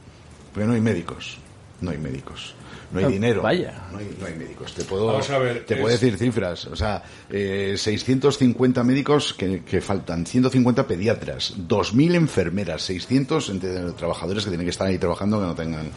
Porque 0.52 0.66
no 0.66 0.72
hay 0.74 0.80
médicos, 0.80 1.38
no 1.80 1.90
hay 1.90 1.98
médicos. 1.98 2.54
No 2.92 2.98
hay 3.00 3.04
Ah, 3.04 3.08
dinero. 3.08 3.42
vaya. 3.42 3.82
No 3.92 3.98
hay, 3.98 4.16
no 4.20 4.26
hay 4.26 4.34
médicos. 4.34 4.72
Te 4.74 4.84
puedo, 4.84 5.06
Vamos 5.06 5.28
a 5.30 5.38
ver, 5.38 5.64
te 5.66 5.74
es- 5.74 5.80
puedo 5.80 5.92
decir 5.92 6.16
cifras. 6.16 6.66
O 6.66 6.76
sea, 6.76 7.02
eh, 7.30 7.74
650 7.76 8.84
médicos 8.84 9.34
que, 9.34 9.62
que 9.64 9.80
faltan, 9.80 10.24
150 10.26 10.86
pediatras, 10.86 11.54
2.000 11.56 12.14
enfermeras, 12.14 12.82
600 12.82 13.48
entre- 13.50 13.92
trabajadores 13.92 14.44
que 14.44 14.50
tienen 14.50 14.66
que 14.66 14.70
estar 14.70 14.86
ahí 14.86 14.98
trabajando 14.98 15.40
que 15.40 15.46
no 15.46 15.54
tengan. 15.54 15.90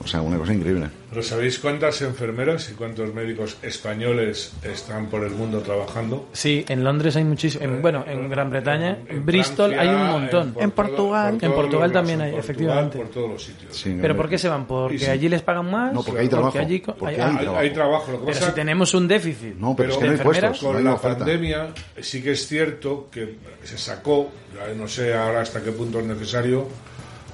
O 0.00 0.06
sea, 0.06 0.22
una 0.22 0.38
cosa 0.38 0.54
increíble. 0.54 0.88
¿Pero 1.10 1.22
sabéis 1.22 1.58
cuántas 1.58 2.00
enfermeras 2.02 2.70
y 2.70 2.74
cuántos 2.74 3.12
médicos 3.12 3.58
españoles 3.62 4.52
están 4.62 5.08
por 5.08 5.24
el 5.24 5.32
mundo 5.32 5.60
trabajando? 5.60 6.28
Sí, 6.32 6.64
en 6.68 6.82
Londres 6.82 7.16
hay 7.16 7.24
muchísimos. 7.24 7.82
bueno, 7.82 8.04
en 8.06 8.30
Gran 8.30 8.48
Bretaña, 8.50 8.98
en, 9.06 9.26
Bristol 9.26 9.78
hay 9.78 9.88
un 9.88 10.06
montón. 10.06 10.54
En, 10.58 10.70
Portugal. 10.70 11.38
en 11.40 11.52
Portugal 11.52 11.92
también 11.92 12.22
hay, 12.22 12.34
efectivamente. 12.34 12.98
Por 12.98 13.08
todos 13.08 13.30
los 13.30 13.44
sitios. 13.44 13.84
¿Pero 14.00 14.16
por 14.16 14.28
qué 14.28 14.38
se 14.38 14.48
van? 14.48 14.66
¿Porque 14.66 15.10
allí 15.10 15.28
les 15.28 15.42
pagan 15.42 15.70
más? 15.70 15.92
No, 15.92 16.02
porque 16.02 16.20
hay 16.20 16.28
trabajo. 16.28 16.52
Porque 16.52 16.66
allí 16.66 16.80
porque 16.80 17.06
hay, 17.06 17.20
hay 17.20 17.36
trabajo. 17.36 17.58
Hay 17.58 17.70
trabajo. 17.72 18.12
Lo 18.12 18.18
que 18.20 18.24
Pero 18.26 18.38
pasa 18.38 18.50
si 18.50 18.54
tenemos 18.54 18.94
un 18.94 19.08
déficit. 19.08 19.54
No, 19.56 19.76
pero, 19.76 19.90
es 19.90 19.98
que 19.98 20.04
no 20.06 20.12
hay 20.12 20.18
puestos, 20.18 20.62
no 20.62 20.68
con 20.68 20.76
hay 20.78 20.84
la 20.84 20.94
oferta. 20.94 21.18
pandemia 21.18 21.68
sí 22.00 22.22
que 22.22 22.32
es 22.32 22.46
cierto 22.46 23.08
que 23.10 23.36
se 23.64 23.78
sacó, 23.78 24.30
ya 24.54 24.72
no 24.74 24.88
sé 24.88 25.14
ahora 25.14 25.42
hasta 25.42 25.62
qué 25.62 25.72
punto 25.72 26.00
es 26.00 26.06
necesario, 26.06 26.68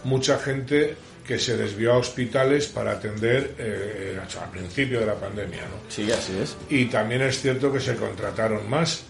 mucha 0.04 0.38
gente 0.38 0.96
que 1.28 1.38
se 1.38 1.58
desvió 1.58 1.92
a 1.92 1.98
hospitales 1.98 2.68
para 2.68 2.92
atender 2.92 3.54
eh, 3.58 4.18
al 4.18 4.50
principio 4.50 5.00
de 5.00 5.04
la 5.04 5.14
pandemia. 5.14 5.60
¿no? 5.60 5.90
Sí, 5.90 6.10
así 6.10 6.32
es. 6.42 6.56
Y 6.70 6.86
también 6.86 7.20
es 7.20 7.42
cierto 7.42 7.70
que 7.70 7.80
se 7.80 7.96
contrataron 7.96 8.68
más. 8.70 9.04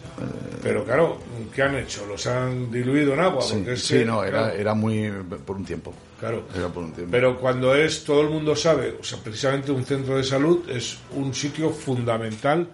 Pero 0.61 0.85
claro, 0.85 1.21
¿qué 1.55 1.63
han 1.63 1.77
hecho? 1.77 2.05
¿Los 2.07 2.27
han 2.27 2.73
diluido 2.73 3.15
en 3.15 3.21
agua? 3.21 3.41
Sí, 3.41 3.65
es 3.69 3.83
sí, 3.83 3.99
que, 3.99 4.05
no, 4.05 4.25
era, 4.25 4.47
claro, 4.47 4.55
era 4.55 4.75
muy 4.75 5.13
por 5.47 5.59
un 5.59 5.65
tiempo. 5.65 5.95
Claro. 6.19 6.43
Era 6.53 6.67
por 6.67 6.83
un 6.83 6.93
tiempo. 6.93 7.13
Pero 7.13 7.39
cuando 7.39 7.73
es, 7.77 8.03
todo 8.03 8.23
el 8.23 8.31
mundo 8.31 8.57
sabe, 8.57 8.97
o 9.01 9.05
sea, 9.05 9.21
precisamente 9.21 9.71
un 9.71 9.85
centro 9.85 10.17
de 10.17 10.25
salud 10.25 10.69
es 10.69 10.99
un 11.15 11.33
sitio 11.33 11.71
fundamental 11.71 12.67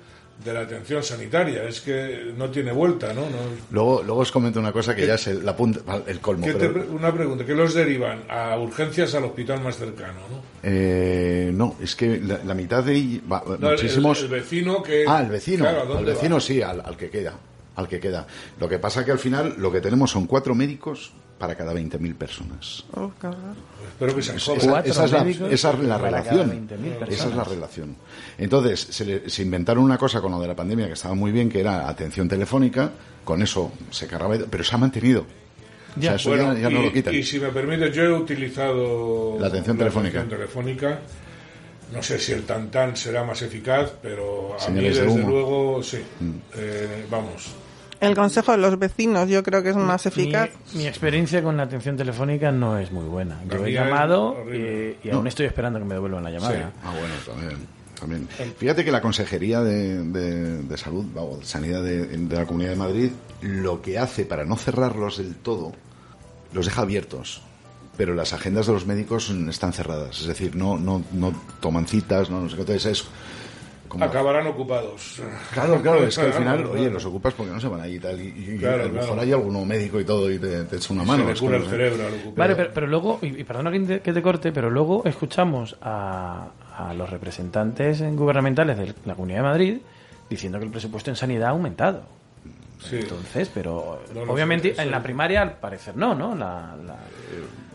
de 0.43 0.53
la 0.53 0.61
atención 0.61 1.03
sanitaria. 1.03 1.65
Es 1.65 1.81
que 1.81 2.33
no 2.37 2.51
tiene 2.51 2.73
vuelta, 2.73 3.13
¿no? 3.13 3.23
no 3.23 3.37
Luego, 3.71 4.03
luego 4.03 4.21
os 4.23 4.33
comento 4.33 4.59
una 4.61 4.73
cosa 4.73 4.95
que 4.95 5.07
ya 5.07 5.15
es 5.15 5.27
el, 5.29 5.45
la 5.45 5.57
punta, 5.57 5.81
el 6.07 6.21
colmo. 6.21 6.45
¿Qué 6.47 6.53
te 6.55 6.59
pero- 6.59 6.73
pre- 6.73 6.89
una 6.89 7.13
pregunta, 7.15 7.45
¿qué 7.45 7.55
los 7.55 7.75
derivan? 7.75 8.25
A 8.29 8.59
urgencias 8.59 9.15
al 9.15 9.25
hospital 9.25 9.61
más 9.63 9.77
cercano, 9.77 10.21
¿no? 10.31 10.43
eh, 10.63 11.51
no, 11.55 11.77
es 11.81 11.95
que 11.95 12.19
la, 12.21 12.41
la 12.45 12.55
mitad 12.55 12.83
de 12.83 12.95
va- 13.31 13.43
No, 13.59 13.71
muchísimos. 13.71 14.19
El, 14.21 14.25
al 14.25 14.31
que... 14.83 15.05
Ah, 15.07 15.21
el 15.23 15.31
vecino. 15.31 15.65
Claro, 15.65 15.95
¿a 15.95 15.99
al 15.99 16.05
vecino 16.05 16.35
va? 16.37 16.41
sí, 16.41 16.63
al, 16.63 16.81
al 16.85 16.97
que 16.97 17.11
queda. 17.11 17.35
Al 17.77 17.89
que 17.89 17.99
queda. 18.01 18.27
Lo 18.61 18.69
que 18.69 18.79
pasa 18.79 19.05
que 19.05 19.11
al 19.11 19.19
final 19.19 19.55
lo 19.59 19.73
que 19.73 19.81
tenemos 19.81 20.11
son 20.11 20.27
cuatro 20.27 20.55
médicos 20.55 21.13
para 21.39 21.55
cada 21.55 21.73
20.000 21.75 22.15
personas. 22.15 22.85
Oh. 22.95 23.11
Espero 23.89 24.15
que 24.15 24.23
se 24.23 24.37
Esa. 24.37 24.53
Cuatro 24.55 24.91
esa 24.91 25.05
es 25.05 25.13
la, 25.13 25.29
esa 25.51 25.71
es 25.73 25.79
la 25.81 25.99
relación. 25.99 26.69
20.000 26.69 27.09
Esa 27.09 27.29
es 27.29 27.35
la 27.37 27.45
relación. 27.45 27.97
Entonces, 28.39 28.81
se, 28.81 29.05
le- 29.05 29.29
se 29.31 29.43
inventaron 29.43 29.83
una 29.85 29.99
cosa 29.99 30.21
con 30.21 30.33
lo 30.33 30.41
de 30.41 30.49
la 30.49 30.57
pandemia 30.57 30.87
que 30.87 30.93
estaba 30.95 31.15
muy 31.15 31.33
bien, 31.33 31.49
que 31.49 31.61
era 31.61 31.89
atención 31.89 32.29
telefónica. 32.29 32.91
Con 33.25 33.43
eso 33.43 33.73
se 33.91 34.07
cargaba, 34.07 34.37
pero 34.51 34.63
se 34.65 34.75
ha 34.75 34.79
mantenido. 34.79 35.25
O 35.97 36.01
sea, 36.03 36.15
eso 36.17 36.31
Bueno, 36.31 36.55
ya, 36.55 36.61
ya 36.63 36.71
no 36.71 36.81
y, 36.81 36.85
lo 36.87 36.93
quitan. 36.93 37.15
y 37.15 37.23
si 37.23 37.39
me 37.39 37.49
permite, 37.51 37.91
yo 37.93 38.03
he 38.03 38.13
utilizado 38.13 39.37
La 39.41 39.47
atención 39.47 39.77
telefónica. 39.79 40.19
atención 40.21 40.41
telefónica. 40.41 40.99
No 41.93 42.03
sé 42.03 42.19
si 42.19 42.33
el 42.33 42.43
tantán 42.45 42.97
será 42.97 43.23
más 43.25 43.41
eficaz, 43.43 43.93
pero 44.03 44.55
a 44.57 44.59
Señales 44.59 44.97
de 44.97 45.03
mí, 45.03 45.09
desde. 45.09 45.23
Mm. 45.25 45.29
luego, 45.31 45.83
sí. 45.83 45.99
Eh, 46.57 47.07
vamos. 47.11 47.53
El 48.05 48.15
consejo 48.15 48.53
de 48.53 48.59
los 48.59 48.79
vecinos 48.79 49.29
yo 49.29 49.43
creo 49.43 49.63
que 49.63 49.71
es 49.71 49.77
más 49.77 50.07
eficaz. 50.07 50.51
Mi, 50.73 50.81
mi 50.81 50.87
experiencia 50.87 51.43
con 51.43 51.57
la 51.57 51.65
atención 51.65 51.97
telefónica 51.97 52.53
no 52.53 52.79
es 52.79 52.91
muy 52.93 53.05
buena. 53.05 53.41
Yo 53.51 53.65
he 53.65 53.73
llamado 53.73 54.37
y, 54.53 54.97
y 55.07 55.11
aún 55.11 55.27
estoy 55.27 55.47
esperando 55.47 55.79
que 55.79 55.85
me 55.85 55.95
devuelvan 55.95 56.25
la 56.25 56.31
llamada. 56.31 56.73
Ah, 56.85 56.93
bueno, 56.99 57.15
también. 57.27 57.67
también. 57.99 58.55
Fíjate 58.59 58.85
que 58.85 58.93
la 58.93 59.01
Consejería 59.01 59.61
de, 59.63 60.03
de- 60.05 60.63
de 60.63 60.77
Salud, 60.77 61.07
o 61.17 61.39
de 61.39 61.45
Sanidad 61.45 61.83
de, 61.83 62.07
de 62.07 62.37
la 62.37 62.47
Comunidad 62.47 62.71
de 62.71 62.77
Madrid, 62.77 63.11
lo 63.43 63.81
que 63.83 63.99
hace 63.99 64.25
para 64.25 64.45
no 64.45 64.57
cerrarlos 64.57 65.19
del 65.19 65.35
todo, 65.37 65.73
los 66.53 66.67
deja 66.67 66.83
abiertos. 66.83 67.43
Pero 67.97 68.15
las 68.15 68.33
agendas 68.33 68.67
de 68.67 68.73
los 68.73 68.87
médicos 68.87 69.31
están 69.31 69.73
cerradas. 69.73 70.21
Es 70.21 70.27
decir, 70.27 70.57
no, 70.57 70.79
no, 70.79 71.05
no 71.13 71.33
toman 71.61 71.87
citas, 71.87 72.29
no, 72.29 72.41
no 72.41 72.49
sé 72.49 72.57
qué. 72.57 72.63
Entonces 72.63 72.87
es 72.87 73.05
como... 73.89 74.05
Acabarán 74.05 74.47
ocupados. 74.47 75.21
Claro, 75.53 75.81
claro, 75.83 76.05
es 76.07 76.17
que 76.17 76.23
al 76.27 76.33
final, 76.33 76.57
claro. 76.59 76.73
oye, 76.75 76.91
los 76.91 77.05
ocupas 77.05 77.35
porque 77.35 77.53
no 77.53 77.61
se 77.61 77.69
van 77.69 77.81
allí 77.81 77.97
y 77.97 78.01
tal. 78.01 78.21
Y, 78.21 78.59
y- 78.61 78.65
a 78.65 78.77
lo 78.77 78.89
mejor 78.91 79.07
claro. 79.07 79.21
hay 79.23 79.33
alguno 79.33 79.65
médico 79.65 80.01
y 80.01 80.05
todo 80.05 80.31
y 80.31 80.39
te, 80.39 80.65
te 80.65 80.77
echa 80.77 80.93
una 80.93 81.05
mano. 81.05 81.27
Se 81.35 81.41
cura 81.41 81.57
el 81.59 81.65
cerebro 81.67 82.05
al. 82.07 82.33
Vale, 82.35 82.57
pero, 82.57 82.71
pero 82.75 82.87
luego, 82.87 83.19
y, 83.23 83.27
y 83.41 83.45
perdona 83.45 83.71
que 83.71 83.81
te, 83.81 84.01
que 84.01 84.13
te 84.13 84.23
corte, 84.23 84.53
pero 84.53 84.71
luego 84.71 85.03
escuchamos 85.05 85.77
a, 85.83 86.49
a 86.77 86.95
los 86.95 87.09
representantes 87.11 88.01
en- 88.01 88.17
gubernamentales 88.17 88.77
de 88.79 88.95
la 89.05 89.15
Comunidad 89.15 89.39
de 89.39 89.43
Madrid 89.45 89.77
diciendo 90.29 90.59
que 90.59 90.65
el 90.65 90.71
presupuesto 90.71 91.11
en 91.11 91.17
sanidad 91.17 91.49
ha 91.49 91.51
aumentado. 91.51 92.03
Sí. 92.81 92.97
Entonces, 93.01 93.51
pero 93.55 94.03
No, 94.15 94.27
no, 94.27 94.33
obviamente 94.33 94.71
sí, 94.71 94.75
sí. 94.77 94.83
en 94.83 94.91
la 94.91 95.03
primaria 95.03 95.41
al 95.43 95.53
parecer 95.59 95.97
no, 95.97 96.15
¿no? 96.15 96.35
La, 96.35 96.75
la- 96.85 96.97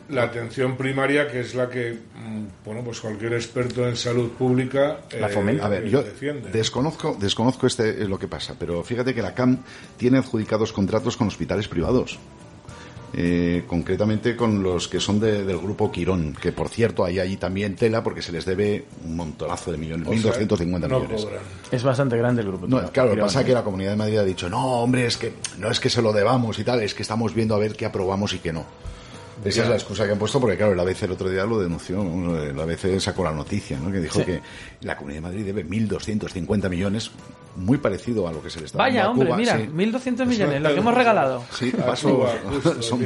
La 0.10 0.24
atención 0.24 0.76
primaria, 0.76 1.28
que 1.28 1.42
es 1.42 1.54
la 1.54 1.70
que, 1.70 1.92
mm, 1.94 2.66
bueno, 2.66 2.82
pues 2.84 3.00
cualquier 3.00 3.34
experto 3.34 3.88
en 3.88 3.96
salud 3.96 4.30
pública 4.32 5.02
La 5.20 5.28
eh, 5.28 5.30
fomenta. 5.32 5.66
A 5.66 5.70
ver, 5.70 5.86
eh, 5.86 5.90
yo 5.90 6.02
defiende. 6.02 6.50
desconozco, 6.52 7.16
desconozco 7.20 7.68
este 7.68 8.02
es 8.02 8.10
lo 8.10 8.18
que 8.18 8.28
pasa, 8.28 8.56
pero 8.58 8.84
fíjate 8.84 9.14
que 9.14 9.22
la 9.22 9.34
CAM 9.36 9.60
tiene 9.98 10.18
adjudicados 10.18 10.74
contratos 10.74 11.16
con 11.16 11.28
hospitales 11.28 11.68
privados. 11.68 12.18
Eh, 13.12 13.64
concretamente 13.66 14.36
con 14.36 14.62
los 14.62 14.88
que 14.88 15.00
son 15.00 15.20
de- 15.20 15.44
del 15.44 15.58
grupo 15.58 15.92
Quirón, 15.92 16.36
que 16.40 16.52
por 16.52 16.70
cierto 16.70 17.04
hay 17.04 17.18
allí 17.20 17.38
también 17.38 17.76
tela 17.76 18.04
porque 18.04 18.22
se 18.22 18.32
les 18.32 18.46
debe 18.46 18.86
un 19.04 19.16
montonazo 19.16 19.72
de 19.72 19.78
millones, 19.80 20.08
O 20.08 20.12
sea, 20.14 20.34
1.250 20.40 20.88
no 20.88 21.00
millones. 21.00 21.24
cobran. 21.26 21.42
es 21.72 21.84
bastante 21.84 22.18
grande 22.18 22.44
el 22.44 22.48
grupo. 22.50 22.68
No, 22.68 22.92
claro, 22.92 23.10
lo 23.10 23.16
que 23.16 23.22
pasa 23.22 23.40
es 23.42 23.48
que 23.48 23.54
la 23.54 23.64
Comunidad 23.64 23.92
de 23.92 23.98
Madrid 23.98 24.18
ha 24.20 24.24
dicho, 24.24 24.48
no, 24.48 24.82
hombre, 24.84 25.08
es 25.08 25.18
que 25.18 25.34
no 25.58 25.72
es 25.72 25.80
que 25.80 25.90
se 25.90 26.04
lo 26.04 26.14
debamos 26.14 26.60
y 26.60 26.64
tal, 26.64 26.84
es 26.84 26.94
que 26.94 27.02
estamos 27.02 27.34
viendo 27.34 27.56
a 27.56 27.58
ver 27.58 27.74
qué 27.76 27.86
aprobamos 27.88 28.34
y 28.34 28.40
qué 28.40 28.54
no. 28.54 28.66
Esa 29.44 29.64
es 29.64 29.70
la 29.70 29.76
excusa 29.76 30.06
que 30.06 30.12
han 30.12 30.20
puesto 30.20 30.40
porque, 30.40 30.58
claro, 30.58 30.74
el 30.74 30.80
ABC 30.80 31.04
el 31.04 31.12
otro 31.12 31.30
día 31.30 31.46
lo 31.46 31.60
denunció, 31.60 32.04
¿no? 32.04 32.42
el 32.42 32.60
ABC 32.60 33.00
sacó 33.00 33.24
la 33.24 33.32
noticia, 33.32 33.80
¿no? 33.80 33.92
que 33.92 34.00
dijo 34.00 34.20
Sí. 34.20 34.26
que 34.26 34.42
la 34.82 34.98
Comunidad 34.98 35.18
de 35.18 35.28
Madrid 35.28 35.46
debe 35.46 35.66
1.250 35.66 36.70
millones, 36.70 37.12
muy 37.56 37.78
parecido 37.78 38.28
a 38.28 38.32
lo 38.32 38.42
que 38.44 38.50
se 38.50 38.60
le 38.60 38.68
está 38.68 38.78
Vaya, 38.78 39.04
dando 39.06 39.10
a 39.10 39.12
hombre, 39.12 39.28
Cuba. 39.28 39.38
mira, 39.38 39.58
sí. 39.58 39.68
1.200 39.74 40.26
millones, 40.28 40.62
lo 40.62 40.70
que 40.74 40.80
hemos 40.80 40.94
regalado. 40.94 41.44
Sí, 41.58 41.72
Cuba, 41.72 41.96
justo, 42.54 42.82
son 42.82 43.00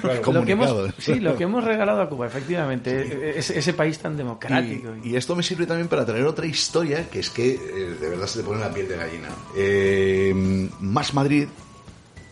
Claro. 0.00 0.32
Lo 0.32 0.44
que 0.44 0.52
hemos, 0.52 0.94
sí, 0.98 1.20
lo 1.20 1.36
que 1.36 1.44
hemos 1.44 1.64
regalado 1.64 2.02
a 2.02 2.08
Cuba, 2.08 2.26
efectivamente. 2.26 3.38
Ese, 3.38 3.58
ese 3.58 3.72
país 3.74 3.98
tan 3.98 4.16
democrático. 4.16 4.88
Y, 5.02 5.10
y 5.10 5.16
esto 5.16 5.36
me 5.36 5.42
sirve 5.42 5.66
también 5.66 5.88
para 5.88 6.04
traer 6.04 6.24
otra 6.26 6.46
historia 6.46 7.08
que 7.08 7.20
es 7.20 7.30
que 7.30 7.54
eh, 7.54 7.96
de 8.00 8.08
verdad 8.10 8.26
se 8.26 8.40
te 8.40 8.44
pone 8.44 8.60
la 8.60 8.72
piel 8.72 8.88
de 8.88 8.96
gallina. 8.96 9.28
Eh, 9.56 10.32
Más 10.80 11.14
Madrid 11.14 11.46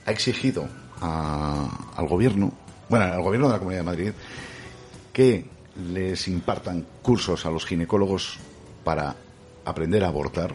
ha 0.06 0.10
exigido 0.10 0.66
a- 1.00 1.92
al 1.96 2.08
gobierno, 2.08 2.52
bueno, 2.92 3.06
al 3.06 3.22
gobierno 3.22 3.46
de 3.46 3.52
la 3.54 3.58
Comunidad 3.58 3.80
de 3.80 3.86
Madrid, 3.86 4.12
que 5.14 5.46
les 5.94 6.28
impartan 6.28 6.84
cursos 7.00 7.46
a 7.46 7.50
los 7.50 7.64
ginecólogos 7.64 8.38
para 8.84 9.16
aprender 9.64 10.04
a 10.04 10.08
abortar, 10.08 10.54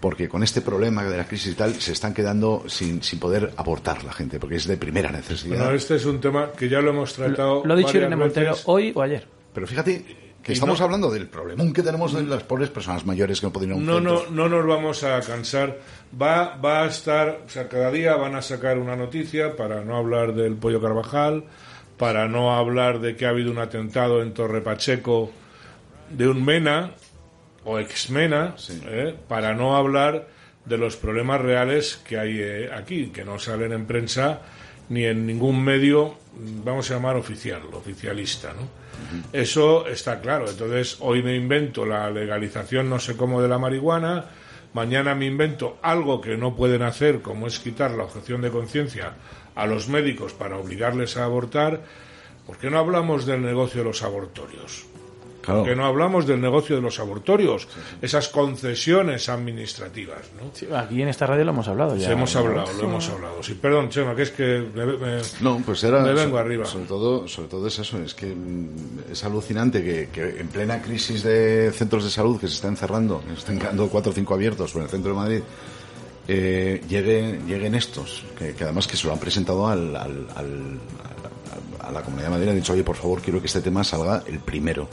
porque 0.00 0.28
con 0.28 0.42
este 0.42 0.60
problema 0.60 1.04
de 1.04 1.16
la 1.16 1.24
crisis 1.24 1.52
y 1.52 1.54
tal 1.54 1.72
se 1.74 1.92
están 1.92 2.14
quedando 2.14 2.64
sin, 2.66 3.00
sin 3.04 3.20
poder 3.20 3.52
abortar 3.56 4.02
la 4.02 4.12
gente, 4.12 4.40
porque 4.40 4.56
es 4.56 4.66
de 4.66 4.76
primera 4.76 5.12
necesidad. 5.12 5.58
Bueno, 5.58 5.74
este 5.74 5.94
es 5.94 6.04
un 6.04 6.20
tema 6.20 6.50
que 6.50 6.68
ya 6.68 6.80
lo 6.80 6.90
hemos 6.90 7.12
tratado. 7.12 7.60
Lo, 7.60 7.66
lo 7.66 7.74
ha 7.74 7.76
dicho 7.76 7.96
Irene 7.96 8.16
Montero 8.16 8.50
veces. 8.50 8.64
hoy 8.66 8.90
o 8.92 9.00
ayer. 9.00 9.28
Pero 9.54 9.64
fíjate 9.68 10.21
que 10.42 10.52
estamos 10.54 10.78
no- 10.80 10.84
hablando 10.84 11.10
del 11.10 11.28
problemón 11.28 11.72
que 11.72 11.82
tenemos 11.82 12.12
de 12.12 12.22
las 12.24 12.42
pobres 12.42 12.68
personas 12.70 13.06
mayores 13.06 13.40
que 13.40 13.46
no 13.46 13.52
pueden 13.52 13.70
ir 13.70 13.74
a 13.74 13.78
un 13.78 13.86
No, 13.86 13.94
centro. 13.94 14.26
no, 14.30 14.48
no 14.48 14.56
nos 14.58 14.66
vamos 14.66 15.04
a 15.04 15.20
cansar. 15.20 15.78
Va, 16.20 16.56
va 16.56 16.82
a 16.82 16.86
estar, 16.86 17.42
o 17.46 17.48
sea, 17.48 17.68
cada 17.68 17.90
día 17.90 18.16
van 18.16 18.34
a 18.34 18.42
sacar 18.42 18.78
una 18.78 18.96
noticia 18.96 19.56
para 19.56 19.82
no 19.84 19.96
hablar 19.96 20.34
del 20.34 20.54
pollo 20.56 20.80
Carvajal, 20.82 21.44
para 21.96 22.26
no 22.26 22.54
hablar 22.56 23.00
de 23.00 23.14
que 23.16 23.26
ha 23.26 23.28
habido 23.28 23.50
un 23.52 23.58
atentado 23.58 24.22
en 24.22 24.34
Torre 24.34 24.60
Pacheco 24.62 25.30
de 26.10 26.26
un 26.28 26.44
MENA 26.44 26.90
o 27.64 27.78
ex-MENA, 27.78 28.56
¿eh? 28.88 29.14
para 29.28 29.54
no 29.54 29.76
hablar 29.76 30.26
de 30.64 30.78
los 30.78 30.96
problemas 30.96 31.40
reales 31.40 31.96
que 32.04 32.18
hay 32.18 32.38
eh, 32.40 32.70
aquí, 32.74 33.06
que 33.10 33.24
no 33.24 33.38
salen 33.38 33.72
en 33.72 33.86
prensa 33.86 34.40
ni 34.92 35.06
en 35.06 35.26
ningún 35.26 35.64
medio, 35.64 36.16
mm, 36.36 36.64
vamos 36.64 36.90
a 36.90 36.94
llamar 36.94 37.16
oficial, 37.16 37.62
oficialista, 37.72 38.52
¿no? 38.52 38.82
Eso 39.32 39.86
está 39.86 40.20
claro. 40.20 40.48
Entonces, 40.48 40.98
hoy 41.00 41.22
me 41.22 41.34
invento 41.34 41.86
la 41.86 42.10
legalización 42.10 42.90
no 42.90 43.00
sé 43.00 43.16
cómo 43.16 43.40
de 43.40 43.48
la 43.48 43.58
marihuana, 43.58 44.26
mañana 44.74 45.14
me 45.14 45.26
invento 45.26 45.78
algo 45.82 46.20
que 46.20 46.36
no 46.36 46.54
pueden 46.54 46.82
hacer, 46.82 47.22
como 47.22 47.46
es 47.46 47.58
quitar 47.58 47.92
la 47.92 48.04
objeción 48.04 48.42
de 48.42 48.50
conciencia 48.50 49.14
a 49.54 49.66
los 49.66 49.88
médicos 49.88 50.34
para 50.34 50.58
obligarles 50.58 51.16
a 51.16 51.24
abortar. 51.24 51.80
¿Por 52.46 52.58
qué 52.58 52.70
no 52.70 52.78
hablamos 52.78 53.24
del 53.24 53.40
negocio 53.42 53.80
de 53.80 53.88
los 53.88 54.02
abortorios? 54.02 54.84
Claro. 55.42 55.60
¿Por 55.60 55.68
qué 55.70 55.76
no 55.76 55.84
hablamos 55.86 56.26
del 56.26 56.40
negocio 56.40 56.76
de 56.76 56.82
los 56.82 56.98
abortorios? 57.00 57.68
Esas 58.00 58.28
concesiones 58.28 59.28
administrativas, 59.28 60.20
¿no? 60.40 60.50
Sí, 60.54 60.66
aquí 60.74 61.02
en 61.02 61.08
esta 61.08 61.26
radio 61.26 61.44
lo 61.44 61.50
hemos 61.50 61.68
hablado 61.68 61.96
ya. 61.96 62.06
Sí, 62.06 62.12
hemos 62.12 62.34
hablado, 62.36 62.72
lo 62.74 62.84
hemos 62.84 63.08
hablado. 63.10 63.42
Sí, 63.42 63.54
perdón, 63.60 63.88
Chema, 63.90 64.14
que 64.14 64.22
es 64.22 64.30
que 64.30 64.64
me, 64.74 64.86
me- 64.86 65.20
No, 65.40 65.60
pues 65.66 65.82
era. 65.84 66.00
me 66.02 66.12
vengo 66.14 66.36
so- 66.36 66.38
arriba. 66.38 66.64
Sobre 66.64 66.84
todo, 66.86 67.28
sobre 67.28 67.48
todo 67.48 67.66
es 67.66 67.78
eso, 67.78 67.98
es 67.98 68.14
que 68.14 68.26
mm, 68.26 69.10
es 69.12 69.24
alucinante 69.24 69.82
que, 69.82 70.08
que 70.12 70.40
en 70.40 70.48
plena 70.48 70.80
crisis 70.80 71.22
de 71.22 71.72
centros 71.74 72.04
de 72.04 72.10
salud 72.10 72.40
que 72.40 72.46
se 72.46 72.54
están 72.54 72.76
cerrando, 72.76 73.20
que 73.22 73.30
se 73.32 73.38
están 73.38 73.58
quedando 73.58 73.88
cuatro 73.88 74.12
o 74.12 74.14
cinco 74.14 74.34
abiertos 74.34 74.72
por 74.72 74.82
el 74.82 74.88
centro 74.88 75.10
de 75.12 75.16
Madrid, 75.16 75.40
eh, 76.28 76.80
lleguen, 76.88 77.46
lleguen 77.46 77.74
estos, 77.74 78.24
que, 78.38 78.54
que 78.54 78.64
además 78.64 78.86
que 78.86 78.96
se 78.96 79.06
lo 79.08 79.12
han 79.12 79.18
presentado 79.18 79.66
al, 79.66 79.96
al- 79.96 80.26
al- 80.36 80.78
a, 81.80 81.88
a 81.88 81.90
la 81.90 82.02
Comunidad 82.02 82.28
de 82.28 82.34
Madrid, 82.34 82.48
han 82.50 82.56
dicho, 82.56 82.72
oye, 82.74 82.84
por 82.84 82.94
favor, 82.96 83.20
quiero 83.20 83.40
que 83.40 83.46
este 83.46 83.60
tema 83.60 83.82
salga 83.82 84.22
el 84.26 84.38
primero. 84.38 84.88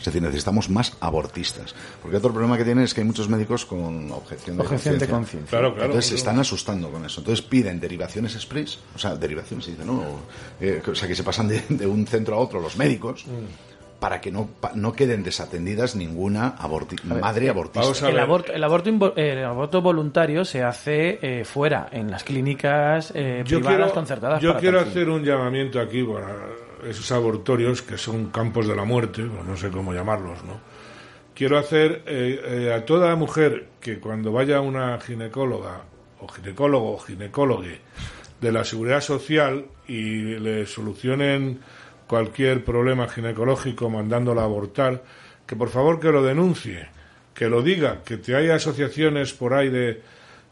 Es 0.00 0.04
decir, 0.06 0.20
necesitamos 0.22 0.68
más 0.70 0.96
abortistas. 1.00 1.74
Porque 2.02 2.16
otro 2.16 2.32
problema 2.32 2.56
que 2.56 2.64
tienen 2.64 2.82
es 2.84 2.94
que 2.94 3.02
hay 3.02 3.06
muchos 3.06 3.28
médicos 3.28 3.64
con 3.66 4.10
objeción 4.10 4.56
de 4.56 4.62
Objeción 4.62 4.98
de 4.98 5.06
conciencia. 5.06 5.08
conciencia. 5.10 5.50
Claro, 5.50 5.74
claro. 5.74 5.86
Entonces 5.90 6.08
se 6.08 6.16
están 6.16 6.38
asustando 6.40 6.90
con 6.90 7.04
eso. 7.04 7.20
Entonces 7.20 7.44
piden 7.44 7.78
derivaciones 7.78 8.34
express, 8.34 8.78
o 8.96 8.98
sea, 8.98 9.14
derivaciones, 9.14 9.66
se 9.66 9.72
dice, 9.72 9.84
¿no? 9.84 9.92
O, 10.00 10.18
eh, 10.60 10.82
o 10.90 10.94
sea, 10.94 11.06
que 11.06 11.14
se 11.14 11.22
pasan 11.22 11.48
de, 11.48 11.62
de 11.68 11.86
un 11.86 12.06
centro 12.06 12.34
a 12.36 12.38
otro 12.38 12.60
los 12.60 12.76
médicos 12.78 13.26
para 14.00 14.18
que 14.22 14.32
no, 14.32 14.46
pa- 14.46 14.72
no 14.74 14.94
queden 14.94 15.22
desatendidas 15.22 15.94
ninguna 15.94 16.56
aborti- 16.56 17.02
madre 17.04 17.50
abortista. 17.50 18.08
El 18.08 18.18
aborto, 18.18 18.50
el, 18.54 18.64
aborto 18.64 19.14
el 19.16 19.44
aborto 19.44 19.82
voluntario 19.82 20.46
se 20.46 20.62
hace 20.62 21.18
eh, 21.20 21.44
fuera, 21.44 21.86
en 21.92 22.10
las 22.10 22.24
clínicas 22.24 23.12
eh, 23.14 23.42
Yo 23.44 23.58
privadas 23.58 23.76
quiero, 23.80 23.92
concertadas. 23.94 24.40
yo 24.40 24.56
quiero 24.56 24.80
fin. 24.80 24.88
hacer 24.88 25.10
un 25.10 25.22
llamamiento 25.22 25.78
aquí 25.78 26.02
para 26.02 26.34
esos 26.88 27.10
abortorios 27.12 27.82
que 27.82 27.98
son 27.98 28.30
campos 28.30 28.66
de 28.66 28.76
la 28.76 28.84
muerte, 28.84 29.22
no 29.22 29.56
sé 29.56 29.70
cómo 29.70 29.92
llamarlos, 29.92 30.44
¿no? 30.44 30.60
Quiero 31.34 31.58
hacer 31.58 32.02
eh, 32.06 32.40
eh, 32.44 32.72
a 32.74 32.84
toda 32.84 33.14
mujer 33.16 33.68
que 33.80 33.98
cuando 33.98 34.32
vaya 34.32 34.58
a 34.58 34.60
una 34.60 35.00
ginecóloga 35.00 35.84
o 36.20 36.28
ginecólogo 36.28 36.92
o 36.92 36.98
ginecólogue 36.98 37.80
de 38.40 38.52
la 38.52 38.64
seguridad 38.64 39.00
social 39.00 39.66
y 39.86 40.38
le 40.38 40.66
solucionen 40.66 41.60
cualquier 42.06 42.64
problema 42.64 43.08
ginecológico 43.08 43.88
mandándola 43.88 44.42
a 44.42 44.44
abortar, 44.44 45.02
que 45.46 45.56
por 45.56 45.68
favor 45.68 46.00
que 46.00 46.10
lo 46.10 46.22
denuncie, 46.22 46.88
que 47.34 47.48
lo 47.48 47.62
diga, 47.62 48.02
que 48.04 48.16
te 48.16 48.34
hay 48.34 48.50
asociaciones 48.50 49.32
por 49.32 49.54
ahí 49.54 49.68
de, 49.68 50.02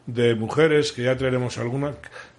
de 0.06 0.34
mujeres, 0.34 0.92
que 0.92 1.02
ya 1.02 1.16
traeremos 1.16 1.58
alguna, 1.58 1.94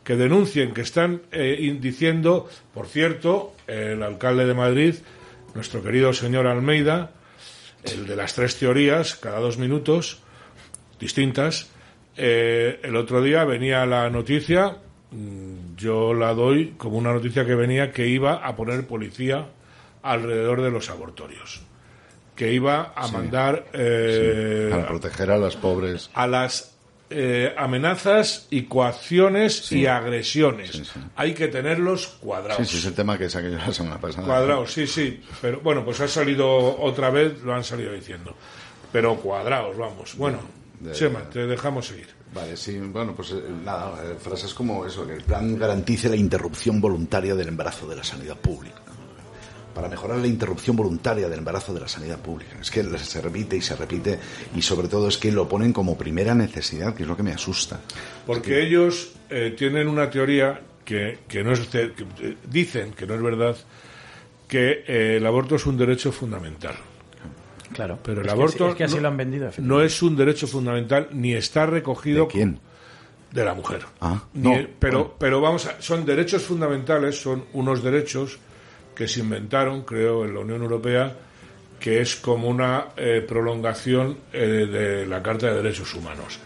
que 0.10 0.16
denuncien, 0.16 0.74
que 0.74 0.82
están 0.82 1.22
eh, 1.32 1.78
diciendo, 1.80 2.50
por 2.74 2.88
cierto, 2.88 3.54
el 3.68 4.02
alcalde 4.02 4.48
de 4.48 4.56
Madrid, 4.56 4.96
nuestro 5.54 5.84
querido 5.84 6.14
señor 6.14 6.48
Almeida, 6.48 7.12
el 7.84 8.08
de 8.08 8.16
las 8.16 8.34
tres 8.34 8.58
teorías, 8.58 9.14
cada 9.14 9.38
dos 9.40 9.60
minutos, 9.60 10.18
distintas, 11.00 11.70
eh, 12.18 12.80
el 12.82 12.96
otro 12.96 13.22
día 13.22 13.44
venía 13.44 13.86
la 13.86 14.10
noticia, 14.10 14.78
mm, 15.12 15.76
yo 15.78 16.16
la 16.16 16.34
doy 16.34 16.74
como 16.80 16.98
una 16.98 17.14
noticia 17.14 17.46
que 17.46 17.54
venía 17.54 17.92
que 17.92 18.08
iba 18.08 18.44
a 18.44 18.56
poner 18.56 18.88
policía 18.88 19.46
alrededor 20.02 20.64
de 20.64 20.72
los 20.72 20.90
abortorios, 20.90 21.62
que 22.36 22.52
iba 22.52 22.94
a 22.96 23.06
Sí. 23.06 23.14
mandar 23.14 23.68
eh, 23.74 24.70
Para 24.72 24.88
proteger 24.88 25.30
a 25.30 25.38
las 25.38 25.56
pobres. 25.56 26.10
a 26.16 26.26
las 26.26 26.79
eh, 27.10 27.54
amenazas 27.58 28.48
y 28.50 28.64
coacciones 28.64 29.56
Sí. 29.66 29.80
y 29.82 29.86
agresiones. 29.88 30.72
Sí, 30.72 30.86
sí. 30.86 31.00
Hay 31.16 31.34
que 31.34 31.48
tenerlos 31.48 32.04
Sí, 32.04 32.10
cuadrados. 32.22 32.68
sí, 32.68 32.78
es 32.78 32.86
el 32.86 32.94
tema 32.94 33.18
que 33.18 33.30
saqué 33.30 33.52
yo 33.52 33.58
la 33.58 33.74
semana 33.74 34.00
pasada. 34.00 34.26
Cuadrados, 34.28 34.72
sí, 34.74 34.86
sí. 34.88 35.22
Pero 35.42 35.60
bueno, 35.62 35.84
pues 35.86 36.00
ha 36.02 36.08
salido 36.08 36.80
otra 36.82 37.10
vez, 37.10 37.42
lo 37.44 37.54
han 37.54 37.64
salido 37.64 37.94
diciendo. 37.94 38.36
Pero 38.92 39.16
cuadrados, 39.18 39.78
vamos. 39.78 40.16
Bueno, 40.18 40.40
De- 40.80 40.92
Chema, 40.94 41.22
te 41.30 41.46
dejamos 41.46 41.88
seguir. 41.88 42.08
Vale, 42.34 42.56
sí, 42.56 42.78
bueno, 42.78 43.16
pues 43.16 43.32
eh, 43.32 43.42
nada, 43.66 44.04
eh, 44.04 44.16
frases 44.22 44.54
como 44.54 44.86
eso, 44.86 45.06
que 45.06 45.14
el 45.14 45.24
plan 45.24 45.58
garantice 45.58 46.10
la 46.10 46.16
interrupción 46.16 46.80
voluntaria 46.80 47.34
del 47.36 47.48
embarazo 47.48 47.88
de 47.88 47.96
la 47.96 48.04
sanidad 48.04 48.38
pública. 48.38 48.78
Para 49.74 49.88
mejorar 49.88 50.18
la 50.18 50.28
interrupción 50.28 50.76
voluntaria 50.76 51.30
del 51.30 51.40
embarazo 51.40 51.74
de 51.74 51.80
la 51.82 51.88
sanidad 51.88 52.18
pública. 52.20 52.58
Es 52.60 52.70
que 52.72 52.84
se 52.98 53.22
repite 53.22 53.56
y 53.56 53.62
se 53.62 53.76
repite 53.76 54.20
y 54.56 54.62
sobre 54.62 54.88
todo 54.88 55.08
es 55.08 55.18
que 55.18 55.32
lo 55.32 55.48
ponen 55.48 55.72
como 55.74 55.98
primera 55.98 56.34
necesidad, 56.36 56.94
que 56.96 57.04
es 57.04 57.10
lo 57.10 57.16
que 57.16 57.24
me 57.24 57.32
asusta. 57.32 57.80
Porque 58.26 58.62
ellos 58.62 59.12
eh, 59.30 59.54
tienen 59.58 59.88
una 59.88 60.10
teoría 60.10 60.60
que, 60.84 61.20
que 61.28 61.44
no 61.44 61.54
es 61.54 61.60
que, 61.62 61.94
eh, 62.20 62.36
dicen 62.50 62.94
que 62.94 63.06
no 63.06 63.14
es 63.14 63.22
verdad 63.22 63.56
que 64.48 64.84
eh, 64.88 65.18
el 65.18 65.26
aborto 65.26 65.56
es 65.56 65.66
un 65.66 65.78
derecho 65.78 66.12
fundamental. 66.12 66.76
Claro, 67.72 68.00
Pero 68.04 68.22
el 68.22 68.28
es 68.28 68.34
que 68.34 68.40
aborto 68.40 68.64
así- 68.66 68.72
es 68.72 68.76
que 68.78 68.84
así 68.86 68.96
no, 68.96 69.02
lo 69.02 69.08
han 69.10 69.18
vendido. 69.18 69.52
no 69.60 69.82
es 69.82 70.02
un 70.02 70.16
derecho 70.16 70.48
fundamental 70.48 71.10
ni 71.12 71.36
está 71.36 71.68
recogido 71.68 72.26
¿De 72.26 72.32
quién? 72.32 72.60
de 73.32 73.46
la 73.46 73.54
mujer. 73.54 73.86
Ah, 74.02 74.24
Ni- 74.34 74.42
no. 74.42 74.68
pero, 74.80 74.98
bueno. 75.00 75.16
pero 75.20 75.42
vamos, 75.42 75.68
a- 75.68 75.80
son 75.80 76.04
derechos 76.04 76.42
fundamentales, 76.42 77.22
son 77.22 77.46
unos 77.54 77.84
derechos 77.84 78.40
que 79.00 79.08
se 79.08 79.22
inventaron, 79.22 79.84
creo, 79.84 80.26
en 80.26 80.34
la 80.34 80.42
Unión 80.42 80.62
Europea, 80.62 81.16
que 81.80 82.02
es 82.02 82.18
como 82.18 82.50
una 82.50 82.88
eh, 82.98 83.24
prolongación 83.26 84.18
eh, 84.34 84.40
de 84.46 85.06
la 85.08 85.24
Carta 85.24 85.48
de 85.48 85.56
Derechos 85.56 85.94
Humanos. 85.96 86.38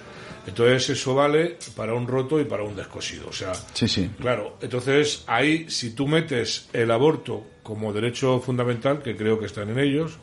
Entonces 0.45 0.87
eso 0.91 1.15
vale 1.15 1.57
para 1.75 1.95
un 1.95 2.05
roto 2.07 2.39
y 2.39 2.43
para 2.43 2.61
un 2.61 2.75
descosido. 2.75 3.29
O 3.29 3.33
sea, 3.33 3.55
Sí, 3.73 3.87
sí. 3.87 4.07
claro, 4.19 4.57
entonces 4.61 5.23
ahí 5.25 5.67
si 5.67 5.95
tú 5.95 6.07
metes 6.07 6.69
el 6.73 6.91
aborto 6.91 7.43
como 7.63 7.91
derecho 7.91 8.39
fundamental, 8.39 9.01
que 9.01 9.15
creo 9.15 9.39
que 9.39 9.47
están 9.47 9.71
en 9.71 9.79
ellos, 9.79 10.19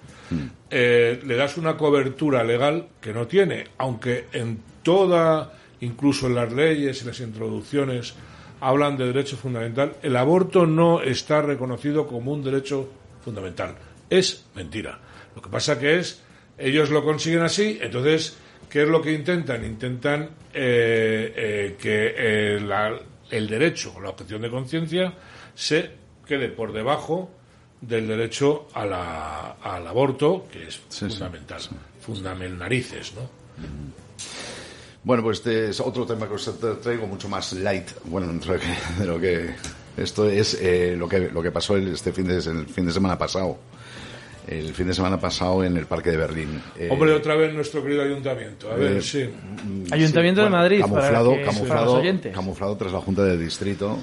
eh, 0.70 1.20
le 1.26 1.34
das 1.34 1.56
una 1.56 1.76
cobertura 1.76 2.44
legal 2.44 2.90
que 3.00 3.12
no 3.12 3.26
tiene, 3.26 3.64
aunque 3.76 4.26
en 4.32 4.60
toda, 4.84 5.52
incluso 5.80 6.28
en 6.28 6.36
las 6.36 6.52
leyes 6.52 7.02
y 7.02 7.06
las 7.06 7.18
introducciones, 7.18 8.14
hablan 8.60 8.96
de 8.96 9.06
derecho 9.06 9.36
fundamental, 9.36 9.96
el 10.02 10.16
aborto 10.16 10.66
no 10.66 11.02
está 11.02 11.40
reconocido 11.42 12.06
como 12.06 12.32
un 12.32 12.42
derecho 12.44 12.88
fundamental. 13.24 13.74
Es 14.08 14.44
mentira. 14.54 14.98
Lo 15.34 15.42
que 15.42 15.48
pasa 15.48 15.78
que 15.78 15.98
es, 15.98 16.22
ellos 16.58 16.90
lo 16.90 17.04
consiguen 17.04 17.40
así, 17.42 17.78
entonces, 17.80 18.36
¿qué 18.68 18.82
es 18.82 18.88
lo 18.88 19.00
que 19.00 19.12
intentan? 19.12 19.64
Intentan 19.64 20.30
eh, 20.52 21.32
eh, 21.36 21.76
que 21.80 22.14
eh, 22.16 22.60
la- 22.60 22.98
el 23.30 23.46
derecho, 23.48 23.94
la 24.00 24.10
objeción 24.10 24.42
de 24.42 24.50
conciencia, 24.50 25.14
se 25.54 25.90
quede 26.26 26.48
por 26.48 26.72
debajo 26.72 27.30
del 27.80 28.08
derecho 28.08 28.68
a 28.74 28.84
la- 28.84 29.52
al 29.62 29.86
aborto, 29.86 30.46
que 30.52 30.66
es 30.66 30.76
fundamental. 31.18 31.60
Fundamental 32.00 32.58
narices, 32.58 33.14
¿no? 33.14 33.30
Bueno, 35.02 35.22
pues 35.22 35.38
este 35.38 35.70
es 35.70 35.80
otro 35.80 36.04
tema 36.06 36.28
que 36.28 36.34
os 36.34 36.60
tra- 36.60 36.78
traigo 36.80 37.06
mucho 37.06 37.28
más 37.28 37.52
light, 37.54 37.88
bueno, 38.04 38.26
dentro 38.32 38.54
de, 38.54 39.06
lo 39.06 39.18
que 39.18 39.50
esto 39.96 40.28
es 40.28 40.58
eh, 40.60 40.94
lo 40.96 41.08
que 41.08 41.18
lo 41.30 41.42
que 41.42 41.50
pasó 41.50 41.76
el, 41.76 41.88
este 41.88 42.12
fin 42.12 42.26
de 42.28 42.36
el 42.36 42.66
fin 42.66 42.84
de 42.86 42.92
semana 42.92 43.16
pasado, 43.18 43.58
el 44.46 44.74
fin 44.74 44.86
de 44.88 44.94
semana 44.94 45.18
pasado 45.18 45.64
en 45.64 45.76
el 45.76 45.86
Parque 45.86 46.10
de 46.10 46.16
Berlín. 46.18 46.60
Eh, 46.78 46.88
Hombre, 46.90 47.12
otra 47.12 47.34
vez 47.34 47.52
nuestro 47.54 47.82
querido 47.82 48.02
ayuntamiento. 48.02 48.70
A 48.70 48.74
ver, 48.74 48.98
eh, 48.98 49.02
sí. 49.02 49.28
Ayuntamiento 49.90 50.42
de 50.42 50.46
bueno, 50.48 50.56
Madrid, 50.58 50.80
camuflado, 50.80 51.30
para, 51.30 51.38
que- 51.38 51.44
para 51.44 51.56
camuflado, 51.56 52.02
camuflado 52.32 52.76
tras 52.76 52.92
la 52.92 53.00
Junta 53.00 53.22
de 53.24 53.38
Distrito. 53.38 53.98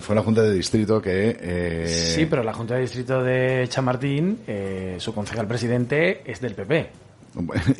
Fue 0.00 0.14
la 0.14 0.22
Junta 0.22 0.42
de 0.42 0.52
Distrito 0.54 1.00
que 1.02 1.36
eh, 1.40 1.86
Sí, 2.14 2.26
pero 2.26 2.42
la 2.42 2.52
Junta 2.54 2.74
de 2.74 2.80
Distrito 2.80 3.22
de 3.22 3.66
Chamartín, 3.68 4.38
eh, 4.46 4.96
su 4.98 5.12
concejal 5.14 5.46
presidente 5.46 6.22
es 6.24 6.40
del 6.40 6.54
PP. 6.54 6.90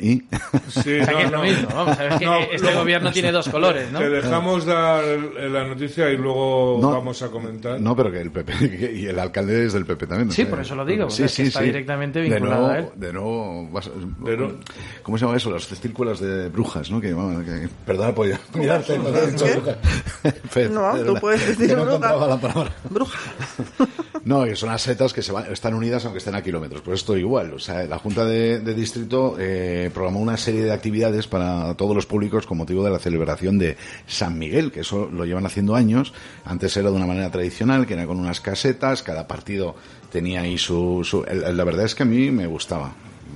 Y 0.01 0.17
Sí, 0.69 0.99
O 0.99 1.05
sea, 1.05 1.05
no, 1.05 1.17
que 1.17 1.23
es 1.23 1.31
lo 1.31 1.37
no. 1.37 1.43
mismo, 1.43 1.67
vamos, 1.73 1.95
sabes 1.97 2.19
que 2.19 2.25
No, 2.25 2.39
este 2.39 2.71
no. 2.73 2.79
gobierno 2.79 3.11
tiene 3.11 3.31
dos 3.31 3.47
colores, 3.49 3.91
¿no? 3.91 3.99
Te 3.99 4.09
dejamos 4.09 4.65
dar 4.65 5.03
la 5.03 5.63
noticia 5.67 6.09
y 6.09 6.17
luego 6.17 6.79
No. 6.81 6.91
vamos 6.91 7.21
a 7.21 7.29
comentar. 7.29 7.79
No, 7.79 7.95
pero 7.95 8.11
que 8.11 8.21
el 8.21 8.31
PP 8.31 8.93
y 8.95 9.05
el 9.07 9.17
alcalde 9.19 9.65
es 9.65 9.73
del 9.73 9.85
PP 9.85 10.07
también. 10.07 10.31
Sí, 10.31 10.45
por 10.45 10.59
eso 10.59 10.75
lo 10.75 10.85
digo, 10.85 11.07
porque 11.07 11.23
es 11.25 11.35
que 11.35 11.43
está 11.43 11.61
directamente 11.61 12.19
De 12.19 12.29
vinculado 12.29 12.67
nuevo- 12.67 12.73
a 12.73 12.79
él. 12.79 12.87
De 12.95 13.13
nuevo, 13.13 13.69
vas- 13.71 13.89
De 14.19 14.53
¿cómo 15.03 15.17
se 15.17 15.25
llama 15.25 15.37
eso? 15.37 15.51
Las 15.51 15.65
círculos 15.67 16.19
de 16.19 16.49
brujas, 16.49 16.91
¿no? 16.91 16.99
Que 16.99 17.09
que- 17.09 17.69
perdona 17.85 18.13
por 18.13 18.27
mirarte, 18.53 18.97
no 18.97 19.05
tú 21.05 21.15
puedes 21.19 21.47
decir 21.57 21.75
bruja. 21.75 21.99
la 22.27 22.37
palabra. 22.37 22.71
Bruja. 22.89 23.19
No, 24.25 24.43
que 24.43 24.55
son 24.55 24.69
las 24.69 24.81
setas 24.81 25.13
que 25.13 25.21
se 25.21 25.31
van- 25.31 25.51
están 25.51 25.75
unidas 25.75 26.03
aunque 26.05 26.17
estén 26.17 26.33
a 26.33 26.41
kilómetros. 26.41 26.81
Pues 26.81 27.01
esto 27.01 27.15
igual. 27.15 27.53
O 27.53 27.59
sea, 27.59 27.83
la 27.85 27.99
Junta 27.99 28.25
de, 28.25 28.59
de 28.59 28.73
Distrito 28.73 29.37
eh, 29.45 29.91
programó 29.93 30.19
una 30.19 30.37
serie 30.37 30.63
de 30.63 30.71
actividades 30.73 31.27
para 31.27 31.73
todos 31.75 31.95
los 31.95 32.05
públicos 32.05 32.45
con 32.45 32.57
motivo 32.57 32.83
de 32.83 32.91
la 32.91 32.99
celebración 32.99 33.57
de 33.57 33.77
San 34.07 34.37
Miguel, 34.39 34.71
que 34.71 34.81
eso 34.81 35.09
lo 35.11 35.25
llevan 35.25 35.45
haciendo 35.45 35.75
años. 35.75 36.13
Antes 36.43 36.75
era 36.77 36.89
de 36.89 36.95
una 36.95 37.05
manera 37.07 37.29
tradicional, 37.31 37.85
que 37.85 37.93
era 37.93 38.05
con 38.05 38.19
unas 38.19 38.41
casetas, 38.41 39.03
cada 39.03 39.27
partido 39.27 39.75
tenía 40.11 40.41
ahí 40.41 40.57
su... 40.57 41.01
su- 41.03 41.23
la 41.25 41.63
verdad 41.63 41.85
es 41.85 41.95
que 41.95 42.03
a 42.03 42.05
mí 42.05 42.31
me 42.31 42.47
gustaba. 42.47 42.93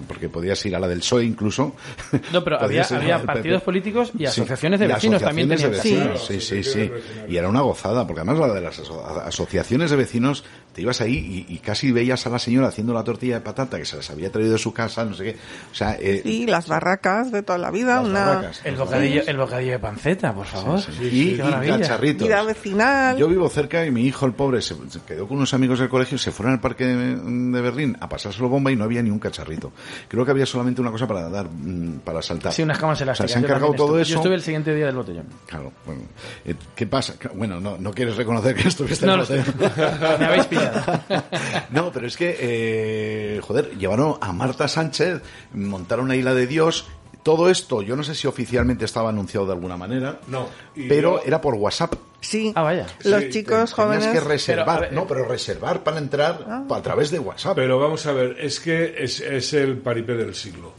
Porque 0.08 0.30
podías 0.30 0.64
ir 0.66 0.76
a 0.76 0.80
la 0.80 0.88
del 0.88 1.00
PSOE 1.00 1.24
incluso. 1.26 1.76
No, 2.34 2.44
pero 2.44 2.60
había, 2.62 2.84
había 2.84 3.18
del 3.18 3.26
partidos 3.26 3.62
PP. 3.62 3.66
políticos 3.66 4.12
y 4.16 4.20
Sí, 4.20 4.26
asociaciones 4.26 4.80
de 4.80 4.88
vecinos 4.88 5.22
también 5.22 5.52
asociaciones 5.52 5.82
tenían. 5.84 6.00
de 6.08 6.10
vecinos, 6.14 6.28
sí, 6.28 6.42
sí, 6.42 6.64
sí, 6.64 6.92
Y 7.28 7.38
era 7.38 7.48
una 7.50 7.62
gozada, 7.62 8.06
porque 8.06 8.22
además 8.22 8.40
la 8.40 8.54
de 8.54 8.62
las 8.62 8.80
aso- 8.80 9.04
asociaciones 9.26 9.90
de 9.92 9.98
vecinos, 9.98 10.44
te 10.74 10.82
ibas 10.82 11.02
ahí 11.02 11.46
y, 11.50 11.54
y 11.54 11.58
casi 11.60 11.92
veías 11.92 12.26
a 12.28 12.30
la 12.30 12.40
señora 12.40 12.68
haciendo 12.68 12.94
la 12.94 13.04
tortilla 13.04 13.36
de 13.36 13.42
patata 13.42 13.78
que 13.78 13.86
se 13.86 13.96
las 13.98 14.10
había 14.10 14.32
traído 14.32 14.54
de 14.54 14.58
su 14.58 14.74
casa, 14.74 15.06
no 15.06 15.14
sé 15.16 15.24
qué. 15.24 15.38
O 15.72 15.76
sea, 15.76 15.96
eh, 16.00 16.22
Y 16.24 16.46
las 16.46 16.68
barracas 16.68 17.32
de 17.32 17.42
toda 17.44 17.58
la 17.58 17.72
vida, 17.72 18.02
una 18.02 18.26
barracas. 18.26 18.62
El 18.64 18.76
bocadillo, 18.76 19.22
el 19.26 19.38
bocadillo 19.38 19.72
de 19.72 19.80
panceta, 19.80 20.34
por 20.34 20.46
favor. 20.46 20.80
y, 21.02 21.06
y 21.34 21.38
cacharritos. 21.38 22.28
vida 22.28 22.44
vecinal. 22.44 23.18
Yo 23.18 23.28
vivo 23.28 23.50
cerca 23.50 23.86
y 23.86 23.92
mi 23.92 24.06
hijo, 24.06 24.26
el 24.26 24.34
pobre, 24.34 24.62
se, 24.62 24.76
se 24.90 25.00
quedó 25.08 25.28
con 25.28 25.38
unos 25.38 25.54
amigos 25.54 25.80
del 25.80 25.90
colegio, 25.90 26.18
se 26.18 26.32
fueron 26.32 26.54
al 26.54 26.60
parque 26.62 26.86
de, 26.86 27.16
de 27.16 27.62
Berlín 27.62 27.98
a 28.00 28.08
pasárselo 28.10 28.50
bomba 28.50 28.72
y 28.72 28.76
no 28.76 28.84
había 28.84 29.02
ni 29.02 29.10
un 29.10 29.20
cacharrito. 29.20 29.72
Creo 30.08 30.26
que 30.26 30.32
había 30.32 30.46
solamente 30.46 30.82
una 30.82 30.92
cosa 30.92 31.08
para 31.08 31.30
dar, 31.30 31.48
mm, 31.50 32.00
para 32.04 32.22
saltar. 32.22 32.54
Sí, 32.54 32.64
unas 32.64 32.78
camas 32.78 33.00
elásticas. 33.02 33.32
se 33.32 33.38
han 33.38 33.44
cargado 33.44 33.74
todo 33.74 33.88
estuve- 33.88 34.02
eso. 34.02 34.12
Yo 34.12 34.18
estuve 34.18 34.36
el 34.36 34.42
siguiente 34.42 34.74
día 34.76 34.86
del 34.88 34.96
botellón. 34.96 35.26
Claro, 35.46 35.72
bueno. 35.86 36.02
eh, 36.46 36.56
¿Qué 36.76 36.88
pasa? 36.88 37.16
Bueno, 37.36 37.60
no, 37.60 37.78
no 37.78 37.92
quieres 37.94 38.16
reconocer 38.18 38.56
que 38.56 38.68
estuviste 38.68 39.06
No 39.06 39.14
en 39.16 39.20
el 39.22 39.26
botellón. 39.26 39.56
Me 40.20 40.26
habéis 40.26 40.46
pillado. 40.46 40.82
No, 41.72 41.92
pero 41.92 42.08
es 42.08 42.18
que, 42.18 42.36
eh, 42.40 43.40
joder, 43.42 43.78
llevaron 43.78 44.16
a 44.22 44.32
Marta 44.34 44.68
Sánchez, 44.68 45.22
montaron 45.54 46.06
una 46.06 46.16
isla 46.16 46.34
de 46.34 46.48
Dios. 46.48 46.88
Todo 47.24 47.50
esto, 47.50 47.82
yo 47.82 47.96
no 47.96 48.04
sé 48.04 48.16
si 48.16 48.28
oficialmente 48.28 48.86
estaba 48.86 49.10
anunciado 49.10 49.46
de 49.46 49.54
alguna 49.54 49.76
manera, 49.78 50.20
No. 50.28 50.48
Pero 50.74 51.20
yo- 51.20 51.24
era 51.26 51.42
por 51.42 51.56
WhatsApp. 51.56 51.94
Sí, 52.22 52.52
Ah, 52.56 52.64
vaya. 52.64 52.86
los 53.04 53.22
Sí, 53.24 53.30
chicos 53.30 53.52
Tenías 53.56 53.74
jóvenes... 53.74 54.08
que 54.08 54.20
reservar, 54.22 54.66
Pero, 54.80 54.82
ver, 54.82 54.94
no, 54.94 55.08
pero 55.08 55.26
reservar 55.26 55.84
para 55.84 55.98
entrar 56.00 56.66
a 56.70 56.82
través 56.82 57.12
de 57.12 57.20
WhatsApp. 57.20 57.56
Pero 57.56 57.78
vamos 57.80 58.06
a 58.08 58.12
ver, 58.14 58.38
es 58.40 58.60
que 58.60 58.96
es, 58.98 59.20
es 59.22 59.54
el 59.54 59.78
paripé 59.78 60.16
del 60.16 60.34
siglo. 60.36 60.74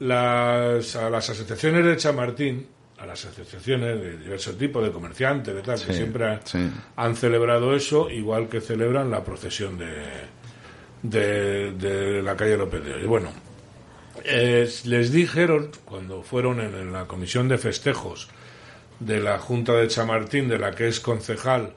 Las, 0.00 0.96
a 0.96 1.08
las 1.08 1.30
asociaciones 1.30 1.84
de 1.84 1.96
Chamartín, 1.96 2.66
a 2.98 3.06
las 3.06 3.24
asociaciones 3.24 4.00
de 4.00 4.18
diverso 4.18 4.52
tipo, 4.52 4.82
de 4.82 4.90
comerciantes, 4.90 5.54
de 5.54 5.62
tal, 5.62 5.80
que 5.82 5.92
siempre 5.92 6.26
ha- 6.26 6.40
sí. 6.44 6.70
han 6.96 7.16
celebrado 7.16 7.74
eso, 7.74 8.10
igual 8.10 8.48
que 8.48 8.60
celebran 8.60 9.10
la 9.10 9.22
procesión 9.22 9.78
de, 9.78 9.94
de, 11.02 11.72
de 11.72 12.22
la 12.22 12.36
calle 12.36 12.56
López 12.56 12.84
de 12.84 12.94
Hoy. 12.94 13.06
Bueno, 13.06 13.28
eh, 14.24 14.68
les 14.84 15.10
dijeron, 15.12 15.70
cuando 15.84 16.22
fueron 16.22 16.60
en, 16.60 16.74
en 16.74 16.92
la 16.92 17.06
comisión 17.06 17.48
de 17.48 17.58
festejos 17.58 18.28
de 19.00 19.20
la 19.20 19.38
Junta 19.38 19.72
de 19.72 19.88
Chamartín, 19.88 20.48
de 20.48 20.58
la 20.58 20.70
que 20.72 20.86
es 20.88 21.00
concejal 21.00 21.72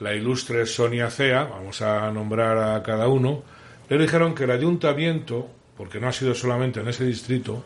la 0.00 0.14
ilustre 0.14 0.66
Sonia 0.66 1.10
Cea, 1.10 1.44
vamos 1.44 1.80
a 1.82 2.10
nombrar 2.12 2.58
a 2.58 2.82
cada 2.82 3.08
uno, 3.08 3.42
le 3.88 3.98
dijeron 3.98 4.34
que 4.34 4.44
el 4.44 4.50
ayuntamiento, 4.50 5.48
porque 5.76 5.98
no 5.98 6.08
ha 6.08 6.12
sido 6.12 6.34
solamente 6.34 6.80
en 6.80 6.88
ese 6.88 7.04
distrito, 7.04 7.64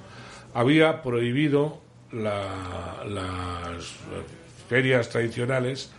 había 0.54 1.02
prohibido 1.02 1.80
la- 2.12 3.02
las 3.06 3.94
ferias 4.68 5.08
tradicionales 5.10 5.90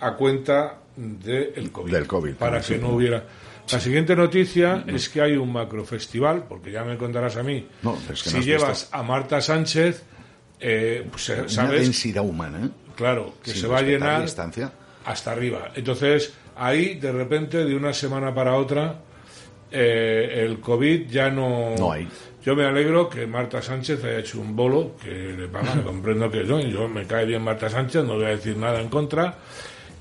a 0.00 0.12
cuenta 0.14 0.78
del 0.96 1.70
COVID. 1.72 1.92
Del 1.92 2.06
COVID, 2.06 2.34
Para 2.34 2.62
sí. 2.62 2.74
que 2.74 2.80
no 2.80 2.90
hubiera. 2.90 3.24
La 3.72 3.80
siguiente 3.80 4.14
noticia 4.14 4.84
es 4.86 5.08
que 5.08 5.20
hay 5.22 5.36
un 5.36 5.52
macrofestival, 5.52 6.44
porque 6.48 6.70
ya 6.70 6.84
me 6.84 6.96
contarás 6.98 7.36
a 7.36 7.42
mí. 7.42 7.66
No, 7.82 7.96
es 8.12 8.22
que 8.22 8.30
si 8.30 8.36
no 8.36 8.42
llevas 8.42 8.82
visto. 8.82 8.96
a 8.96 9.02
Marta 9.02 9.40
Sánchez, 9.40 10.02
eh, 10.60 11.06
pues, 11.10 11.28
eh, 11.30 11.40
Una 11.40 11.48
sabes, 11.48 11.80
densidad 11.82 12.24
humana, 12.24 12.66
¿eh? 12.66 12.68
claro, 12.94 13.34
que 13.42 13.52
Sin 13.52 13.62
se 13.62 13.66
va 13.66 13.78
a 13.78 13.82
llenar 13.82 14.22
distancia. 14.22 14.70
hasta 15.06 15.32
arriba. 15.32 15.72
Entonces, 15.74 16.34
ahí, 16.56 16.94
de 16.96 17.10
repente, 17.12 17.64
de 17.64 17.74
una 17.74 17.92
semana 17.94 18.34
para 18.34 18.54
otra, 18.56 19.00
eh, 19.70 20.44
el 20.46 20.60
COVID 20.60 21.08
ya 21.08 21.30
no... 21.30 21.74
No 21.78 21.92
hay. 21.92 22.06
Yo 22.44 22.54
me 22.54 22.64
alegro 22.64 23.08
que 23.08 23.26
Marta 23.26 23.62
Sánchez 23.62 24.04
haya 24.04 24.18
hecho 24.18 24.38
un 24.38 24.54
bolo, 24.54 24.96
que 25.02 25.10
le 25.10 25.48
pagan, 25.48 25.82
comprendo 25.84 26.30
que 26.30 26.46
yo, 26.46 26.60
yo 26.60 26.86
me 26.88 27.06
cae 27.06 27.24
bien 27.24 27.42
Marta 27.42 27.70
Sánchez, 27.70 28.04
no 28.04 28.14
voy 28.16 28.26
a 28.26 28.28
decir 28.28 28.56
nada 28.58 28.80
en 28.82 28.90
contra, 28.90 29.38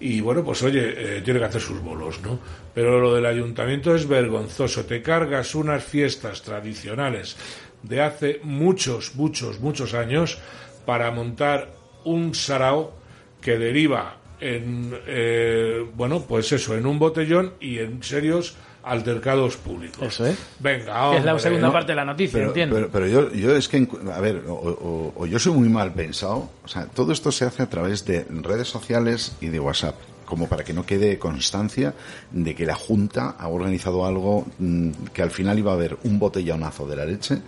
y 0.03 0.19
bueno, 0.19 0.43
pues 0.43 0.61
oye, 0.63 1.17
eh, 1.17 1.21
tiene 1.21 1.39
que 1.39 1.45
hacer 1.45 1.61
sus 1.61 1.81
bolos, 1.81 2.19
¿no? 2.21 2.37
Pero 2.75 2.99
lo 2.99 3.15
del 3.15 3.25
ayuntamiento 3.25 3.95
es 3.95 4.05
vergonzoso, 4.05 4.83
te 4.83 5.01
cargas 5.01 5.55
unas 5.55 5.81
fiestas 5.81 6.41
tradicionales 6.41 7.37
de 7.83 8.01
hace 8.01 8.41
muchos, 8.43 9.15
muchos, 9.15 9.61
muchos 9.61 9.93
años 9.93 10.39
para 10.85 11.09
montar 11.11 11.73
un 12.03 12.35
sarao 12.35 12.93
que 13.39 13.57
deriva 13.57 14.17
en, 14.41 14.93
eh, 15.07 15.85
bueno, 15.95 16.25
pues 16.27 16.51
eso, 16.51 16.75
en 16.75 16.85
un 16.85 16.99
botellón 16.99 17.53
y 17.61 17.79
en 17.79 18.03
serios 18.03 18.57
altercados 18.83 19.57
públicos. 19.57 19.99
Eso 20.01 20.25
es. 20.25 20.37
Venga, 20.59 21.11
Que 21.11 21.17
es 21.17 21.23
la 21.25 21.31
hombre, 21.31 21.39
segunda 21.39 21.67
¿no? 21.67 21.73
parte 21.73 21.91
de 21.91 21.95
la 21.95 22.05
noticia, 22.05 22.33
Pero, 22.37 22.47
entiendo. 22.49 22.75
pero, 22.75 22.89
pero 22.91 23.07
yo, 23.07 23.31
yo 23.31 23.55
es 23.55 23.67
que, 23.69 23.77
en- 23.77 23.89
a 24.13 24.19
ver, 24.19 24.43
o, 24.47 24.53
o- 24.53 25.13
o 25.15 25.25
yo 25.25 25.39
soy 25.39 25.53
muy 25.53 25.69
mal 25.69 25.93
pensado, 25.93 26.49
o 26.63 26.67
sea, 26.67 26.85
todo 26.87 27.11
esto 27.13 27.31
se 27.31 27.45
hace 27.45 27.63
a 27.63 27.69
través 27.69 28.05
de 28.05 28.25
redes 28.41 28.67
sociales 28.67 29.35
y 29.41 29.47
de 29.47 29.59
WhatsApp, 29.59 29.95
como 30.25 30.47
para 30.47 30.63
que 30.63 30.73
no 30.73 30.85
quede 30.85 31.17
constancia 31.19 31.93
de 32.31 32.55
que 32.55 32.65
la 32.65 32.75
Junta 32.75 33.35
ha 33.37 33.47
organizado 33.47 34.05
algo 34.05 34.45
mm, 34.59 34.89
que 35.13 35.21
al 35.21 35.31
final 35.31 35.59
iba 35.59 35.71
a 35.71 35.75
haber 35.75 35.97
un 36.03 36.19
botellonazo 36.19 36.85
de 36.87 36.95
la 36.95 37.05
leche, 37.05 37.39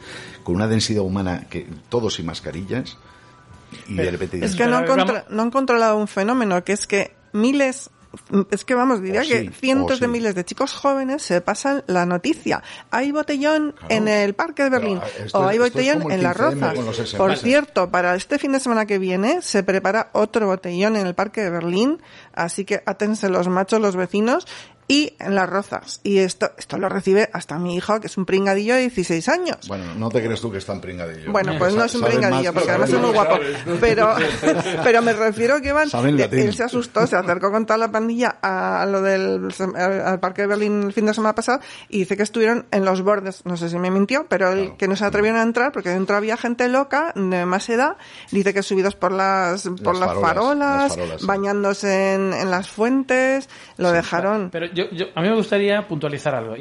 con 0.44 0.56
una 0.56 0.68
densidad 0.68 1.04
humana 1.04 1.48
que 1.50 1.68
todos 1.90 2.14
sin 2.16 2.26
mascarillas, 2.28 2.98
y 3.88 3.96
de 3.96 4.12
repente 4.12 4.46
Es 4.46 4.56
que 4.56 4.68
no 4.68 4.78
han, 4.78 4.86
contra- 4.86 5.26
no 5.30 5.42
han 5.42 5.52
controlado 5.52 5.98
un 5.98 6.08
fenómeno, 6.08 6.64
que 6.64 6.74
es 6.74 6.88
que 6.88 7.14
miles, 7.34 7.90
es 8.52 8.66
que 8.66 8.76
vamos, 8.76 9.02
diría 9.02 9.22
O 9.22 9.24
sí, 9.24 9.30
que 9.30 9.52
cientos 9.52 9.98
o 9.98 10.02
de 10.02 10.08
miles 10.08 10.36
de 10.36 10.44
chicos 10.46 10.74
jóvenes 10.74 11.24
se 11.24 11.42
pasan 11.42 11.84
la 11.88 12.06
noticia. 12.06 12.64
Hay 12.92 13.12
botellón 13.12 13.74
Claro. 13.74 13.88
en 13.90 14.08
el 14.08 14.34
parque 14.34 14.64
de 14.64 14.70
Berlín 14.70 15.02
esto 15.24 15.40
o 15.40 15.48
hay 15.48 15.58
botellón 15.58 16.12
en 16.12 16.24
las 16.24 16.36
15M 16.38 16.74
rozas. 16.74 17.14
Por 17.14 17.38
cierto, 17.38 17.90
para 17.90 18.16
este 18.16 18.40
fin 18.40 18.52
de 18.52 18.60
semana 18.60 18.86
que 18.86 18.98
viene 18.98 19.42
se 19.42 19.64
prepara 19.64 20.10
otro 20.14 20.48
botellón 20.48 20.96
en 20.96 21.08
el 21.08 21.16
parque 21.16 21.42
de 21.42 21.50
Berlín, 21.50 22.02
así 22.34 22.66
que 22.66 22.82
átense 22.86 23.30
los 23.30 23.48
machos, 23.48 23.80
los 23.82 23.96
vecinos. 23.96 24.48
Y 24.88 25.14
en 25.20 25.34
las 25.34 25.50
rozas. 25.50 26.00
Y 26.04 26.20
esto, 26.20 26.52
esto 26.58 26.78
lo 26.78 26.90
recibe 26.90 27.30
hasta 27.34 27.58
mi 27.58 27.76
hijo, 27.76 28.00
que 28.00 28.08
es 28.08 28.18
un 28.18 28.26
pringadillo 28.26 28.76
de 28.76 28.82
16 28.82 29.28
años. 29.30 29.58
bueno, 29.68 29.96
no 29.96 30.10
te 30.10 30.24
crees 30.24 30.40
tú 30.42 30.52
que 30.52 30.60
es 30.60 30.66
tan 30.66 30.80
pringadillo. 30.80 31.32
Bueno, 31.32 31.54
pues 31.58 31.74
no 31.74 31.84
es 31.86 31.96
un 31.96 32.02
más- 32.02 32.10
porque 32.54 32.70
además 32.70 32.90
es 32.92 33.00
muy 33.00 33.12
guapo. 33.12 33.40
Pero, 33.82 34.16
pero 34.84 35.02
me 35.02 35.14
refiero 35.14 35.62
que 35.62 35.72
van. 35.72 35.90
Latín. 35.92 36.40
Él 36.40 36.54
se 36.56 36.64
asustó, 36.64 37.06
se 37.08 37.16
acercó 37.16 37.52
con 37.52 37.66
toda 37.66 37.78
la 37.78 37.92
pandilla 37.92 38.38
a 38.42 38.86
lo 38.86 39.02
del 39.02 39.50
al, 39.76 40.02
al 40.02 40.20
parque 40.20 40.44
de 40.44 40.48
Berlín 40.48 40.84
el 40.84 40.94
fin 40.94 41.06
de 41.06 41.14
semana 41.14 41.34
pasado 41.36 41.60
y 41.90 42.00
dice 42.00 42.16
que 42.18 42.24
estuvieron 42.24 42.66
en 42.72 42.86
los 42.86 43.02
bordes. 43.02 43.42
No 43.46 43.58
sé 43.58 43.70
si 43.70 43.78
me 43.80 43.90
mintió, 43.92 44.28
pero 44.30 44.52
él- 44.52 44.74
que 44.78 44.88
no 44.88 44.96
se 44.96 45.06
atrevieron 45.06 45.40
a 45.40 45.44
entrar 45.44 45.72
porque 45.72 45.90
dentro 45.90 46.16
había 46.16 46.38
gente 46.38 46.68
loca 46.70 47.12
de 47.16 47.46
más 47.46 47.68
edad. 47.70 47.98
Dice 48.32 48.54
que 48.54 48.62
subidos 48.64 48.96
por 48.96 49.12
las 49.12 49.64
por 49.84 49.96
las, 49.96 50.10
farolas, 50.14 50.22
farolas, 50.22 50.82
las 50.84 50.92
farolas, 50.96 51.22
sí. 51.22 51.28
bañándose 51.28 52.14
en, 52.14 52.34
en 52.34 52.52
las 52.52 52.70
fuentes, 52.70 53.50
lo 53.78 53.92
dejaron. 53.92 54.50
Pero 54.52 54.68
yo, 54.76 54.90
yo- 54.92 55.06
a 55.16 55.22
mí 55.22 55.30
me 55.30 55.36
gustaría 55.36 55.88
puntualizar 55.88 56.36
algo. 56.36 56.56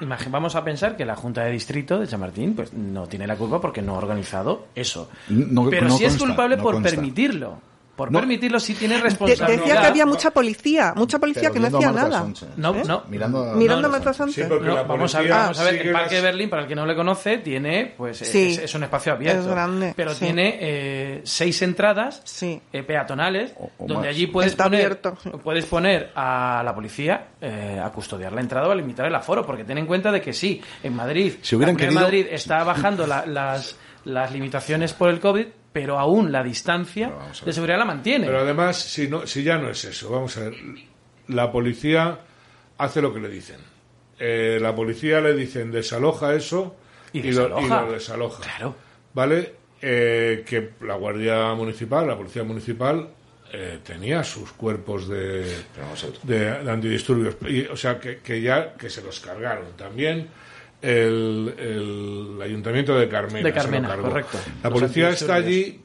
Imagina, 0.00 0.30
vamos 0.30 0.56
a 0.56 0.64
pensar 0.64 0.96
que 0.96 1.04
la 1.04 1.14
Junta 1.14 1.44
de 1.44 1.52
Distrito 1.52 1.98
de 2.00 2.08
Chamartín 2.08 2.54
pues 2.56 2.72
no 2.72 3.06
tiene 3.06 3.26
la 3.26 3.36
culpa 3.36 3.60
porque 3.60 3.82
no 3.82 3.94
ha 3.94 3.98
organizado 3.98 4.66
eso. 4.74 5.08
No- 5.28 5.68
Pero 5.70 5.88
no 5.88 5.96
sí 5.96 6.04
es 6.04 6.16
culpable 6.16 6.56
no 6.56 6.62
por 6.62 6.74
consta. 6.74 6.90
permitirlo. 6.90 7.58
Por 7.96 8.10
No. 8.10 8.18
permitirlo 8.18 8.58
sí 8.58 8.74
tiene 8.74 8.96
De- 8.96 9.02
responsabilidad. 9.02 9.58
decía 9.60 9.80
que 9.80 9.86
había 9.86 10.04
mucha 10.06 10.30
policía, 10.32 10.92
mucha 10.96 11.18
policía 11.20 11.42
Pero 11.50 11.54
que 11.54 11.60
no 11.60 11.66
a 11.66 11.78
hacía 11.78 11.92
nada. 11.92 12.18
Sánchez. 12.20 12.48
No, 12.56 12.74
¿Eh? 12.74 12.82
no. 12.86 13.02
Mirando 13.08 13.50
a- 13.50 13.54
Mirando 13.54 13.86
a 13.86 13.88
no, 13.88 13.88
Marta 13.90 14.10
no, 14.10 14.14
Sánchez. 14.14 14.46
Sí, 14.48 14.50
vamos 14.50 15.14
a 15.14 15.20
ver, 15.20 15.30
vamos 15.30 15.58
a 15.60 15.64
ver, 15.64 15.74
el 15.86 15.92
Parque 15.92 16.16
de 16.16 16.20
Berlín, 16.20 16.50
para 16.50 16.62
el 16.62 16.68
que 16.68 16.74
no 16.74 16.86
le 16.86 16.96
conoce, 16.96 17.38
tiene, 17.38 17.94
pues, 17.96 18.20
es- 18.22 18.28
Sí. 18.28 18.50
es, 18.52 18.58
es 18.58 18.74
un 18.74 18.82
espacio 18.82 19.12
abierto. 19.12 19.40
Es 19.42 19.46
grande, 19.46 19.92
Pero 19.96 20.12
sí. 20.12 20.24
tiene 20.24 20.58
eh, 20.60 21.20
seis 21.24 21.62
entradas 21.62 22.20
Sí. 22.24 22.60
eh, 22.72 22.82
peatonales, 22.82 23.52
O- 23.58 23.64
o 23.66 23.70
donde 23.86 23.94
más. 23.94 24.06
allí 24.08 24.26
puedes 24.26 24.50
Está 24.52 24.64
poner, 24.64 24.80
abierto, 24.80 25.16
puedes 25.44 25.64
poner 25.66 26.10
a 26.16 26.62
la 26.64 26.74
policía 26.74 27.28
eh, 27.40 27.80
a 27.82 27.90
custodiar 27.90 28.32
la 28.32 28.40
entrada 28.40 28.66
o 28.66 28.72
a 28.72 28.74
limitar 28.74 29.06
el 29.06 29.14
aforo, 29.14 29.44
porque 29.46 29.64
ten 29.64 29.78
en 29.78 29.86
cuenta 29.86 30.10
de 30.10 30.20
que 30.20 30.32
sí, 30.32 30.60
en 30.82 30.96
Madrid, 30.96 31.34
Si 31.42 31.54
hubieran 31.54 31.76
querido- 31.76 32.00
Madrid 32.00 32.26
está 32.30 32.64
bajando 32.64 33.06
la- 33.06 33.24
las, 33.26 33.76
las 34.04 34.32
limitaciones 34.32 34.92
por 34.92 35.10
el 35.10 35.20
COVID, 35.20 35.46
pero 35.74 35.98
aún 35.98 36.30
la 36.30 36.44
distancia 36.44 37.12
de 37.44 37.52
seguridad 37.52 37.76
la 37.78 37.84
mantiene. 37.84 38.26
Pero 38.26 38.38
además, 38.38 38.78
si, 38.80 39.08
no, 39.08 39.26
si 39.26 39.42
ya 39.42 39.58
no 39.58 39.68
es 39.68 39.84
eso, 39.84 40.08
vamos 40.08 40.36
a 40.38 40.44
ver, 40.44 40.54
la 41.28 41.50
policía 41.50 42.20
hace 42.78 43.02
lo 43.02 43.12
que 43.12 43.18
le 43.18 43.28
dicen. 43.28 43.56
Eh, 44.20 44.58
la 44.62 44.72
policía 44.72 45.20
le 45.20 45.34
dicen 45.34 45.72
desaloja 45.72 46.32
eso 46.34 46.76
Y 47.12 47.18
lo, 47.22 47.26
y 47.26 47.28
desaloja. 47.32 47.80
lo 47.82 47.92
desaloja. 47.92 48.42
Claro. 48.44 48.76
¿Vale? 49.12 49.54
Eh, 49.82 50.44
que 50.46 50.70
la 50.82 50.94
Guardia 50.94 51.52
Municipal, 51.54 52.06
la 52.06 52.16
Policía 52.16 52.44
Municipal, 52.44 53.08
eh, 53.52 53.80
tenía 53.84 54.22
sus 54.22 54.52
cuerpos 54.52 55.08
de, 55.08 55.44
de, 56.22 56.38
de 56.62 56.70
antidisturbios. 56.70 57.36
Y, 57.48 57.62
o 57.66 57.76
sea, 57.76 57.98
que, 57.98 58.18
que 58.18 58.40
ya 58.40 58.74
que 58.74 58.88
se 58.88 59.02
los 59.02 59.18
cargaron. 59.18 59.72
También 59.76 60.28
el, 60.84 61.54
el 61.58 62.42
Ayuntamiento 62.42 62.94
de 62.96 63.08
Carmena. 63.08 63.48
De 63.48 63.52
se 63.52 63.56
lo 63.56 63.62
Carmena, 63.62 63.88
cargó. 63.88 64.08
correcto. 64.08 64.38
La 64.62 64.70
Los 64.70 64.80
policía 64.80 65.10
está 65.10 65.34
allí 65.36 65.80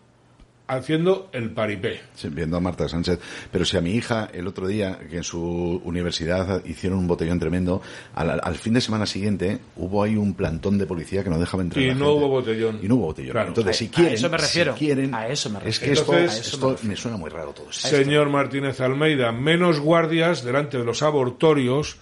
haciendo 0.67 1.29
el 1.33 1.49
paripé. 1.49 1.99
Sí, 2.13 2.29
viendo 2.29 2.55
a 2.55 2.59
Marta 2.59 2.87
Sánchez. 2.87 3.19
Pero 3.51 3.65
si 3.65 3.75
a 3.75 3.81
mi 3.81 3.91
hija 3.95 4.29
el 4.31 4.45
otro 4.45 4.67
día, 4.67 4.99
que 5.09 5.17
en 5.17 5.23
su 5.23 5.81
universidad 5.83 6.63
hicieron 6.65 6.99
un 6.99 7.07
botellón 7.07 7.39
tremendo, 7.39 7.81
al, 8.13 8.39
al 8.43 8.55
fin 8.55 8.73
de 8.75 8.81
semana 8.81 9.07
siguiente 9.07 9.59
hubo 9.77 10.03
ahí 10.03 10.15
un 10.15 10.35
plantón 10.35 10.77
de 10.77 10.85
policía 10.85 11.23
que 11.23 11.31
no 11.31 11.39
dejaba 11.39 11.63
entrar. 11.63 11.83
Y 11.83 11.87
la 11.87 11.93
no 11.95 12.05
gente. 12.05 12.17
hubo 12.19 12.27
botellón. 12.27 12.79
Y 12.83 12.87
no 12.87 12.95
hubo 12.95 13.05
botellón. 13.07 13.31
Claro. 13.31 13.47
Entonces, 13.47 13.77
si 13.77 13.85
A- 13.85 13.87
a 13.87 13.91
quieren, 13.93 14.13
eso 14.13 14.29
me 14.29 14.37
refiero. 14.37 14.73
si 14.73 14.79
quieren, 14.79 15.15
A 15.15 15.27
eso 15.27 15.49
me 15.49 15.57
es 15.67 15.79
que 15.79 15.85
refiero. 15.87 16.01
esto, 16.01 16.13
Entonces- 16.13 16.53
esto 16.53 16.77
me 16.83 16.95
suena 16.95 17.17
muy 17.17 17.29
raro 17.31 17.51
todo 17.51 17.71
esto. 17.71 17.87
Señor 17.87 18.29
Martínez 18.29 18.79
Almeida, 18.79 19.31
menos 19.31 19.79
guardias 19.79 20.43
delante 20.43 20.77
de 20.77 20.83
los 20.83 21.01
abortorios 21.01 21.97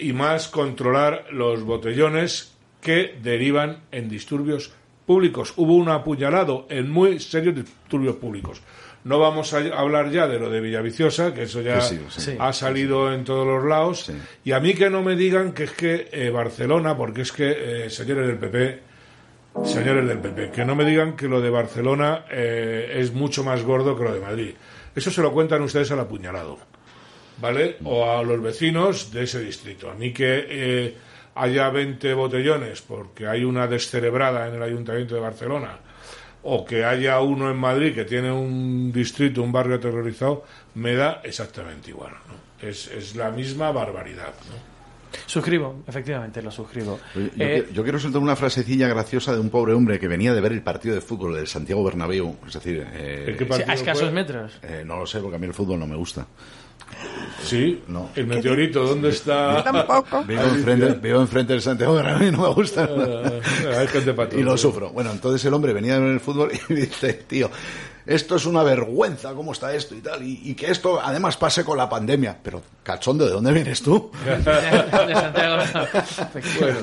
y 0.00 0.12
más 0.12 0.48
controlar 0.48 1.26
los 1.30 1.62
botellones 1.62 2.54
que 2.80 3.16
derivan 3.22 3.82
en 3.90 4.08
disturbios 4.08 4.72
públicos. 5.06 5.54
Hubo 5.56 5.74
un 5.76 5.88
apuñalado 5.88 6.66
en 6.68 6.90
muy 6.90 7.20
serios 7.20 7.54
disturbios 7.54 8.16
públicos. 8.16 8.62
No 9.04 9.20
vamos 9.20 9.54
a 9.54 9.58
hablar 9.58 10.10
ya 10.10 10.26
de 10.26 10.40
lo 10.40 10.50
de 10.50 10.60
Villaviciosa, 10.60 11.32
que 11.32 11.44
eso 11.44 11.60
ya 11.60 11.76
Que 11.76 11.80
sí, 11.82 12.00
sí. 12.08 12.36
ha 12.40 12.52
salido 12.52 13.12
en 13.12 13.22
todos 13.22 13.46
los 13.46 13.64
lados. 13.64 14.10
Y 14.44 14.50
a 14.50 14.58
mí 14.58 14.74
que 14.74 14.90
no 14.90 15.02
me 15.02 15.14
digan 15.14 15.52
que 15.52 15.64
es 15.64 15.70
que 15.70 16.08
eh, 16.10 16.30
Barcelona, 16.30 16.96
porque 16.96 17.22
es 17.22 17.30
que, 17.30 17.84
eh, 17.84 17.90
señores 17.90 18.26
del 18.26 18.36
PP, 18.38 18.80
señores 19.64 20.08
del 20.08 20.18
PP, 20.18 20.50
que 20.50 20.64
no 20.64 20.74
me 20.74 20.84
digan 20.84 21.14
que 21.14 21.28
lo 21.28 21.40
de 21.40 21.50
Barcelona 21.50 22.24
eh, 22.28 22.96
es 22.96 23.12
mucho 23.12 23.44
más 23.44 23.62
gordo 23.62 23.96
que 23.96 24.02
lo 24.02 24.12
de 24.12 24.20
Madrid. 24.20 24.54
Eso 24.94 25.10
se 25.12 25.22
lo 25.22 25.32
cuentan 25.32 25.62
ustedes 25.62 25.90
al 25.92 26.00
apuñalado, 26.00 26.58
¿vale? 27.40 27.76
O 27.84 28.10
a 28.10 28.22
los 28.22 28.40
vecinos 28.42 29.10
de 29.12 29.24
ese 29.24 29.40
distrito. 29.40 29.90
A 29.90 29.94
mí 29.94 30.12
que 30.12 30.46
eh, 30.48 30.94
haya 31.34 31.68
20 31.70 32.14
botellones 32.14 32.82
porque 32.82 33.26
hay 33.26 33.44
una 33.44 33.66
descerebrada 33.66 34.48
en 34.48 34.54
el 34.54 34.62
Ayuntamiento 34.62 35.14
de 35.14 35.20
Barcelona 35.20 35.78
o 36.48 36.64
que 36.64 36.84
haya 36.84 37.20
uno 37.20 37.50
en 37.50 37.56
Madrid 37.56 37.94
que 37.94 38.04
tiene 38.04 38.30
un 38.30 38.92
distrito, 38.92 39.42
un 39.42 39.50
barrio 39.52 39.76
aterrorizado, 39.76 40.44
me 40.76 40.94
da 40.94 41.20
exactamente 41.24 41.90
igual. 41.90 42.12
¿no? 42.28 42.66
Es, 42.68 42.86
es 42.88 43.16
la 43.16 43.30
misma 43.30 43.72
barbaridad. 43.72 44.32
¿no? 44.48 44.76
Suscribo, 45.26 45.82
efectivamente, 45.86 46.40
lo 46.42 46.50
suscribo. 46.50 47.00
Yo, 47.14 47.22
Eh, 47.38 47.68
yo 47.72 47.82
quiero 47.82 47.98
soltar 47.98 48.20
una 48.22 48.36
frasecilla 48.36 48.86
graciosa 48.86 49.32
de 49.32 49.40
un 49.40 49.50
pobre 49.50 49.72
hombre 49.72 49.98
que 49.98 50.06
venía 50.08 50.32
de 50.34 50.40
ver 50.40 50.52
el 50.52 50.62
partido 50.62 50.94
de 50.94 51.00
fútbol 51.00 51.34
del 51.34 51.46
Santiago 51.48 51.82
Bernabéu. 51.82 52.36
Es 52.46 52.54
decir, 52.54 52.86
eh, 52.92 53.24
¿En 53.28 53.36
qué 53.36 53.46
partido 53.46 53.70
a 53.70 53.74
escasos 53.74 54.02
fue? 54.04 54.12
metros. 54.12 54.52
eh, 54.62 54.84
no 54.86 54.98
lo 54.98 55.06
sé 55.06 55.18
porque 55.20 55.36
a 55.36 55.38
mí 55.38 55.46
el 55.46 55.54
fútbol 55.54 55.80
no 55.80 55.86
me 55.86 55.96
gusta. 55.96 56.26
Sí, 57.42 57.82
No. 57.86 58.10
el 58.16 58.26
meteorito, 58.26 58.82
¿dónde 58.84 59.10
está? 59.10 59.62
Tampoco. 59.62 60.24
Vivo 60.24 60.42
enfrente, 60.42 60.92
vivo 60.94 61.20
enfrente 61.20 61.52
del 61.52 61.62
Santiago 61.62 61.94
Bernabéu 61.94 62.28
y 62.28 62.32
no 62.32 62.42
me 62.42 62.48
gusta. 62.54 62.88
Hay 63.78 63.86
gente 63.88 64.14
para 64.14 64.28
todo. 64.30 64.40
y 64.40 64.42
lo 64.42 64.56
sufro. 64.56 64.90
Bueno, 64.90 65.12
entonces 65.12 65.44
el 65.44 65.54
hombre 65.54 65.72
venía 65.72 65.96
a 65.96 65.98
ver 66.00 66.10
el 66.10 66.20
fútbol 66.20 66.50
y 66.68 66.74
dice, 66.74 67.12
tío, 67.12 67.50
esto 68.06 68.36
es 68.36 68.46
una 68.46 68.62
vergüenza, 68.62 69.34
cómo 69.34 69.52
está 69.52 69.74
esto 69.74 69.94
y 69.94 70.00
tal, 70.00 70.22
y, 70.22 70.40
y 70.44 70.54
que 70.54 70.70
esto 70.70 71.00
además 71.02 71.36
pase 71.36 71.64
con 71.64 71.76
la 71.76 71.88
pandemia. 71.88 72.38
Pero, 72.42 72.62
cachondo, 72.82 73.26
¿de 73.26 73.32
dónde 73.32 73.52
vienes 73.52 73.82
tú? 73.82 74.10
de 74.24 75.14
Santiago. 75.14 75.62
Bueno, 76.60 76.78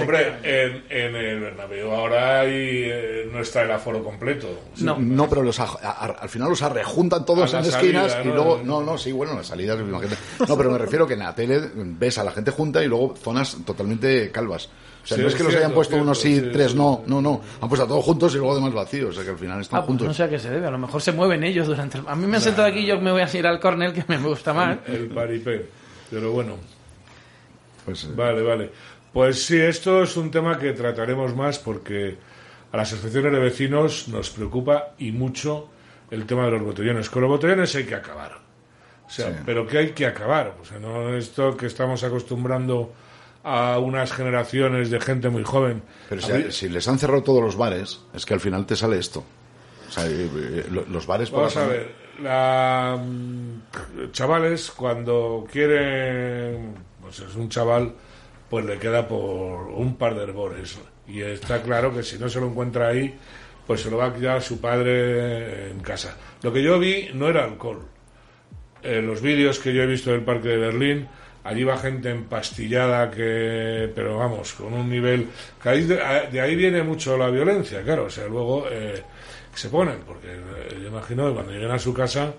hombre, 0.00 0.34
en, 0.42 0.84
en 0.90 1.16
el 1.16 1.40
Bernabéu 1.40 1.90
ahora 1.90 2.40
hay, 2.40 2.50
eh, 2.54 3.28
no 3.32 3.40
está 3.40 3.62
el 3.62 3.70
aforo 3.72 4.02
completo. 4.04 4.48
No, 4.78 5.28
pero 5.28 5.42
los, 5.42 5.58
a- 5.60 5.64
a- 5.82 6.16
al 6.20 6.28
final 6.28 6.48
los 6.50 6.62
arrejuntan 6.62 7.24
todos 7.24 7.52
A 7.54 7.58
en 7.60 7.64
esquinas 7.66 8.12
salida, 8.12 8.24
y 8.24 8.28
¿no? 8.28 8.34
luego, 8.34 8.60
no, 8.64 8.82
no, 8.82 8.98
sí, 8.98 9.12
bueno, 9.12 9.34
las 9.34 9.46
salidas. 9.48 9.78
No, 9.78 10.56
pero 10.56 10.70
me 10.70 10.78
refiero 10.78 11.06
que 11.06 11.14
en 11.14 11.20
la 11.20 11.34
tele 11.34 11.60
ves 11.74 12.18
a 12.18 12.24
la 12.24 12.30
gente 12.32 12.50
junta 12.50 12.82
y 12.82 12.86
luego 12.88 13.14
zonas 13.16 13.56
totalmente 13.64 14.30
calvas. 14.30 14.68
O 15.02 15.06
sea, 15.08 15.16
Sí, 15.16 15.22
no 15.22 15.28
es 15.28 15.34
que 15.36 15.42
los 15.42 15.52
cierto, 15.52 15.66
hayan 15.66 15.74
puesto 15.74 15.92
cierto, 15.92 16.04
unos 16.04 16.20
sí, 16.20 16.36
sí, 16.38 16.48
tres 16.52 16.72
sí, 16.72 16.76
no, 16.76 17.02
no, 17.06 17.22
no. 17.22 17.40
Han 17.62 17.68
puesto 17.68 17.84
a 17.86 17.88
todos 17.88 18.04
juntos 18.04 18.34
y 18.34 18.38
luego 18.38 18.54
demás 18.56 18.74
vacíos. 18.74 19.10
O 19.10 19.12
sea 19.14 19.24
que 19.24 19.30
al 19.30 19.38
final 19.38 19.58
están 19.60 19.78
Ah, 19.78 19.80
pues 19.82 19.86
juntos. 19.88 20.08
no 20.08 20.12
sé 20.14 20.22
a 20.24 20.28
qué 20.28 20.38
se 20.38 20.50
debe. 20.50 20.67
A 20.68 20.70
lo 20.70 20.78
mejor 20.78 21.00
se 21.00 21.12
mueven 21.12 21.42
ellos 21.44 21.66
durante 21.66 21.96
el... 21.98 22.04
A 22.06 22.14
mí 22.14 22.26
me 22.26 22.36
han 22.36 22.42
sentado 22.42 22.68
aquí 22.68 22.80
y 22.80 22.86
yo 22.86 23.00
me 23.00 23.10
voy 23.10 23.22
a 23.22 23.36
ir 23.36 23.46
al 23.46 23.58
córner, 23.58 23.92
que 23.94 24.04
me 24.06 24.18
gusta 24.18 24.52
más. 24.52 24.76
El 24.86 25.08
paripé. 25.08 25.64
Pero 26.10 26.30
bueno, 26.32 26.56
Pues, 27.84 28.04
eh, 28.04 28.08
vale, 28.14 28.42
vale. 28.42 28.70
Pues 29.12 29.44
sí, 29.46 29.58
esto 29.58 30.02
es 30.02 30.16
un 30.18 30.30
tema 30.30 30.58
que 30.58 30.72
trataremos 30.74 31.34
más 31.34 31.58
porque 31.58 32.16
a 32.70 32.76
las 32.76 32.92
asociaciones 32.92 33.32
de 33.32 33.38
vecinos 33.38 34.08
nos 34.08 34.28
preocupa 34.30 34.90
y 34.98 35.10
mucho 35.10 35.70
el 36.10 36.26
tema 36.26 36.44
de 36.44 36.50
los 36.52 36.62
botellones. 36.62 37.08
Con 37.08 37.22
los 37.22 37.30
botellones 37.30 37.74
hay 37.74 37.84
que 37.84 37.94
acabar. 37.94 38.32
O 39.06 39.10
sea, 39.10 39.28
Sí. 39.30 39.36
pero 39.46 39.66
que 39.66 39.78
hay 39.78 39.90
que 39.92 40.04
acabar. 40.06 40.54
O 40.60 40.64
sea, 40.66 40.78
no 40.78 41.16
esto 41.16 41.56
que 41.56 41.64
estamos 41.66 42.04
acostumbrando 42.04 42.92
a 43.42 43.78
unas 43.78 44.12
generaciones 44.12 44.90
de 44.90 45.00
gente 45.00 45.30
muy 45.30 45.44
joven. 45.44 45.82
pero 46.10 46.20
si, 46.20 46.52
si 46.52 46.68
les 46.68 46.86
han 46.88 46.98
cerrado 46.98 47.22
todos 47.22 47.42
los 47.42 47.56
bares, 47.56 48.00
es 48.12 48.26
que 48.26 48.34
al 48.34 48.40
final 48.40 48.66
te 48.66 48.76
sale 48.76 48.98
esto. 48.98 49.24
O 49.88 49.90
sea, 49.92 50.06
eh, 50.06 50.28
eh, 50.36 50.66
lo- 50.70 50.84
los 50.86 51.06
bares 51.06 51.30
Vamos 51.30 51.56
a 51.56 51.66
ver, 51.66 51.88
la, 52.22 52.98
mm, 53.02 54.10
chavales 54.12 54.70
cuando 54.70 55.46
quieren, 55.50 56.74
pues 57.00 57.20
es 57.20 57.34
un 57.36 57.48
chaval, 57.48 57.94
pues 58.50 58.64
le 58.64 58.78
queda 58.78 59.06
por 59.08 59.68
un 59.68 59.96
par 59.96 60.14
de 60.14 60.22
herbores 60.24 60.78
y 61.06 61.20
está 61.22 61.62
claro 61.62 61.94
que 61.94 62.02
si 62.02 62.18
no 62.18 62.28
se 62.28 62.40
lo 62.40 62.46
encuentra 62.48 62.88
ahí, 62.88 63.14
pues 63.66 63.82
se 63.82 63.90
lo 63.90 63.98
va 63.98 64.06
a 64.06 64.14
quedar 64.14 64.42
su 64.42 64.60
padre 64.60 65.70
en 65.70 65.80
casa. 65.80 66.16
Lo 66.42 66.52
que 66.52 66.62
yo 66.62 66.78
vi 66.78 67.10
no 67.14 67.28
era 67.28 67.44
alcohol. 67.44 67.82
Eh, 68.82 69.02
los 69.02 69.20
vídeos 69.20 69.58
que 69.58 69.74
yo 69.74 69.82
he 69.82 69.86
visto 69.86 70.10
del 70.12 70.22
parque 70.22 70.48
de 70.48 70.56
Berlín, 70.56 71.08
allí 71.44 71.64
va 71.64 71.76
gente 71.78 72.10
empastillada 72.10 73.10
que, 73.10 73.90
pero 73.94 74.18
vamos, 74.18 74.52
con 74.52 74.72
un 74.72 74.88
nivel, 74.88 75.28
que 75.62 75.68
ahí 75.68 75.82
de, 75.84 75.96
de 76.30 76.40
ahí 76.40 76.54
viene 76.56 76.82
mucho 76.82 77.16
la 77.18 77.28
violencia, 77.28 77.82
claro, 77.82 78.04
o 78.04 78.10
sea, 78.10 78.26
luego 78.28 78.66
eh, 78.70 79.02
se 79.58 79.68
ponen, 79.68 79.98
porque 80.06 80.28
eh, 80.28 80.78
yo 80.82 80.88
imagino 80.88 81.28
que 81.28 81.34
cuando 81.34 81.52
lleguen 81.52 81.70
a 81.70 81.78
su 81.78 81.92
casa, 81.92 82.32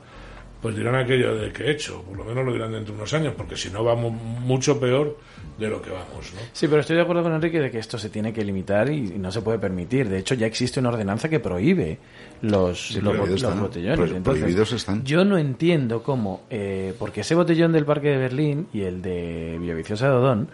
pues 0.62 0.76
dirán 0.76 0.96
aquello 0.96 1.36
de 1.36 1.54
que 1.54 1.64
he 1.64 1.72
hecho, 1.72 2.02
por 2.04 2.18
lo 2.18 2.26
menos 2.26 2.46
lo 2.46 2.52
dirán 2.52 2.72
dentro 2.74 2.94
de 2.94 3.00
unos 3.00 3.14
años, 3.14 3.34
porque 3.38 3.56
si 3.56 3.70
no 3.70 3.82
vamos 3.84 4.12
mucho 4.12 4.78
peor 4.78 5.18
de 5.58 5.70
lo 5.70 5.82
que 5.82 5.90
vamos, 5.90 6.34
¿no? 6.34 6.42
Sí, 6.52 6.68
pero 6.68 6.82
estoy 6.82 6.98
de 6.98 7.02
acuerdo 7.04 7.24
con 7.24 7.34
Enrique 7.34 7.60
de 7.62 7.72
que 7.72 7.80
esto 7.80 7.98
se 7.98 8.10
tiene 8.10 8.34
que 8.34 8.44
limitar 8.44 8.90
y 8.90 9.02
no 9.18 9.32
se 9.32 9.42
puede 9.42 9.58
permitir. 9.60 10.10
De 10.10 10.18
hecho, 10.20 10.36
ya 10.36 10.48
existe 10.48 10.80
una 10.82 10.90
ordenanza 10.90 11.30
que 11.30 11.40
prohíbe 11.40 11.98
los, 12.42 12.92
los, 12.96 13.04
prohibidos 13.04 13.30
los 13.30 13.42
están. 13.44 13.62
botellones. 13.62 13.98
Pro- 13.98 14.18
Entonces, 14.18 14.42
prohibidos 14.44 14.72
están. 14.74 15.04
Yo 15.06 15.24
no 15.24 15.38
entiendo 15.38 16.04
cómo, 16.04 16.42
eh, 16.50 16.94
porque 17.00 17.22
ese 17.22 17.36
botellón 17.36 17.72
del 17.72 17.86
Parque 17.86 18.10
de 18.10 18.18
Berlín 18.18 18.68
y 18.74 18.82
el 18.82 19.02
de 19.02 19.58
Villaviciosa 19.62 20.08
de 20.08 20.12
Odón 20.14 20.50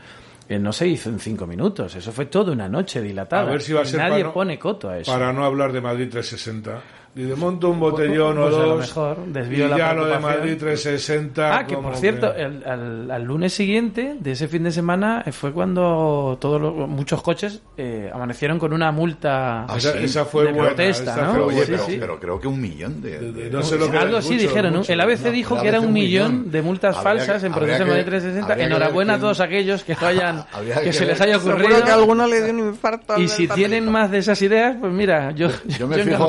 eh, 0.48 0.60
no 0.60 0.72
se 0.74 0.88
hizo 0.88 1.10
en 1.10 1.20
cinco 1.20 1.48
minutos. 1.48 1.96
Eso 1.96 2.12
fue 2.12 2.26
toda 2.28 2.52
una 2.52 2.68
noche 2.70 3.02
dilatada. 3.02 3.44
A 3.50 3.52
ver 3.52 3.62
si 3.62 3.74
va 3.74 3.82
a 3.82 3.86
ser 3.86 4.00
Nadie 4.00 4.12
para 4.18 4.24
no- 4.26 4.34
pone 4.34 4.60
coto 4.60 4.90
a 4.90 5.00
eso. 5.00 5.12
Para 5.12 5.32
no 5.34 5.44
hablar 5.46 5.72
de 5.74 5.82
Madrid 5.82 6.08
360. 6.10 6.82
Y 7.18 7.24
de 7.24 7.36
monto 7.36 7.70
un 7.70 7.80
botellón 7.80 8.36
Pues 8.36 8.54
o 8.54 8.58
a 8.58 8.60
lo 8.62 8.68
dos. 8.76 8.80
mejor 8.88 9.26
desvío 9.28 9.68
y 9.68 9.70
la 9.70 9.78
ya 9.78 9.94
lo 9.94 10.06
de. 10.06 10.20
Madrid 10.20 10.58
360. 10.60 11.58
Ah, 11.58 11.66
que 11.66 11.78
por 11.78 11.96
cierto, 11.96 12.34
que- 12.34 12.42
el- 12.42 12.64
al, 12.66 13.10
al 13.12 13.24
lunes 13.24 13.54
siguiente 13.54 14.18
de 14.20 14.32
ese 14.32 14.48
fin 14.50 14.64
de 14.64 14.72
semana 14.72 15.24
eh, 15.26 15.32
fue 15.32 15.54
cuando 15.54 16.38
todos 16.42 16.60
los, 16.62 16.74
muchos 16.90 17.22
coches 17.22 17.62
eh, 17.78 18.10
amanecieron 18.14 18.60
con 18.60 18.74
una 18.74 18.92
multa 18.92 19.64
Ah, 19.64 19.76
esa, 19.78 19.94
sí. 19.94 20.00
esa 20.04 20.26
fue 20.26 20.44
de 20.46 20.52
buena. 20.52 20.68
protesta, 20.70 21.12
esta 21.12 21.26
¿no? 21.26 21.34
fue 21.36 21.42
oye, 21.44 21.64
pero, 21.66 21.86
sí. 21.86 21.98
pero 22.00 22.20
creo 22.20 22.40
que 22.40 22.48
un 22.50 22.60
millón 22.60 23.02
de... 23.02 23.20
De- 23.20 23.32
de- 23.32 23.44
de- 23.46 23.50
no 23.50 23.64
sé 23.64 23.78
lo 23.78 23.90
que 23.90 23.98
Algo 23.98 24.18
así 24.18 24.34
mucho, 24.34 24.42
dijeron. 24.42 24.82
El 24.88 25.00
ABC 25.02 25.26
No, 25.26 25.32
dijo 25.32 25.56
el 25.56 25.62
que 25.62 25.68
era 25.70 25.78
ABC 25.78 25.84
un 25.84 25.88
un 25.88 25.94
millón 25.94 26.32
millón. 26.34 26.52
de 26.52 26.62
multas 26.62 26.98
Habría 26.98 27.04
falsas 27.12 27.42
que- 27.42 27.48
en 27.48 27.54
proceso 27.54 27.80
de 27.80 27.86
Madrid 27.86 28.04
que- 28.04 28.10
360. 28.12 28.52
habría 28.54 28.56
que 28.68 28.74
ver 28.74 28.82
Enhorabuena 28.82 29.14
a 29.14 29.20
todos 29.20 29.40
aquellos 29.40 29.84
que 29.86 29.96
lo 30.00 30.08
hayan, 30.08 30.44
que 30.84 30.92
se 30.92 31.06
les 31.06 31.22
haya 31.22 31.38
ocurrido. 31.38 31.82
que 31.84 31.92
alguno 31.92 32.28
le 32.28 32.42
dio 32.44 32.52
un 32.54 32.60
infarto. 32.70 33.18
Y 33.22 33.28
si 33.30 33.48
tienen 33.48 33.90
más 33.90 34.12
de 34.12 34.18
esas 34.18 34.42
ideas, 34.42 34.76
pues 34.82 34.92
mira, 34.92 35.32
yo, 35.32 35.48
Yo 35.80 35.88
me, 35.88 35.96
fijo, 36.04 36.28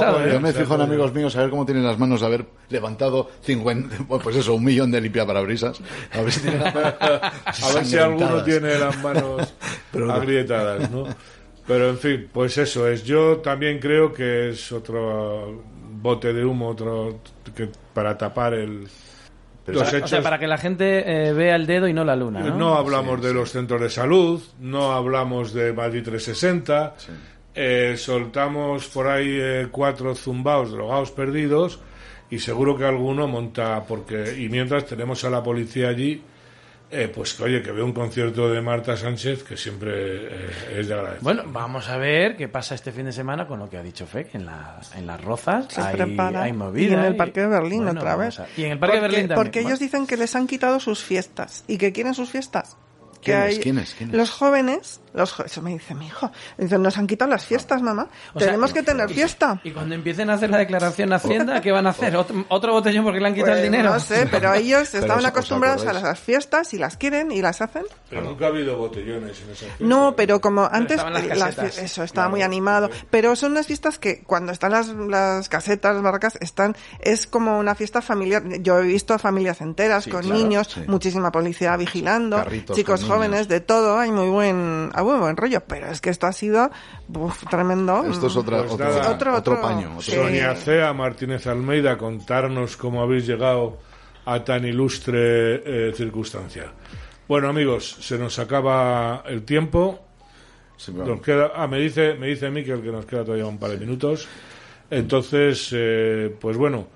amigos 0.83 1.13
míos 1.15 1.37
a 1.37 1.41
ver 1.43 1.51
cómo 1.51 1.65
tienen 1.67 1.85
las 1.85 1.99
manos 1.99 2.21
de 2.21 2.27
haber 2.27 2.47
levantado 2.69 3.31
50, 3.43 3.97
pues 4.23 4.37
eso, 4.37 4.55
un 4.55 4.65
millón 4.65 4.91
de 4.91 5.01
limpiaparabrisas. 5.01 5.81
A 6.13 6.21
ver 6.23 6.33
si 6.33 6.41
tienen 6.41 6.63
a 6.67 7.33
ver 7.75 7.85
si 7.85 7.97
alguno 7.99 8.43
tiene 8.45 8.79
las 8.79 9.03
manos 9.03 9.55
Pero 9.93 10.07
no. 10.07 10.13
agrietadas, 10.15 10.91
¿no? 10.91 11.05
Pero 11.67 11.89
en 11.91 11.99
fin, 11.99 12.29
pues 12.33 12.57
eso 12.59 12.87
es. 12.89 13.03
Yo 13.05 13.39
también 13.39 13.79
creo 13.81 14.13
que 14.13 14.51
es 14.51 14.71
otro 14.71 15.63
bote 16.01 16.33
de 16.33 16.45
humo, 16.45 16.69
otro 16.69 17.21
que 17.57 17.69
para 17.93 18.17
tapar 18.17 18.55
el 18.55 18.87
Pero 19.65 19.81
los 19.81 19.89
O 19.89 19.91
sea, 19.91 19.99
hechos. 19.99 20.21
para 20.21 20.39
que 20.39 20.47
la 20.47 20.59
gente 20.59 21.29
eh, 21.29 21.33
vea 21.33 21.57
el 21.57 21.67
dedo 21.67 21.89
y 21.89 21.93
no 21.93 22.05
la 22.05 22.15
luna. 22.15 22.39
no, 22.41 22.57
¿no? 22.57 22.75
hablamos 22.77 23.21
de 23.21 23.33
los 23.35 23.51
centros 23.51 23.81
de 23.81 23.91
salud, 23.91 24.41
no 24.61 24.93
hablamos 24.93 25.53
de 25.53 25.73
Madrid 25.73 26.03
360, 26.05 26.95
eh, 27.57 27.95
soltamos 27.97 28.87
por 28.89 29.09
ahí 29.09 29.39
eh, 29.41 29.69
cuatro 29.71 30.15
zumbaos, 30.15 30.71
drogados 30.71 31.11
perdidos 31.11 31.81
y 32.31 32.39
seguro 32.39 32.77
que 32.77 32.85
alguno 32.85 33.27
monta 33.27 33.83
porque 33.89 34.37
y 34.39 34.49
mientras 34.49 34.85
tenemos 34.87 35.25
a 35.25 35.31
la 35.31 35.43
policía 35.43 35.89
allí 35.89 36.23
eh, 36.91 37.11
pues 37.13 37.35
que, 37.35 37.43
oye 37.43 37.63
que 37.63 37.73
ve 37.73 37.83
un 37.83 37.93
concierto 37.93 38.49
de 38.49 38.61
Marta 38.61 38.97
Sánchez 38.97 39.43
que 39.43 39.57
siempre 39.57 39.93
eh, 39.95 40.51
es 40.79 40.87
de 40.89 40.95
agradecer. 40.95 41.23
Bueno, 41.23 41.43
vamos 41.47 41.89
a 41.89 41.97
ver 41.97 42.37
qué 42.37 42.47
pasa 42.47 42.77
este 42.77 42.93
fin 42.93 43.07
de 43.07 43.13
semana 43.13 43.47
con 43.49 43.59
lo 43.59 43.69
que 43.69 43.77
ha 43.77 43.83
dicho 43.83 44.07
Fek 44.07 44.35
en, 44.37 44.47
la, 44.47 44.81
en 44.97 45.05
las 45.07 45.21
rozas. 45.21 45.67
Se 45.69 45.81
hay, 45.81 45.97
prepara. 45.97 46.43
hay 46.43 46.51
y 46.51 46.53
movida. 46.53 46.95
en 46.95 47.01
el 47.05 47.17
Parque 47.17 47.41
de 47.41 47.49
Berlín 47.49 47.83
bueno, 47.85 48.01
otra 48.01 48.15
vez. 48.17 48.39
a- 48.39 48.47
Y 48.57 48.65
en 48.65 48.73
el 48.73 48.79
Parque 48.79 48.97
de 48.97 49.01
porque, 49.03 49.13
Berlín 49.15 49.29
también. 49.29 49.45
Porque 49.47 49.61
ellos 49.61 49.79
dicen 49.81 50.07
que 50.07 50.17
les 50.17 50.37
han 50.37 50.47
quitado 50.47 50.79
sus 50.79 51.03
fiestas 51.03 51.65
y 51.67 51.77
que 51.79 51.93
quieren 51.93 52.15
sus 52.15 52.31
fiestas. 52.31 52.77
Que 53.21 53.33
¿Quiénes? 53.33 53.49
hay- 53.57 53.59
¿Quiénes? 53.63 53.95
¿Quiénes? 53.95 54.15
Los 54.17 54.31
jóvenes, 54.31 55.01
los 55.17 55.41
eso 55.41 55.63
me 55.63 55.71
dice 55.71 55.95
mi 55.95 56.07
hijo, 56.07 56.31
dicen, 56.59 56.83
nos 56.83 56.97
han 56.99 57.07
quitado 57.07 57.31
las 57.31 57.45
fiestas, 57.45 57.83
mamá. 57.83 58.09
O 58.35 58.39
sea, 58.39 58.49
Tenemos 58.49 58.73
que 58.73 58.83
tener 58.85 59.09
fiesta. 59.09 59.61
Y 59.65 59.73
cuando 59.73 59.95
empiecen 59.95 60.31
a 60.31 60.35
hacer 60.35 60.51
la 60.51 60.59
declaración 60.59 61.13
a 61.13 61.17
Hacienda, 61.17 61.61
¿qué 61.61 61.73
van 61.73 61.87
a 61.87 61.91
hacer? 61.91 62.17
¿Otro, 62.17 62.45
otro 62.49 62.73
botellón 62.73 63.05
porque 63.05 63.19
le 63.21 63.27
han 63.29 63.35
quitado 63.35 63.53
Pues, 63.53 63.65
el 63.65 63.71
dinero? 63.73 63.91
No 63.95 63.99
sé, 64.01 64.29
pero 64.31 64.53
ellos 64.55 64.89
Pero 64.93 65.03
estaban 65.05 65.19
os- 65.19 65.25
os 65.25 65.31
acostumbrados 65.31 65.87
a 65.87 65.93
las 65.93 66.19
fiestas 66.21 66.73
y 66.75 66.79
las 66.79 66.97
quieren 66.97 67.33
y 67.33 67.41
las 67.43 67.61
hacen. 67.63 67.85
Pero 68.09 68.23
nunca 68.23 68.45
ha 68.45 68.49
habido 68.49 68.77
botellones 68.77 69.41
en 69.41 69.51
esa 69.51 69.65
fiesta. 69.67 69.77
No, 69.85 70.15
pero 70.15 70.41
como 70.41 70.69
antes 70.71 70.99
las 71.03 71.57
las 71.57 71.79
eso 71.79 72.03
estaba 72.05 72.29
muy 72.29 72.43
animado, 72.43 72.91
pero 73.11 73.35
son 73.37 73.53
unas 73.53 73.67
fiestas 73.67 73.99
que 73.99 74.23
cuando 74.23 74.53
están 74.53 74.73
las, 74.73 74.89
las 74.89 75.49
casetas, 75.49 75.95
las 75.95 76.03
barracas, 76.03 76.39
están 76.41 76.77
es 77.01 77.27
como 77.27 77.59
una 77.59 77.75
fiesta 77.75 78.03
familiar. 78.03 78.43
Yo 78.61 78.79
he 78.79 78.83
visto 78.83 79.15
a 79.15 79.19
familias 79.19 79.61
enteras 79.61 80.05
Sí, 80.05 80.11
con 80.11 80.21
claro, 80.23 80.37
niños, 80.39 80.69
sí. 80.75 80.83
muchísima 80.87 81.33
policía 81.33 81.77
vigilando, 81.77 82.37
Carritos 82.37 82.77
chicos 82.77 83.01
niños. 83.01 83.15
jóvenes, 83.17 83.49
de 83.49 83.61
todo, 83.61 83.99
hay 83.99 84.13
muy 84.13 84.29
buen, 84.29 84.91
muy 85.13 85.19
buen 85.21 85.37
rollo, 85.37 85.61
pero 85.67 85.87
es 85.89 86.01
que 86.01 86.11
esto 86.11 86.27
ha 86.27 86.33
sido 86.33 86.71
uf, 87.15 87.45
tremendo. 87.49 88.05
Esto 88.05 88.27
es 88.29 88.37
otra, 88.37 88.59
Pues 88.61 88.73
otro, 88.73 88.87
nada. 88.87 89.11
otro, 89.11 89.35
Otro- 89.37 89.61
paño. 89.61 89.91
otro. 89.99 90.03
Sonia 90.15 90.55
Cea 90.55 90.93
Martínez 90.93 91.47
Almeida, 91.47 91.97
contarnos 91.99 92.77
cómo 92.77 93.03
habéis 93.03 93.27
llegado 93.27 93.79
a 94.25 94.43
tan 94.45 94.65
ilustre 94.65 95.89
eh, 95.89 95.93
circunstancia. 95.95 96.73
Bueno, 97.29 97.49
amigos, 97.49 97.97
se 98.01 98.19
nos 98.19 98.39
acaba 98.39 99.23
el 99.27 99.43
tiempo. 99.45 100.01
Sí, 100.77 100.93
Nos 100.93 101.21
queda, 101.23 101.53
ah, 101.55 101.67
me 101.67 101.79
dice, 101.79 102.15
me 102.15 102.27
dice 102.27 102.51
Miquel 102.51 102.83
que 102.83 102.93
nos 102.93 103.07
queda 103.07 103.25
todavía 103.25 103.47
un 103.47 103.59
par 103.59 103.71
de 103.71 103.79
minutos. 103.79 104.29
Entonces, 104.91 105.71
eh, 105.73 106.35
pues 106.41 106.57
bueno, 106.57 106.87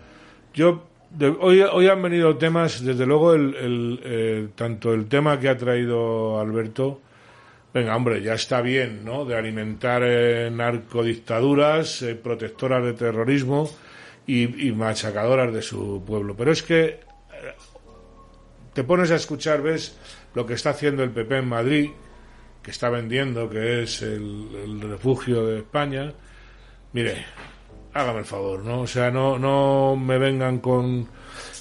yo 0.55 0.85
de- 1.11 1.35
hoy, 1.41 1.61
hoy 1.63 1.89
han 1.89 2.01
venido 2.03 2.37
temas, 2.37 2.85
desde 2.85 3.07
luego, 3.07 3.35
el, 3.35 3.55
el, 3.57 4.01
eh, 4.05 4.49
tanto 4.55 4.93
el 4.93 5.07
tema 5.09 5.41
que 5.41 5.49
ha 5.49 5.57
traído 5.57 6.39
Alberto, 6.39 7.01
venga, 7.73 7.97
hombre, 7.97 8.23
ya 8.23 8.35
está 8.35 8.61
bien, 8.61 9.05
¿no? 9.05 9.25
De 9.25 9.37
alimentar 9.37 10.03
eh, 10.05 10.51
narcodictaduras, 10.51 12.03
eh, 12.03 12.14
protectoras 12.14 12.85
de 12.85 12.93
terrorismo 12.95 13.71
y, 14.27 14.73
machacadoras 14.73 15.53
de 15.53 15.62
su 15.62 16.03
pueblo. 16.07 16.37
Pero 16.37 16.53
es 16.53 16.62
que 16.62 16.85
eh, 16.85 17.01
te 18.73 18.85
pones 18.85 19.11
a 19.11 19.16
escuchar, 19.16 19.62
ves 19.62 19.99
lo 20.35 20.47
que 20.47 20.55
está 20.55 20.71
haciendo 20.71 21.03
el 21.03 21.11
PP 21.11 21.39
en 21.39 21.49
Madrid, 21.49 21.91
que 22.62 22.71
está 22.71 22.91
vendiendo, 22.91 23.49
que 23.49 23.83
es 23.83 24.03
el, 24.03 24.49
el 24.64 24.81
refugio 24.83 25.47
de 25.47 25.59
España. 25.59 26.12
Mire, 26.93 27.25
hágame 27.95 28.21
el 28.21 28.25
favor, 28.25 28.64
¿no? 28.64 28.83
O 28.83 28.87
sea, 28.87 29.11
no, 29.11 29.39
no 29.39 29.97
me 29.97 30.18
vengan 30.18 30.59
con, 30.59 31.09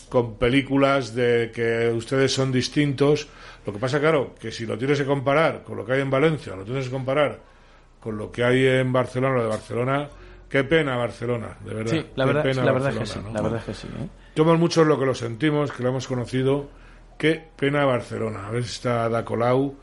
con 0.09 0.37
películas 0.37 1.15
de 1.15 1.51
que 1.53 1.89
ustedes 1.89 2.33
son 2.33 2.51
distintos. 2.51 3.27
Lo 3.65 3.73
que 3.73 3.79
pasa, 3.79 3.99
claro, 3.99 4.33
que 4.39 4.51
si 4.51 4.65
lo 4.65 4.77
tienes 4.77 4.99
que 4.99 5.05
comparar 5.05 5.63
con 5.63 5.77
lo 5.77 5.85
que 5.85 5.93
hay 5.93 6.01
en 6.01 6.09
Valencia, 6.09 6.55
lo 6.55 6.63
tienes 6.63 6.85
que 6.85 6.91
comparar 6.91 7.39
con 7.99 8.17
lo 8.17 8.31
que 8.31 8.43
hay 8.43 8.65
en 8.65 8.91
Barcelona, 8.93 9.35
lo 9.35 9.43
de 9.43 9.49
Barcelona, 9.49 10.09
qué 10.49 10.63
pena 10.63 10.95
Barcelona, 10.95 11.57
de 11.65 11.73
verdad. 11.73 11.91
Sí, 11.91 12.05
la 12.15 12.23
Qué 12.25 12.27
verdad, 12.33 12.43
pena 12.43 12.63
la 12.65 12.71
verdad 12.71 12.89
es 12.93 12.97
que 12.99 13.05
sí, 13.05 13.19
¿no? 13.23 13.33
la 13.33 13.41
verdad 13.41 13.59
es 13.59 13.65
que 13.65 13.73
sí. 13.73 13.87
¿eh? 13.87 14.07
Somos 14.35 14.57
muchos 14.59 14.87
los 14.87 14.97
que 14.97 15.05
lo 15.05 15.13
sentimos, 15.15 15.71
que 15.71 15.83
lo 15.83 15.89
hemos 15.89 16.07
conocido. 16.07 16.69
Qué 17.17 17.43
pena 17.57 17.83
Barcelona. 17.83 18.47
A 18.47 18.51
ver 18.51 18.63
si 18.63 18.71
está 18.71 19.03
Ada 19.03 19.25
Colau, 19.25 19.75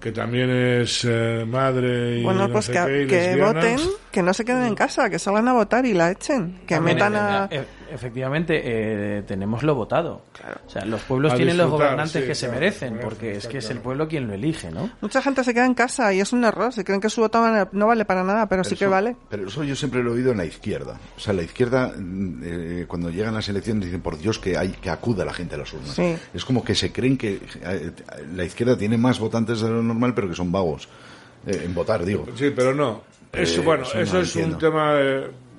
que 0.00 0.10
también 0.12 0.48
es 0.48 1.04
eh, 1.04 1.44
madre 1.46 2.18
y 2.20 2.22
Bueno, 2.22 2.48
no 2.48 2.52
pues 2.54 2.64
sé 2.64 2.72
que, 2.72 2.78
qué, 2.86 3.02
y 3.02 3.06
que 3.06 3.16
lesbiana. 3.20 3.52
voten, 3.52 3.78
que 4.10 4.22
no 4.22 4.32
se 4.32 4.44
queden 4.46 4.64
en 4.64 4.74
casa, 4.74 5.10
que 5.10 5.18
salgan 5.18 5.46
a 5.48 5.52
votar 5.52 5.84
y 5.84 5.92
la 5.92 6.10
echen, 6.10 6.60
que 6.66 6.74
También, 6.76 6.96
metan 6.96 7.14
eh, 7.14 7.18
a... 7.18 7.48
efectivamente, 7.92 8.60
eh, 8.64 9.22
tenemos 9.22 9.62
lo 9.62 9.74
votado. 9.74 10.22
O 10.66 10.70
sea, 10.70 10.84
los 10.84 11.00
pueblos 11.02 11.32
A 11.32 11.36
tienen 11.36 11.56
los 11.56 11.70
gobernantes 11.70 12.22
sí, 12.22 12.26
que 12.28 12.34
se 12.34 12.48
merecen, 12.48 12.98
porque 13.00 13.32
es 13.32 13.46
que 13.46 13.58
es 13.58 13.70
el 13.70 13.78
pueblo 13.78 14.08
quien 14.08 14.26
lo 14.26 14.34
elige, 14.34 14.70
¿no? 14.70 14.90
Mucha 15.00 15.20
gente 15.22 15.44
se 15.44 15.52
queda 15.54 15.66
en 15.66 15.74
casa 15.74 16.12
y 16.12 16.20
es 16.20 16.32
un 16.32 16.44
error, 16.44 16.72
se 16.72 16.84
creen 16.84 17.00
que 17.00 17.08
su 17.10 17.20
voto 17.20 17.42
no 17.72 17.86
vale 17.86 18.04
para 18.04 18.24
nada, 18.24 18.46
pero, 18.48 18.64
sí 18.64 18.76
que 18.76 18.84
eso- 18.84 18.90
vale. 18.90 19.16
Pero 19.28 19.46
eso 19.48 19.62
yo 19.64 19.76
siempre 19.76 20.02
lo 20.02 20.10
he 20.10 20.14
oído 20.14 20.32
en 20.32 20.38
la 20.38 20.44
izquierda. 20.44 20.98
O 21.16 21.20
sea, 21.20 21.32
la 21.32 21.42
izquierda, 21.42 21.92
mm, 21.96 22.40
eh, 22.44 22.84
cuando 22.88 23.10
llegan 23.10 23.34
las 23.34 23.48
elecciones, 23.48 23.84
dicen, 23.84 24.00
por 24.00 24.18
Dios, 24.18 24.38
que 24.38 24.56
hay 24.56 24.70
que 24.70 24.90
acuda 24.90 25.24
la 25.24 25.32
gente 25.32 25.54
a 25.54 25.58
las 25.58 25.72
urnas. 25.72 25.90
Sí. 25.94 26.14
Es 26.34 26.44
como 26.44 26.64
que 26.64 26.74
se 26.74 26.92
creen 26.92 27.16
que 27.18 27.40
eh, 27.62 27.90
la 28.34 28.44
izquierda 28.44 28.76
tiene 28.76 28.96
más 28.98 29.18
votantes 29.18 29.60
de 29.60 29.68
lo 29.68 29.82
normal, 29.82 30.14
pero 30.14 30.28
que 30.28 30.34
son 30.34 30.50
vagos. 30.50 30.88
Eh, 31.46 31.62
en 31.64 31.74
votar, 31.74 32.04
digo. 32.04 32.24
Sí, 32.36 32.50
pero 32.54 32.72
no. 32.74 33.02
Eso, 33.32 33.60
Eh, 33.62 33.64
bueno, 33.64 33.84
eso 33.84 34.20
es 34.20 34.36
entiendo. 34.36 34.56
un 34.56 34.60
tema 34.60 34.94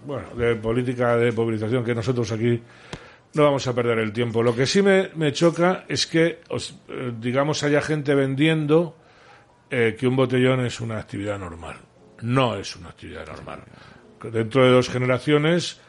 bueno, 0.05 0.29
de 0.35 0.55
política 0.55 1.15
de 1.17 1.31
movilización 1.31 1.83
que 1.83 1.95
nosotros 1.95 2.31
aquí 2.31 2.61
no 3.33 3.43
vamos 3.43 3.65
a 3.67 3.73
perder 3.73 3.99
el 3.99 4.13
tiempo. 4.13 4.43
Lo 4.43 4.55
que 4.55 4.65
sí 4.65 4.81
me, 4.81 5.09
me 5.15 5.31
choca 5.33 5.85
es 5.87 6.05
que, 6.07 6.41
os- 6.49 6.79
eh, 6.89 7.11
digamos, 7.19 7.63
haya 7.63 7.81
gente 7.81 8.13
vendiendo 8.15 8.95
eh, 9.69 9.95
que 9.99 10.07
un 10.07 10.15
botellón 10.15 10.65
es 10.65 10.79
una 10.81 10.99
actividad 10.99 11.39
normal. 11.39 11.77
No 12.21 12.55
es 12.55 12.75
una 12.75 12.89
actividad 12.89 13.25
normal. 13.25 13.61
Dentro 14.31 14.63
de 14.63 14.71
dos 14.71 14.87
generaciones, 14.89 15.81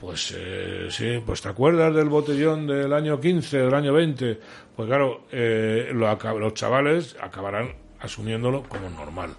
pues 0.00 0.32
eh, 0.36 0.86
sí, 0.90 1.20
pues 1.26 1.42
te 1.42 1.48
acuerdas 1.48 1.94
del 1.94 2.08
botellón 2.08 2.66
del 2.66 2.92
año 2.92 3.20
15, 3.20 3.58
del 3.58 3.74
año 3.74 3.92
20. 3.92 4.38
Pues 4.76 4.88
claro, 4.88 5.26
eh, 5.32 5.90
lo 5.92 6.16
los 6.38 6.54
chavales 6.54 7.16
acabarán 7.20 7.74
asumiéndolo 8.00 8.62
como 8.62 8.88
normal. 8.88 9.30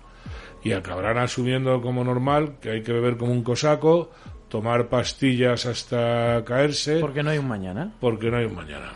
Y 0.64 0.72
acabarán 0.72 1.18
asumiendo 1.18 1.82
como 1.82 2.04
normal 2.04 2.56
que 2.62 2.70
hay 2.72 2.82
que 2.84 2.94
beber 2.94 3.18
como 3.18 3.32
un 3.34 3.44
cosaco, 3.44 4.12
tomar 4.50 4.88
pastillas 4.88 5.66
hasta 5.66 6.44
caerse, 6.46 7.00
Porque 7.00 7.24
no 7.24 7.32
hay 7.32 7.38
un 7.38 7.48
mañana. 7.48 7.92
porque 8.00 8.30
no 8.32 8.38
hay 8.38 8.46
un 8.46 8.56
mañana 8.56 8.94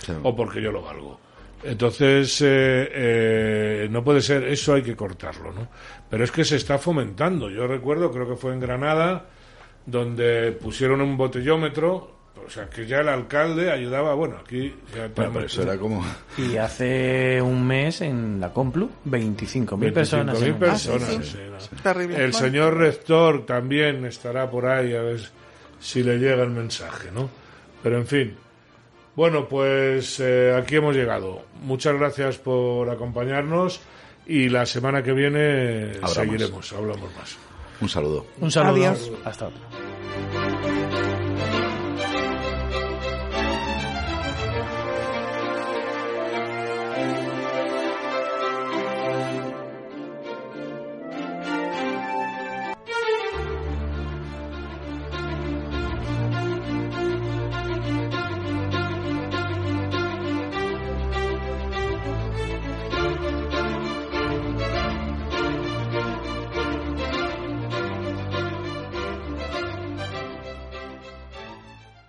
Sí. 0.00 0.12
o 0.22 0.34
porque 0.34 0.60
yo 0.62 0.72
lo 0.72 0.82
valgo. 0.82 1.20
Entonces, 1.62 2.40
eh, 2.40 2.88
eh, 2.92 3.88
no 3.90 4.02
puede 4.04 4.20
ser, 4.22 4.44
eso 4.44 4.74
hay 4.74 4.82
que 4.82 4.94
cortarlo, 4.96 5.52
¿no? 5.52 5.68
Pero 6.08 6.22
es 6.24 6.30
que 6.30 6.44
se 6.44 6.56
está 6.56 6.78
fomentando. 6.78 7.50
Yo 7.50 7.66
recuerdo, 7.66 8.10
creo 8.12 8.28
que 8.28 8.36
fue 8.36 8.52
en 8.52 8.60
Granada, 8.60 9.26
donde 9.84 10.52
pusieron 10.52 11.00
un 11.00 11.16
botellómetro, 11.16 12.17
o 12.48 12.50
sea, 12.50 12.68
que 12.68 12.86
ya 12.86 13.00
el 13.00 13.08
alcalde 13.08 13.70
ayudaba, 13.70 14.14
bueno, 14.14 14.36
aquí... 14.42 14.74
ya 14.96 15.08
Bueno, 15.14 15.30
pero 15.34 15.46
eso 15.46 15.62
era 15.62 15.76
como... 15.78 16.04
Y 16.36 16.56
hace 16.56 17.40
un 17.42 17.66
mes 17.66 18.00
en 18.00 18.40
la 18.40 18.52
Complu, 18.52 18.90
25.000 19.06 19.92
personas. 19.92 20.40
25.000 20.40 20.46
en 20.46 20.52
un- 20.54 20.58
personas. 20.58 21.08
Ah, 21.08 21.22
sí, 21.22 21.30
sí, 21.32 21.38
no. 21.76 21.82
Terrible. 21.82 22.24
El 22.24 22.34
señor 22.34 22.76
rector 22.76 23.44
también 23.46 24.04
estará 24.06 24.50
por 24.50 24.66
ahí 24.66 24.94
a 24.94 25.02
ver 25.02 25.20
si 25.78 26.02
le 26.02 26.18
llega 26.18 26.42
el 26.42 26.50
mensaje, 26.50 27.10
¿no? 27.12 27.28
Pero 27.82 27.98
en 27.98 28.06
fin. 28.06 28.36
Bueno, 29.14 29.46
pues 29.48 30.18
eh, 30.20 30.54
aquí 30.56 30.76
hemos 30.76 30.96
llegado. 30.96 31.42
Muchas 31.62 31.94
gracias 31.96 32.38
por 32.38 32.88
acompañarnos 32.88 33.80
y 34.26 34.48
la 34.48 34.64
semana 34.66 35.02
que 35.02 35.12
viene 35.12 35.90
Hablamos. 35.96 36.12
seguiremos, 36.14 36.72
hablamos 36.72 37.14
más. 37.16 37.36
Un 37.80 37.88
saludo. 37.88 38.26
Un 38.40 38.50
saludo. 38.50 38.72
Adiós. 38.88 39.12
Hasta 39.24 39.46
otra. 39.48 39.87